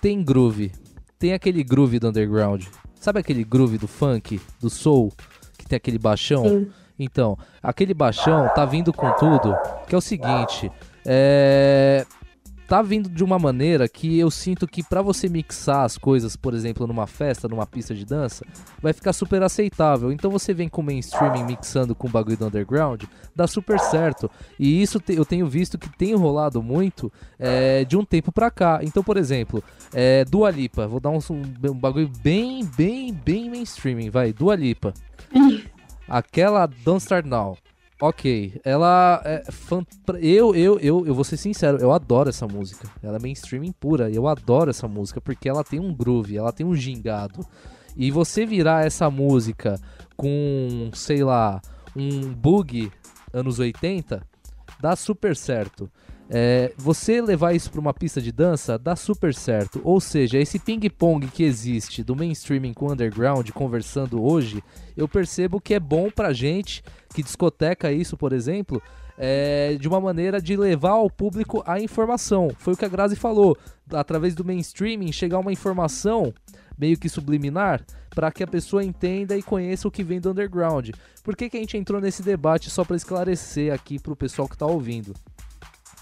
tem 0.00 0.22
groove. 0.22 0.72
Tem 1.16 1.32
aquele 1.32 1.62
groove 1.62 2.00
do 2.00 2.08
underground. 2.08 2.66
Sabe 2.98 3.20
aquele 3.20 3.44
groove 3.44 3.78
do 3.78 3.86
funk, 3.86 4.40
do 4.60 4.68
soul, 4.68 5.12
que 5.56 5.64
tem 5.64 5.76
aquele 5.76 5.98
baixão? 5.98 6.42
Sim. 6.42 6.70
Então, 6.98 7.38
aquele 7.62 7.94
baixão 7.94 8.48
tá 8.52 8.64
vindo 8.64 8.92
com 8.92 9.10
tudo, 9.12 9.56
que 9.86 9.94
é 9.94 9.98
o 9.98 10.00
seguinte, 10.00 10.70
é 11.06 12.04
tá 12.68 12.80
vindo 12.82 13.08
de 13.08 13.22
uma 13.22 13.38
maneira 13.38 13.88
que 13.88 14.18
eu 14.18 14.30
sinto 14.30 14.66
que 14.66 14.82
pra 14.82 15.02
você 15.02 15.28
mixar 15.28 15.84
as 15.84 15.98
coisas, 15.98 16.34
por 16.36 16.54
exemplo, 16.54 16.86
numa 16.86 17.06
festa, 17.06 17.46
numa 17.48 17.66
pista 17.66 17.94
de 17.94 18.04
dança, 18.04 18.44
vai 18.82 18.92
ficar 18.92 19.12
super 19.12 19.42
aceitável. 19.42 20.10
Então 20.10 20.30
você 20.30 20.54
vem 20.54 20.68
com 20.68 20.80
o 20.80 20.84
mainstream 20.84 21.44
mixando 21.46 21.94
com 21.94 22.08
o 22.08 22.10
bagulho 22.10 22.36
do 22.36 22.46
underground, 22.46 23.04
dá 23.36 23.46
super 23.46 23.78
certo. 23.78 24.30
E 24.58 24.80
isso 24.82 24.98
te- 24.98 25.14
eu 25.14 25.24
tenho 25.24 25.46
visto 25.46 25.78
que 25.78 25.88
tem 25.96 26.14
rolado 26.14 26.62
muito 26.62 27.12
é, 27.38 27.84
de 27.84 27.96
um 27.96 28.04
tempo 28.04 28.32
pra 28.32 28.50
cá. 28.50 28.80
Então, 28.82 29.02
por 29.02 29.16
exemplo, 29.16 29.62
é, 29.92 30.24
Dua 30.24 30.50
Lipa, 30.50 30.86
vou 30.86 31.00
dar 31.00 31.10
um, 31.10 31.18
um, 31.30 31.70
um 31.70 31.74
bagulho 31.78 32.10
bem, 32.22 32.64
bem, 32.76 33.12
bem 33.12 33.50
mainstream, 33.50 34.10
vai, 34.10 34.32
Dua 34.32 34.54
Lipa. 34.56 34.94
Aquela 36.08 36.66
Don't 36.66 37.00
Start 37.00 37.24
Now. 37.26 37.56
Ok, 38.06 38.60
ela 38.66 39.22
é. 39.24 39.42
Eu, 40.20 40.54
eu, 40.54 40.78
eu, 40.78 41.06
eu 41.06 41.14
vou 41.14 41.24
ser 41.24 41.38
sincero, 41.38 41.78
eu 41.78 41.90
adoro 41.90 42.28
essa 42.28 42.46
música. 42.46 42.86
Ela 43.02 43.16
é 43.16 43.18
mainstream 43.18 43.72
pura. 43.72 44.10
Eu 44.10 44.28
adoro 44.28 44.68
essa 44.68 44.86
música 44.86 45.22
porque 45.22 45.48
ela 45.48 45.64
tem 45.64 45.80
um 45.80 45.94
groove, 45.94 46.36
ela 46.36 46.52
tem 46.52 46.66
um 46.66 46.76
gingado. 46.76 47.46
E 47.96 48.10
você 48.10 48.44
virar 48.44 48.84
essa 48.84 49.08
música 49.08 49.80
com, 50.18 50.90
sei 50.92 51.24
lá, 51.24 51.62
um 51.96 52.30
bug 52.30 52.92
anos 53.32 53.58
80, 53.58 54.22
dá 54.78 54.94
super 54.94 55.34
certo. 55.34 55.90
É, 56.30 56.72
você 56.76 57.20
levar 57.20 57.54
isso 57.54 57.70
para 57.70 57.80
uma 57.80 57.92
pista 57.92 58.20
de 58.20 58.32
dança 58.32 58.78
dá 58.78 58.96
super 58.96 59.34
certo. 59.34 59.80
Ou 59.84 60.00
seja, 60.00 60.38
esse 60.38 60.58
ping-pong 60.58 61.26
que 61.28 61.42
existe 61.42 62.02
do 62.02 62.16
mainstreaming 62.16 62.72
com 62.72 62.86
o 62.86 62.92
underground 62.92 63.50
conversando 63.50 64.22
hoje, 64.22 64.62
eu 64.96 65.06
percebo 65.06 65.60
que 65.60 65.74
é 65.74 65.80
bom 65.80 66.10
pra 66.10 66.32
gente 66.32 66.82
que 67.14 67.22
discoteca 67.22 67.92
isso, 67.92 68.16
por 68.16 68.32
exemplo, 68.32 68.82
é, 69.18 69.76
de 69.78 69.86
uma 69.86 70.00
maneira 70.00 70.40
de 70.40 70.56
levar 70.56 70.92
ao 70.92 71.10
público 71.10 71.62
a 71.66 71.78
informação. 71.78 72.50
Foi 72.58 72.74
o 72.74 72.76
que 72.76 72.84
a 72.84 72.88
Grazi 72.88 73.16
falou. 73.16 73.56
Através 73.92 74.34
do 74.34 74.44
mainstreaming, 74.44 75.12
chegar 75.12 75.38
uma 75.38 75.52
informação 75.52 76.32
meio 76.76 76.98
que 76.98 77.08
subliminar 77.08 77.84
para 78.10 78.32
que 78.32 78.42
a 78.42 78.46
pessoa 78.46 78.82
entenda 78.82 79.36
e 79.36 79.42
conheça 79.42 79.86
o 79.86 79.90
que 79.90 80.02
vem 80.02 80.20
do 80.20 80.30
underground. 80.30 80.90
Por 81.22 81.36
que, 81.36 81.48
que 81.48 81.56
a 81.56 81.60
gente 81.60 81.76
entrou 81.76 82.00
nesse 82.00 82.22
debate 82.22 82.70
só 82.70 82.84
para 82.84 82.96
esclarecer 82.96 83.72
aqui 83.72 83.98
pro 83.98 84.16
pessoal 84.16 84.48
que 84.48 84.56
tá 84.56 84.66
ouvindo? 84.66 85.14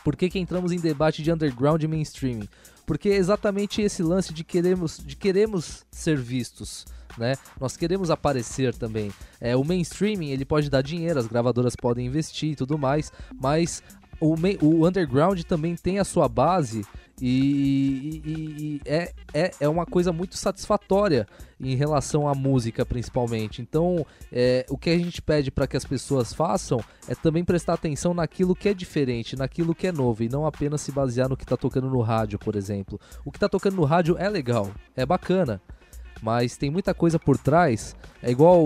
Por 0.04 0.16
que, 0.16 0.28
que 0.28 0.38
entramos 0.38 0.72
em 0.72 0.78
debate 0.78 1.22
de 1.22 1.32
underground 1.32 1.82
e 1.82 1.88
mainstreaming? 1.88 2.48
Porque 2.86 3.10
é 3.10 3.16
exatamente 3.16 3.80
esse 3.80 4.02
lance 4.02 4.32
de 4.32 4.42
queremos, 4.42 4.98
de 4.98 5.14
queremos 5.16 5.84
ser 5.90 6.16
vistos. 6.16 6.84
Né? 7.16 7.36
Nós 7.60 7.76
queremos 7.76 8.10
aparecer 8.10 8.74
também. 8.74 9.12
É, 9.40 9.54
o 9.54 9.64
mainstreaming 9.64 10.30
ele 10.30 10.44
pode 10.44 10.70
dar 10.70 10.82
dinheiro, 10.82 11.18
as 11.18 11.26
gravadoras 11.26 11.76
podem 11.76 12.06
investir 12.06 12.52
e 12.52 12.56
tudo 12.56 12.78
mais, 12.78 13.12
mas 13.40 13.82
o, 14.20 14.34
o 14.62 14.86
underground 14.86 15.40
também 15.42 15.76
tem 15.76 15.98
a 15.98 16.04
sua 16.04 16.28
base 16.28 16.84
e, 17.24 18.20
e- 18.24 18.32
e 18.58 18.80
é, 18.84 19.12
é, 19.32 19.50
é 19.60 19.68
uma 19.68 19.86
coisa 19.86 20.12
muito 20.12 20.36
satisfatória 20.36 21.26
em 21.60 21.76
relação 21.76 22.26
à 22.26 22.34
música, 22.34 22.84
principalmente. 22.84 23.62
Então, 23.62 24.04
é, 24.32 24.66
o 24.68 24.76
que 24.76 24.90
a 24.90 24.98
gente 24.98 25.22
pede 25.22 25.50
para 25.50 25.66
que 25.68 25.76
as 25.76 25.84
pessoas 25.84 26.32
façam 26.34 26.80
é 27.06 27.14
também 27.14 27.44
prestar 27.44 27.74
atenção 27.74 28.12
naquilo 28.12 28.56
que 28.56 28.68
é 28.68 28.74
diferente, 28.74 29.36
naquilo 29.36 29.72
que 29.74 29.86
é 29.86 29.92
novo, 29.92 30.24
e 30.24 30.28
não 30.28 30.44
apenas 30.44 30.80
se 30.80 30.90
basear 30.90 31.28
no 31.28 31.36
que 31.36 31.46
tá 31.46 31.56
tocando 31.56 31.88
no 31.88 32.00
rádio, 32.00 32.38
por 32.38 32.56
exemplo. 32.56 32.98
O 33.24 33.30
que 33.30 33.38
tá 33.38 33.48
tocando 33.48 33.76
no 33.76 33.84
rádio 33.84 34.16
é 34.18 34.28
legal, 34.28 34.72
é 34.96 35.06
bacana. 35.06 35.62
Mas 36.22 36.56
tem 36.56 36.70
muita 36.70 36.94
coisa 36.94 37.18
por 37.18 37.36
trás. 37.36 37.96
É 38.22 38.30
igual, 38.30 38.64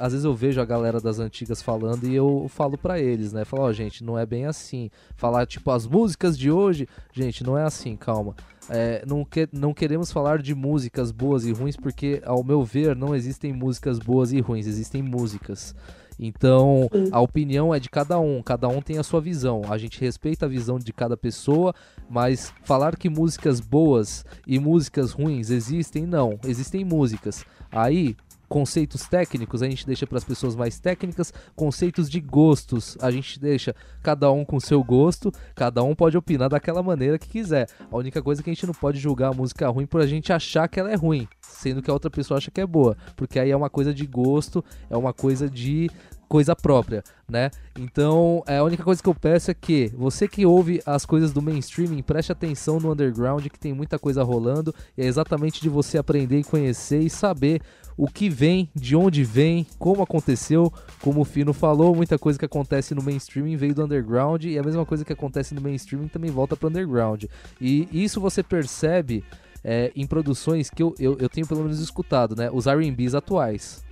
às 0.00 0.12
vezes 0.12 0.24
eu 0.24 0.34
vejo 0.34 0.60
a 0.60 0.64
galera 0.64 1.00
das 1.00 1.20
antigas 1.20 1.62
falando 1.62 2.04
e 2.04 2.14
eu 2.14 2.46
falo 2.48 2.76
pra 2.76 2.98
eles, 2.98 3.32
né? 3.32 3.44
Falar, 3.44 3.62
ó, 3.62 3.72
gente, 3.72 4.02
não 4.02 4.18
é 4.18 4.26
bem 4.26 4.44
assim. 4.44 4.90
Falar, 5.14 5.46
tipo, 5.46 5.70
as 5.70 5.86
músicas 5.86 6.36
de 6.36 6.50
hoje. 6.50 6.88
Gente, 7.12 7.44
não 7.44 7.56
é 7.56 7.62
assim, 7.62 7.94
calma. 7.94 8.34
É, 8.68 9.04
não, 9.06 9.24
que, 9.24 9.48
não 9.52 9.72
queremos 9.72 10.10
falar 10.10 10.42
de 10.42 10.52
músicas 10.52 11.12
boas 11.12 11.44
e 11.44 11.52
ruins, 11.52 11.76
porque, 11.76 12.20
ao 12.24 12.42
meu 12.42 12.64
ver, 12.64 12.96
não 12.96 13.14
existem 13.14 13.52
músicas 13.52 14.00
boas 14.00 14.32
e 14.32 14.40
ruins, 14.40 14.66
existem 14.66 15.00
músicas. 15.00 15.72
Então, 16.18 16.88
Sim. 16.92 17.08
a 17.12 17.20
opinião 17.20 17.74
é 17.74 17.78
de 17.78 17.90
cada 17.90 18.18
um, 18.18 18.42
cada 18.42 18.68
um 18.68 18.80
tem 18.80 18.98
a 18.98 19.02
sua 19.02 19.20
visão. 19.20 19.62
A 19.68 19.76
gente 19.76 20.00
respeita 20.00 20.46
a 20.46 20.48
visão 20.48 20.78
de 20.78 20.92
cada 20.92 21.16
pessoa, 21.16 21.74
mas 22.08 22.52
falar 22.62 22.96
que 22.96 23.08
músicas 23.08 23.60
boas 23.60 24.24
e 24.46 24.58
músicas 24.58 25.12
ruins 25.12 25.50
existem, 25.50 26.06
não. 26.06 26.38
Existem 26.44 26.84
músicas. 26.84 27.44
Aí, 27.70 28.16
conceitos 28.48 29.02
técnicos 29.08 29.62
a 29.62 29.68
gente 29.68 29.86
deixa 29.86 30.06
para 30.06 30.18
as 30.18 30.24
pessoas 30.24 30.54
mais 30.54 30.78
técnicas, 30.78 31.32
conceitos 31.54 32.08
de 32.08 32.20
gostos 32.20 32.96
a 33.00 33.10
gente 33.10 33.38
deixa 33.38 33.74
cada 34.02 34.30
um 34.30 34.44
com 34.44 34.60
seu 34.60 34.82
gosto, 34.82 35.32
cada 35.54 35.82
um 35.82 35.94
pode 35.94 36.16
opinar 36.16 36.48
daquela 36.48 36.82
maneira 36.82 37.18
que 37.18 37.28
quiser. 37.28 37.68
A 37.90 37.96
única 37.96 38.22
coisa 38.22 38.40
é 38.40 38.44
que 38.44 38.50
a 38.50 38.54
gente 38.54 38.66
não 38.66 38.74
pode 38.74 38.98
julgar 38.98 39.30
a 39.30 39.34
música 39.34 39.68
ruim 39.68 39.86
por 39.86 40.00
a 40.00 40.06
gente 40.06 40.32
achar 40.32 40.68
que 40.68 40.78
ela 40.78 40.90
é 40.90 40.94
ruim, 40.94 41.28
sendo 41.40 41.82
que 41.82 41.90
a 41.90 41.92
outra 41.92 42.10
pessoa 42.10 42.38
acha 42.38 42.50
que 42.50 42.60
é 42.60 42.66
boa, 42.66 42.96
porque 43.16 43.38
aí 43.38 43.50
é 43.50 43.56
uma 43.56 43.70
coisa 43.70 43.92
de 43.92 44.06
gosto, 44.06 44.64
é 44.88 44.96
uma 44.96 45.12
coisa 45.12 45.48
de 45.48 45.90
coisa 46.28 46.56
própria, 46.56 47.02
né? 47.28 47.50
Então, 47.78 48.42
é, 48.46 48.58
a 48.58 48.64
única 48.64 48.82
coisa 48.82 49.02
que 49.02 49.08
eu 49.08 49.14
peço 49.14 49.50
é 49.50 49.54
que 49.54 49.92
você 49.96 50.26
que 50.26 50.44
ouve 50.44 50.82
as 50.84 51.06
coisas 51.06 51.32
do 51.32 51.40
mainstreaming, 51.40 52.02
preste 52.02 52.32
atenção 52.32 52.80
no 52.80 52.92
underground, 52.92 53.46
que 53.46 53.58
tem 53.58 53.72
muita 53.72 53.98
coisa 53.98 54.22
rolando, 54.22 54.74
e 54.96 55.02
é 55.02 55.06
exatamente 55.06 55.60
de 55.60 55.68
você 55.68 55.98
aprender 55.98 56.40
e 56.40 56.44
conhecer 56.44 57.00
e 57.00 57.10
saber 57.10 57.60
o 57.96 58.06
que 58.06 58.28
vem, 58.28 58.68
de 58.74 58.94
onde 58.94 59.24
vem, 59.24 59.66
como 59.78 60.02
aconteceu, 60.02 60.72
como 61.00 61.22
o 61.22 61.24
Fino 61.24 61.52
falou, 61.52 61.94
muita 61.94 62.18
coisa 62.18 62.38
que 62.38 62.44
acontece 62.44 62.94
no 62.94 63.02
mainstreaming 63.02 63.56
veio 63.56 63.74
do 63.74 63.84
underground, 63.84 64.44
e 64.44 64.58
a 64.58 64.62
mesma 64.62 64.84
coisa 64.84 65.04
que 65.04 65.12
acontece 65.12 65.54
no 65.54 65.60
mainstreaming 65.60 66.08
também 66.08 66.30
volta 66.30 66.56
pro 66.56 66.68
underground. 66.68 67.24
E 67.60 67.88
isso 67.92 68.20
você 68.20 68.42
percebe 68.42 69.24
é, 69.64 69.90
em 69.96 70.06
produções 70.06 70.68
que 70.68 70.82
eu, 70.82 70.94
eu, 70.98 71.16
eu 71.18 71.28
tenho 71.28 71.46
pelo 71.46 71.62
menos 71.62 71.80
escutado, 71.80 72.36
né? 72.36 72.50
Os 72.52 72.66
R&Bs 72.66 73.14
atuais. 73.14 73.84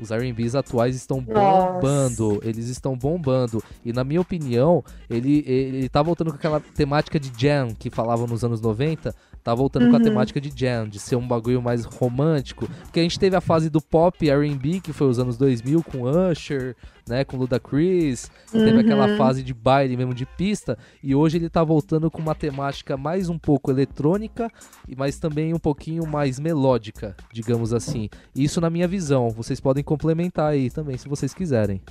Os 0.00 0.10
R&Bs 0.10 0.56
atuais 0.56 0.96
estão 0.96 1.20
bombando, 1.20 2.34
Nossa. 2.34 2.48
eles 2.48 2.68
estão 2.68 2.96
bombando. 2.96 3.62
E 3.84 3.92
na 3.92 4.02
minha 4.02 4.20
opinião, 4.20 4.82
ele, 5.08 5.44
ele 5.46 5.88
tá 5.88 6.02
voltando 6.02 6.30
com 6.30 6.36
aquela 6.36 6.60
temática 6.60 7.20
de 7.20 7.30
jam 7.36 7.74
que 7.78 7.90
falavam 7.90 8.26
nos 8.26 8.42
anos 8.42 8.60
90, 8.60 9.14
tá 9.44 9.54
voltando 9.54 9.88
com 9.90 9.94
a 9.94 9.98
Uhum. 9.98 10.04
temática 10.04 10.40
de 10.40 10.50
jam, 10.58 10.88
de 10.88 10.98
ser 10.98 11.16
um 11.16 11.28
bagulho 11.28 11.60
mais 11.62 11.84
romântico. 11.84 12.66
Porque 12.84 12.98
a 12.98 13.02
gente 13.02 13.18
teve 13.18 13.36
a 13.36 13.40
fase 13.42 13.68
do 13.68 13.80
pop 13.80 14.26
R&B, 14.28 14.80
que 14.80 14.92
foi 14.92 15.06
os 15.06 15.18
anos 15.18 15.36
2000, 15.36 15.82
com 15.84 16.02
Usher, 16.30 16.74
né, 17.06 17.22
com 17.22 17.36
Ludacris, 17.36 18.30
teve 18.50 18.80
aquela 18.80 19.06
Uhum. 19.06 19.16
fase 19.18 19.42
de 19.42 19.52
baile 19.52 19.94
mesmo, 19.94 20.14
de 20.14 20.24
pista, 20.24 20.78
e 21.02 21.14
hoje 21.14 21.36
ele 21.36 21.50
tá 21.50 21.62
voltando 21.62 22.10
com 22.10 22.22
uma 22.22 22.34
temática 22.34 22.96
mais 22.96 23.28
um 23.28 23.38
pouco 23.38 23.70
eletrônica, 23.70 24.50
e 24.88 24.96
mas 24.96 25.18
também 25.18 25.52
um 25.52 25.58
pouquinho 25.58 26.06
mais 26.06 26.40
melódica, 26.40 27.14
digamos 27.30 27.74
assim. 27.74 28.08
Isso 28.34 28.58
na 28.58 28.70
minha 28.70 28.88
visão, 28.88 29.28
vocês 29.28 29.60
podem 29.60 29.84
complementar 29.84 30.52
aí 30.52 30.70
também, 30.70 30.96
se 30.96 31.06
vocês 31.06 31.34
quiserem. 31.34 31.82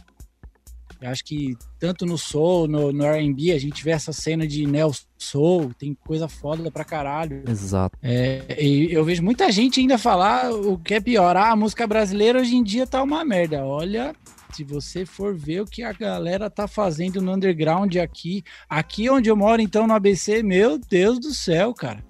Eu 1.04 1.10
acho 1.10 1.26
que 1.26 1.58
tanto 1.78 2.06
no 2.06 2.18
soul, 2.18 2.66
no, 2.66 2.94
no 2.94 3.04
R&B, 3.04 3.52
a 3.52 3.60
gente 3.60 3.84
vê 3.84 3.92
essa 3.92 4.14
cena 4.14 4.48
de 4.48 4.66
neo 4.66 4.90
soul, 5.18 5.74
tem 5.78 5.94
coisa 5.94 6.30
foda 6.30 6.72
pra 6.72 6.86
caralho. 6.86 7.44
Exato. 7.46 7.98
É, 8.02 8.56
e 8.58 8.94
eu 8.94 9.04
vejo 9.04 9.22
muita 9.22 9.52
gente 9.52 9.82
ainda 9.82 9.98
falar 9.98 10.54
o 10.54 10.78
que 10.78 10.94
é 10.94 11.02
pior. 11.02 11.36
Ah, 11.36 11.52
a 11.52 11.56
música 11.58 11.86
brasileira 11.86 12.40
hoje 12.40 12.56
em 12.56 12.64
dia 12.64 12.88
tá 12.88 13.04
uma 13.04 13.26
merda. 13.26 13.66
Olha, 13.66 14.16
se 14.54 14.64
você 14.64 15.06
for 15.06 15.36
ver 15.36 15.64
o 15.64 15.66
que 15.66 15.84
a 15.84 15.92
galera 15.92 16.50
tá 16.50 16.70
fazendo 16.70 17.22
no 17.22 17.34
underground 17.34 17.94
aqui, 17.98 18.42
aqui 18.70 19.10
onde 19.10 19.30
eu 19.30 19.36
moro, 19.36 19.62
então, 19.62 19.86
no 19.86 19.94
ABC, 19.94 20.42
meu 20.42 20.78
Deus 20.78 21.20
do 21.20 21.34
céu, 21.34 21.74
cara. 21.74 22.02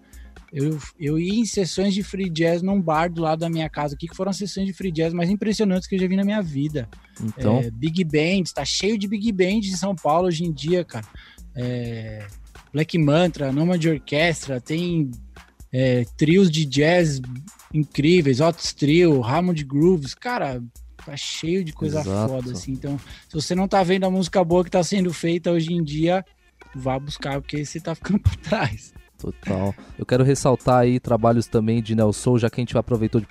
Eu, 0.53 0.77
eu 0.99 1.17
ia 1.17 1.33
em 1.33 1.45
sessões 1.45 1.95
de 1.95 2.03
free 2.03 2.29
jazz 2.29 2.61
num 2.61 2.79
bar 2.79 3.11
do 3.11 3.23
lado 3.23 3.39
da 3.39 3.49
minha 3.49 3.67
casa 3.67 3.95
aqui, 3.95 4.07
que 4.07 4.15
foram 4.15 4.29
as 4.29 4.37
sessões 4.37 4.67
de 4.67 4.73
free 4.73 4.91
jazz 4.91 5.11
mais 5.11 5.27
impressionantes 5.27 5.87
que 5.87 5.95
eu 5.95 5.99
já 5.99 6.07
vi 6.07 6.15
na 6.15 6.23
minha 6.23 6.43
vida. 6.43 6.87
Então, 7.19 7.57
É, 7.57 7.71
big 7.71 8.03
bands, 8.03 8.53
tá 8.53 8.63
cheio 8.63 8.95
de 8.95 9.07
big 9.07 9.31
bands 9.31 9.73
em 9.73 9.75
São 9.75 9.95
Paulo 9.95 10.27
hoje 10.27 10.43
em 10.43 10.51
dia, 10.51 10.85
cara. 10.85 11.05
É, 11.55 12.27
Black 12.71 12.95
Mantra, 12.99 13.51
Noma 13.51 13.79
de 13.79 13.89
Orquestra, 13.89 14.61
tem 14.61 15.09
é, 15.71 16.05
trios 16.15 16.51
de 16.51 16.65
jazz 16.65 17.19
incríveis, 17.73 18.39
Otis 18.39 18.73
Trio, 18.73 19.23
Hammond 19.23 19.63
Grooves, 19.63 20.13
cara, 20.13 20.61
tá 21.03 21.17
cheio 21.17 21.63
de 21.63 21.73
coisa 21.73 22.01
Exato. 22.01 22.31
foda, 22.31 22.51
assim. 22.51 22.73
Então, 22.73 22.99
se 23.27 23.33
você 23.33 23.55
não 23.55 23.67
tá 23.67 23.81
vendo 23.81 24.05
a 24.05 24.11
música 24.11 24.43
boa 24.43 24.63
que 24.63 24.69
tá 24.69 24.83
sendo 24.83 25.11
feita 25.11 25.51
hoje 25.51 25.73
em 25.73 25.83
dia, 25.83 26.23
vá 26.75 26.99
buscar, 26.99 27.41
porque 27.41 27.65
você 27.65 27.79
tá 27.79 27.95
ficando 27.95 28.19
pra 28.19 28.35
trás. 28.35 28.93
Total. 29.23 29.73
Eu 29.97 30.05
quero 30.05 30.21
ressaltar 30.21 30.79
aí 30.79 30.99
trabalhos 30.99 31.47
também 31.47 31.81
de 31.81 31.95
Neo 31.95 32.11
Soul, 32.11 32.39
já 32.39 32.49
que 32.49 32.59
a 32.59 32.61
gente 32.61 32.77
aproveitou 32.77 33.21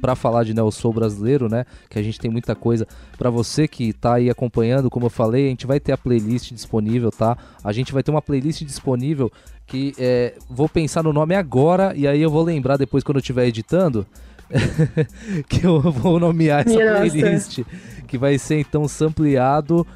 pra 0.00 0.14
falar 0.14 0.42
de 0.42 0.54
Neo 0.54 0.70
Soul 0.70 0.94
brasileiro, 0.94 1.50
né? 1.50 1.66
Que 1.90 1.98
a 1.98 2.02
gente 2.02 2.18
tem 2.18 2.30
muita 2.30 2.54
coisa. 2.54 2.88
Pra 3.18 3.28
você 3.28 3.68
que 3.68 3.92
tá 3.92 4.14
aí 4.14 4.30
acompanhando, 4.30 4.88
como 4.88 5.04
eu 5.04 5.10
falei, 5.10 5.46
a 5.46 5.48
gente 5.50 5.66
vai 5.66 5.78
ter 5.78 5.92
a 5.92 5.98
playlist 5.98 6.52
disponível, 6.52 7.10
tá? 7.10 7.36
A 7.62 7.72
gente 7.72 7.92
vai 7.92 8.02
ter 8.02 8.10
uma 8.10 8.22
playlist 8.22 8.62
disponível 8.62 9.30
que 9.66 9.92
é, 9.98 10.34
vou 10.48 10.68
pensar 10.68 11.02
no 11.02 11.12
nome 11.12 11.34
agora 11.34 11.92
e 11.94 12.08
aí 12.08 12.22
eu 12.22 12.30
vou 12.30 12.42
lembrar 12.42 12.78
depois 12.78 13.04
quando 13.04 13.16
eu 13.16 13.20
estiver 13.20 13.46
editando. 13.46 14.06
que 15.48 15.66
eu 15.66 15.78
vou 15.80 16.18
nomear 16.18 16.66
essa 16.66 16.78
nossa. 16.78 17.10
playlist. 17.10 17.60
Que 18.06 18.16
vai 18.16 18.38
ser 18.38 18.60
então 18.60 18.88
sampleado 18.88 19.86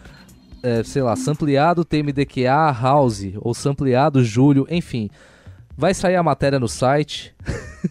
é, 0.63 0.83
sei 0.83 1.03
lá, 1.03 1.15
sampleado 1.17 1.85
TMDQA 1.85 2.73
House 2.73 3.33
ou 3.41 3.55
sampleado 3.55 4.25
Júlio, 4.25 4.67
enfim. 4.71 5.11
Vai 5.79 5.95
sair 5.95 6.17
a 6.17 6.25
matéria 6.25 6.59
no 6.59 6.67
site. 6.67 7.33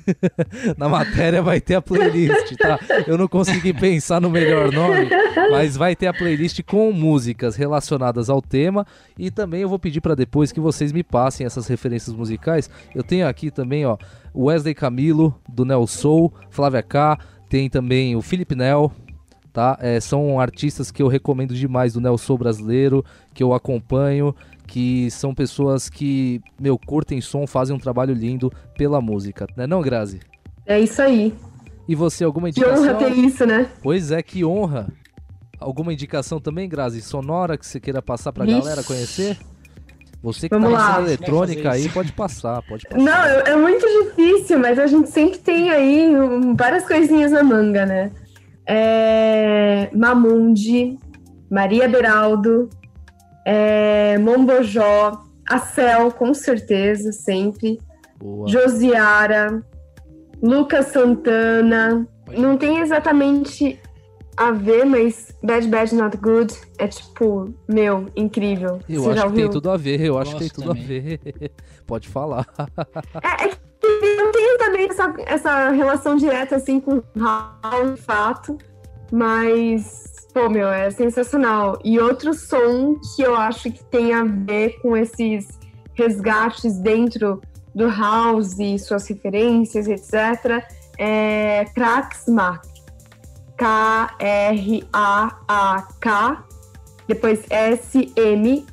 Na 0.77 0.89
matéria 0.89 1.41
vai 1.41 1.61
ter 1.61 1.75
a 1.75 1.81
playlist, 1.81 2.53
tá? 2.57 2.77
Eu 3.07 3.17
não 3.17 3.29
consegui 3.29 3.71
pensar 3.71 4.19
no 4.19 4.29
melhor 4.29 4.73
nome, 4.73 5.07
mas 5.49 5.77
vai 5.77 5.95
ter 5.95 6.07
a 6.07 6.13
playlist 6.13 6.61
com 6.63 6.91
músicas 6.91 7.55
relacionadas 7.55 8.29
ao 8.29 8.41
tema 8.41 8.85
e 9.17 9.31
também 9.31 9.61
eu 9.61 9.69
vou 9.69 9.79
pedir 9.79 10.01
para 10.01 10.15
depois 10.15 10.51
que 10.51 10.59
vocês 10.59 10.91
me 10.91 11.01
passem 11.01 11.45
essas 11.45 11.65
referências 11.67 12.13
musicais. 12.13 12.69
Eu 12.93 13.03
tenho 13.03 13.25
aqui 13.25 13.49
também, 13.49 13.85
ó, 13.85 13.97
Wesley 14.35 14.75
Camilo 14.75 15.33
do 15.47 15.63
Nel 15.63 15.87
Soul, 15.87 16.33
Flávia 16.49 16.83
K, 16.83 17.17
tem 17.47 17.69
também 17.69 18.17
o 18.17 18.21
Felipe 18.21 18.53
Nel, 18.53 18.91
tá? 19.53 19.77
É, 19.79 20.01
são 20.01 20.41
artistas 20.41 20.91
que 20.91 21.01
eu 21.01 21.07
recomendo 21.07 21.55
demais 21.55 21.93
do 21.93 22.01
Nel 22.01 22.17
Soul 22.17 22.37
brasileiro, 22.37 23.05
que 23.33 23.41
eu 23.41 23.53
acompanho, 23.53 24.35
que 24.67 25.09
são 25.09 25.33
pessoas 25.33 25.89
que, 25.89 26.41
meu, 26.59 26.77
curtem 26.77 27.21
som, 27.21 27.47
fazem 27.47 27.75
um 27.75 27.79
trabalho 27.79 28.13
lindo 28.13 28.51
pela 28.77 28.99
música, 29.01 29.47
né 29.55 29.65
não, 29.65 29.81
Grazi? 29.81 30.19
É 30.65 30.79
isso 30.79 31.01
aí. 31.01 31.33
E 31.87 31.95
você, 31.95 32.23
alguma 32.25 32.51
Que 32.51 32.59
indicação? 32.59 32.83
honra 32.83 32.93
ter 32.95 33.13
isso, 33.13 33.45
né? 33.45 33.69
Pois 33.81 34.11
é, 34.11 34.21
que 34.21 34.43
honra. 34.43 34.89
Alguma 35.59 35.93
indicação 35.93 36.39
também, 36.39 36.67
Grazi, 36.67 37.01
sonora 37.01 37.57
que 37.57 37.65
você 37.65 37.79
queira 37.79 38.01
passar 38.01 38.31
pra 38.33 38.45
Vixe. 38.45 38.59
galera 38.59 38.83
conhecer? 38.83 39.37
Você 40.21 40.49
que 40.49 40.55
Vamos 40.55 40.71
tá 40.73 40.97
lá. 40.97 41.01
eletrônica 41.01 41.71
aí, 41.71 41.87
pode 41.89 42.11
passar, 42.11 42.61
pode 42.63 42.83
passar. 42.83 43.01
Não, 43.01 43.13
é 43.13 43.55
muito 43.55 43.85
difícil, 44.03 44.59
mas 44.59 44.77
a 44.77 44.85
gente 44.87 45.09
sempre 45.09 45.37
tem 45.39 45.69
aí 45.69 46.11
várias 46.55 46.85
coisinhas 46.85 47.31
na 47.31 47.43
manga, 47.43 47.85
né? 47.85 48.11
É, 48.65 49.89
Mamundi, 49.93 50.97
Maria 51.49 51.87
Beraldo, 51.87 52.69
é, 53.49 54.17
Mombojó, 54.17 55.23
a 55.49 55.57
Cel, 55.57 56.11
com 56.11 56.33
certeza, 56.33 57.13
sempre. 57.13 57.79
Boa. 58.19 58.45
Josiara, 58.49 59.63
Lucas 60.43 60.87
Santana. 60.87 62.05
Não 62.37 62.57
tem 62.57 62.79
exatamente 62.79 63.79
a 64.35 64.51
ver, 64.51 64.83
mas 64.85 65.33
Bad 65.41 65.65
Bad 65.69 65.95
Not 65.95 66.17
Good 66.17 66.53
é 66.77 66.89
tipo, 66.89 67.53
meu, 67.69 68.07
incrível. 68.17 68.79
Eu 68.89 69.03
Você 69.03 69.11
acho 69.11 69.21
já 69.21 69.29
que 69.29 69.35
tem 69.35 69.49
tudo 69.49 69.69
a 69.71 69.77
ver, 69.77 70.01
eu 70.01 70.17
acho 70.17 70.33
que 70.33 70.39
tem 70.39 70.49
tudo 70.49 70.71
a 70.71 70.75
também. 70.75 70.85
ver. 70.85 71.51
Pode 71.87 72.09
falar. 72.09 72.45
É, 73.23 73.45
é 73.45 73.47
que 73.47 74.15
não 74.17 74.31
tem 74.31 74.57
também 74.57 74.89
essa, 74.89 75.13
essa 75.25 75.69
relação 75.69 76.17
direta 76.17 76.57
assim 76.57 76.81
com 76.81 77.01
Raul, 77.17 77.93
de 77.93 78.01
fato, 78.01 78.57
mas, 79.09 80.16
pô, 80.33 80.49
meu, 80.49 80.67
é 80.69 80.89
sensacional. 80.91 81.79
E 81.83 81.99
outro 81.99 82.33
som 82.33 82.95
que 83.15 83.21
eu 83.21 83.35
acho 83.35 83.71
que 83.71 83.83
tem 83.85 84.13
a 84.13 84.23
ver 84.23 84.79
com 84.81 84.95
esses 84.95 85.47
resgates 85.95 86.77
dentro 86.79 87.41
do 87.73 87.87
house 87.89 88.57
e 88.59 88.77
suas 88.79 89.07
referências, 89.07 89.87
etc., 89.87 90.63
é 90.99 91.65
Kraxmark. 91.75 92.65
K-R-A-A-K, 95.07 96.43
depois 97.07 97.39
S-M-A-A-K. 97.49 98.69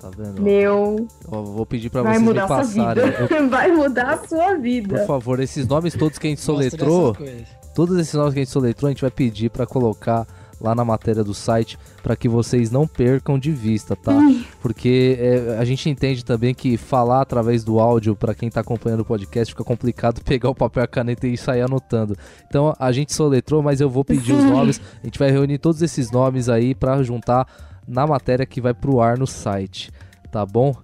Tá 0.00 0.10
vendo? 0.16 0.40
Meu, 0.42 1.08
Ó, 1.28 1.42
vou 1.42 1.66
pedir 1.66 1.90
pra 1.90 2.02
vai 2.02 2.12
vocês 2.12 2.22
me 2.22 2.28
mudar 2.28 2.46
sua 2.46 2.56
passarem. 2.58 3.02
Eu- 3.04 3.26
vida. 3.26 3.48
Vai 3.50 3.72
mudar 3.72 4.10
a 4.14 4.18
sua 4.28 4.44
por 4.46 4.60
vida. 4.60 5.06
favor, 5.06 5.40
esses 5.40 5.66
nomes 5.66 5.94
todos 5.94 6.18
que 6.18 6.26
a 6.28 6.30
gente 6.30 6.40
soletrou, 6.40 7.14
coisas. 7.14 7.48
Todos 7.78 7.96
esses 7.96 8.14
nomes 8.14 8.34
que 8.34 8.40
a 8.40 8.42
gente 8.42 8.50
soletrou, 8.50 8.88
a 8.88 8.90
gente 8.90 9.02
vai 9.02 9.10
pedir 9.12 9.50
pra 9.50 9.64
colocar 9.64 10.26
lá 10.60 10.74
na 10.74 10.84
matéria 10.84 11.22
do 11.22 11.32
site 11.32 11.78
pra 12.02 12.16
que 12.16 12.28
vocês 12.28 12.72
não 12.72 12.88
percam 12.88 13.38
de 13.38 13.52
vista, 13.52 13.94
tá? 13.94 14.18
Porque 14.60 15.16
é, 15.16 15.56
a 15.56 15.64
gente 15.64 15.88
entende 15.88 16.24
também 16.24 16.52
que 16.52 16.76
falar 16.76 17.20
através 17.20 17.62
do 17.62 17.78
áudio 17.78 18.16
pra 18.16 18.34
quem 18.34 18.50
tá 18.50 18.62
acompanhando 18.62 19.02
o 19.02 19.04
podcast 19.04 19.54
fica 19.54 19.62
complicado 19.62 20.20
pegar 20.26 20.50
o 20.50 20.56
papel 20.56 20.82
e 20.82 20.86
a 20.86 20.88
caneta 20.88 21.28
e 21.28 21.36
sair 21.36 21.60
anotando. 21.60 22.16
Então 22.48 22.74
a 22.80 22.90
gente 22.90 23.12
soletrou, 23.12 23.62
mas 23.62 23.80
eu 23.80 23.88
vou 23.88 24.04
pedir 24.04 24.32
os 24.32 24.42
nomes. 24.50 24.80
A 25.00 25.06
gente 25.06 25.16
vai 25.16 25.30
reunir 25.30 25.58
todos 25.58 25.80
esses 25.80 26.10
nomes 26.10 26.48
aí 26.48 26.74
pra 26.74 27.00
juntar 27.04 27.46
na 27.86 28.08
matéria 28.08 28.44
que 28.44 28.60
vai 28.60 28.74
pro 28.74 29.00
ar 29.00 29.16
no 29.16 29.26
site, 29.28 29.92
tá 30.32 30.44
bom? 30.44 30.74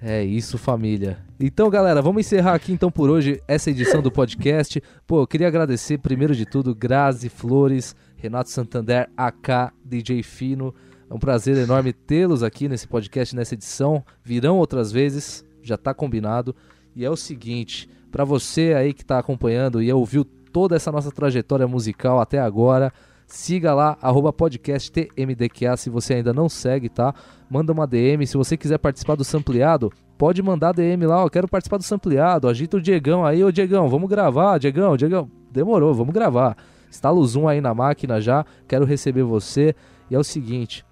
É 0.00 0.24
isso, 0.24 0.56
família. 0.56 1.18
Então, 1.42 1.70
galera, 1.70 2.02
vamos 2.02 2.20
encerrar 2.20 2.52
aqui 2.52 2.70
então 2.70 2.90
por 2.90 3.08
hoje 3.08 3.42
essa 3.48 3.70
edição 3.70 4.02
do 4.02 4.12
podcast. 4.12 4.78
Pô, 5.06 5.22
eu 5.22 5.26
queria 5.26 5.48
agradecer 5.48 5.96
primeiro 5.96 6.34
de 6.34 6.44
tudo 6.44 6.74
Grazi 6.74 7.30
Flores, 7.30 7.96
Renato 8.14 8.50
Santander, 8.50 9.08
AK, 9.16 9.72
DJ 9.82 10.22
Fino. 10.22 10.74
É 11.08 11.14
um 11.14 11.18
prazer 11.18 11.56
enorme 11.56 11.94
tê-los 11.94 12.42
aqui 12.42 12.68
nesse 12.68 12.86
podcast, 12.86 13.34
nessa 13.34 13.54
edição. 13.54 14.04
Virão 14.22 14.58
outras 14.58 14.92
vezes, 14.92 15.42
já 15.62 15.78
tá 15.78 15.94
combinado. 15.94 16.54
E 16.94 17.06
é 17.06 17.10
o 17.10 17.16
seguinte, 17.16 17.88
para 18.12 18.22
você 18.22 18.74
aí 18.74 18.92
que 18.92 19.02
tá 19.02 19.18
acompanhando 19.18 19.82
e 19.82 19.90
ouviu 19.90 20.26
toda 20.26 20.76
essa 20.76 20.92
nossa 20.92 21.10
trajetória 21.10 21.66
musical 21.66 22.20
até 22.20 22.38
agora, 22.38 22.92
siga 23.26 23.72
lá, 23.72 23.96
arroba 24.02 24.30
podcast 24.30 24.92
TMDQA, 24.92 25.74
se 25.78 25.88
você 25.88 26.14
ainda 26.14 26.34
não 26.34 26.50
segue, 26.50 26.90
tá? 26.90 27.14
Manda 27.48 27.72
uma 27.72 27.86
DM, 27.86 28.26
se 28.26 28.36
você 28.36 28.58
quiser 28.58 28.76
participar 28.76 29.14
do 29.14 29.24
Sampleado, 29.24 29.90
pode 30.20 30.42
mandar 30.42 30.74
DM 30.74 31.06
lá, 31.06 31.24
ó, 31.24 31.30
quero 31.30 31.48
participar 31.48 31.78
do 31.78 31.82
Sampleado, 31.82 32.46
agita 32.46 32.76
o 32.76 32.80
Diegão 32.80 33.24
aí, 33.24 33.42
ô 33.42 33.50
Diegão, 33.50 33.88
vamos 33.88 34.06
gravar, 34.06 34.58
Diegão, 34.58 34.94
Diegão, 34.94 35.30
demorou, 35.50 35.94
vamos 35.94 36.12
gravar. 36.12 36.58
Instala 36.90 37.18
o 37.18 37.26
Zoom 37.26 37.48
aí 37.48 37.58
na 37.58 37.72
máquina 37.72 38.20
já, 38.20 38.44
quero 38.68 38.84
receber 38.84 39.22
você. 39.22 39.74
E 40.10 40.14
é 40.14 40.18
o 40.18 40.22
seguinte, 40.22 40.84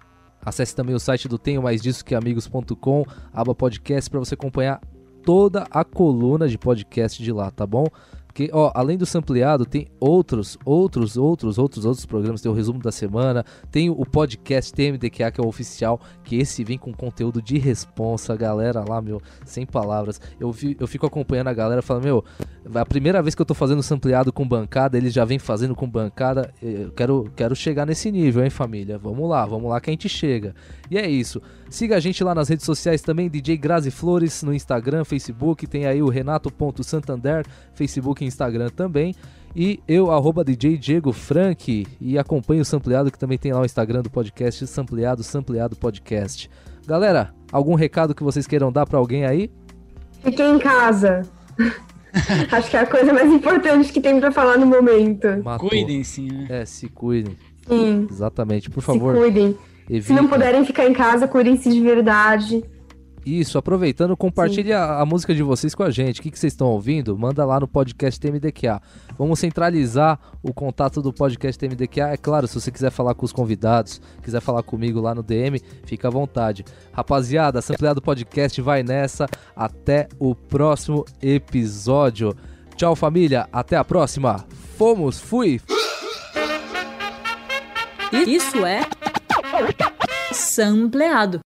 acesse 0.43 0.75
também 0.75 0.95
o 0.95 0.99
site 0.99 1.27
do 1.27 1.37
Tenho 1.37 1.61
Mais 1.61 1.79
Disso 1.79 2.03
Que 2.03 2.15
Amigos.com, 2.15 3.05
aba 3.31 3.53
podcast, 3.53 4.09
para 4.09 4.17
você 4.17 4.33
acompanhar 4.33 4.81
toda 5.23 5.63
a 5.69 5.83
coluna 5.83 6.47
de 6.47 6.57
podcast 6.57 7.21
de 7.21 7.31
lá, 7.31 7.51
tá 7.51 7.67
bom? 7.67 7.85
Ó, 8.53 8.71
além 8.73 8.97
do 8.97 9.05
sampleado, 9.05 9.65
tem 9.65 9.87
outros, 9.99 10.57
outros, 10.63 11.17
outros, 11.17 11.57
outros, 11.57 11.85
outros 11.85 12.05
programas. 12.05 12.41
Tem 12.41 12.51
o 12.51 12.55
resumo 12.55 12.79
da 12.79 12.91
semana, 12.91 13.43
tem 13.71 13.89
o 13.89 14.05
podcast 14.05 14.71
TMDQA, 14.71 15.31
que 15.31 15.41
é 15.41 15.43
o 15.43 15.47
oficial, 15.47 15.99
que 16.23 16.37
esse 16.37 16.63
vem 16.63 16.77
com 16.77 16.93
conteúdo 16.93 17.41
de 17.41 17.57
responsa, 17.57 18.35
galera 18.35 18.85
lá, 18.87 19.01
meu, 19.01 19.21
sem 19.43 19.65
palavras. 19.65 20.21
Eu, 20.39 20.51
vi, 20.51 20.77
eu 20.79 20.87
fico 20.87 21.05
acompanhando 21.05 21.47
a 21.47 21.53
galera 21.53 21.81
falando, 21.81 22.03
meu, 22.03 22.23
a 22.73 22.85
primeira 22.85 23.21
vez 23.21 23.35
que 23.35 23.41
eu 23.41 23.45
tô 23.45 23.53
fazendo 23.53 23.83
sampleado 23.83 24.31
com 24.31 24.47
bancada, 24.47 24.97
eles 24.97 25.13
já 25.13 25.25
vem 25.25 25.39
fazendo 25.39 25.75
com 25.75 25.89
bancada. 25.89 26.53
Eu 26.61 26.91
quero, 26.91 27.31
quero 27.35 27.55
chegar 27.55 27.85
nesse 27.85 28.11
nível, 28.11 28.43
hein, 28.43 28.49
família? 28.49 28.97
Vamos 28.97 29.27
lá, 29.29 29.45
vamos 29.45 29.69
lá 29.69 29.81
que 29.81 29.89
a 29.89 29.93
gente 29.93 30.07
chega. 30.07 30.55
E 30.89 30.97
é 30.97 31.09
isso. 31.09 31.41
Siga 31.69 31.97
a 31.97 31.99
gente 31.99 32.23
lá 32.23 32.33
nas 32.33 32.49
redes 32.49 32.65
sociais 32.65 33.01
também, 33.01 33.29
DJ 33.29 33.55
Grazi 33.55 33.91
Flores 33.91 34.41
no 34.41 34.53
Instagram, 34.53 35.05
Facebook, 35.05 35.67
tem 35.67 35.85
aí 35.85 36.01
o 36.01 36.09
Renato.santander, 36.09 37.45
Facebook 37.75 38.23
e 38.23 38.27
Instagram 38.27 38.69
também. 38.69 39.13
E 39.55 39.79
eu, 39.87 40.11
arroba 40.11 40.43
DJ 40.43 40.77
Diego 40.77 41.11
Frank, 41.11 41.87
e 42.01 42.17
acompanhe 42.17 42.61
o 42.61 42.65
Sampleado, 42.65 43.11
que 43.11 43.19
também 43.19 43.37
tem 43.37 43.51
lá 43.51 43.61
o 43.61 43.65
Instagram 43.65 44.01
do 44.01 44.09
podcast, 44.09 44.65
Sampleado, 44.67 45.23
Sampleado 45.23 45.75
Podcast. 45.75 46.49
Galera, 46.87 47.33
algum 47.51 47.75
recado 47.75 48.15
que 48.15 48.23
vocês 48.23 48.47
queiram 48.47 48.71
dar 48.71 48.85
para 48.85 48.97
alguém 48.97 49.25
aí? 49.25 49.51
Fiquem 50.23 50.55
em 50.55 50.59
casa. 50.59 51.21
Acho 52.51 52.69
que 52.69 52.77
é 52.77 52.79
a 52.79 52.85
coisa 52.87 53.13
mais 53.13 53.31
importante 53.31 53.93
que 53.93 54.01
tem 54.01 54.19
para 54.19 54.31
falar 54.31 54.57
no 54.57 54.65
momento. 54.65 55.27
Cuidem-se, 55.59 56.21
né? 56.21 56.47
É, 56.49 56.65
se 56.65 56.89
cuidem. 56.89 57.37
Sim. 57.67 58.07
Exatamente, 58.09 58.69
por 58.69 58.81
favor. 58.81 59.13
Se 59.13 59.21
cuidem. 59.21 59.57
Se 60.01 60.13
não 60.13 60.27
puderem 60.27 60.63
ficar 60.65 60.85
em 60.85 60.93
casa, 60.93 61.27
cuidem-se 61.27 61.69
de 61.69 61.81
verdade. 61.81 62.63
Isso, 63.25 63.57
aproveitando, 63.57 64.15
compartilhe 64.15 64.71
a, 64.71 64.99
a, 64.99 65.05
música 65.05 65.35
de 65.35 65.43
vocês 65.43 65.75
com 65.75 65.83
a 65.83 65.91
gente. 65.91 66.19
O 66.19 66.23
que, 66.23 66.31
que 66.31 66.39
vocês 66.39 66.53
estão 66.53 66.67
ouvindo? 66.67 67.17
Manda 67.17 67.45
lá 67.45 67.59
no 67.59 67.67
podcast 67.67 68.19
TMDQA. 68.19 68.81
Vamos 69.17 69.39
centralizar 69.39 70.19
o 70.41 70.53
contato 70.53 71.01
do 71.01 71.11
podcast 71.11 71.59
TMDQA. 71.59 72.09
É 72.11 72.17
claro, 72.17 72.47
se 72.47 72.59
você 72.59 72.71
quiser 72.71 72.91
falar 72.91 73.13
com 73.13 73.25
os 73.25 73.33
convidados, 73.33 74.01
quiser 74.23 74.41
falar 74.41 74.63
comigo 74.63 75.01
lá 75.01 75.13
no 75.13 75.21
DM, 75.21 75.61
fica 75.85 76.07
à 76.07 76.11
vontade. 76.11 76.63
Rapaziada, 76.91 77.61
Sampleado 77.61 78.01
Podcast 78.01 78.59
vai 78.61 78.83
nessa. 78.83 79.27
Até 79.55 80.07
o 80.17 80.33
próximo 80.33 81.05
episódio. 81.21 82.35
Tchau, 82.75 82.95
família. 82.95 83.47
Até 83.51 83.75
a 83.75 83.83
próxima. 83.83 84.45
Fomos, 84.77 85.19
fui. 85.19 85.59
Isso 88.25 88.65
é 88.65 88.81
sampleado. 90.31 91.41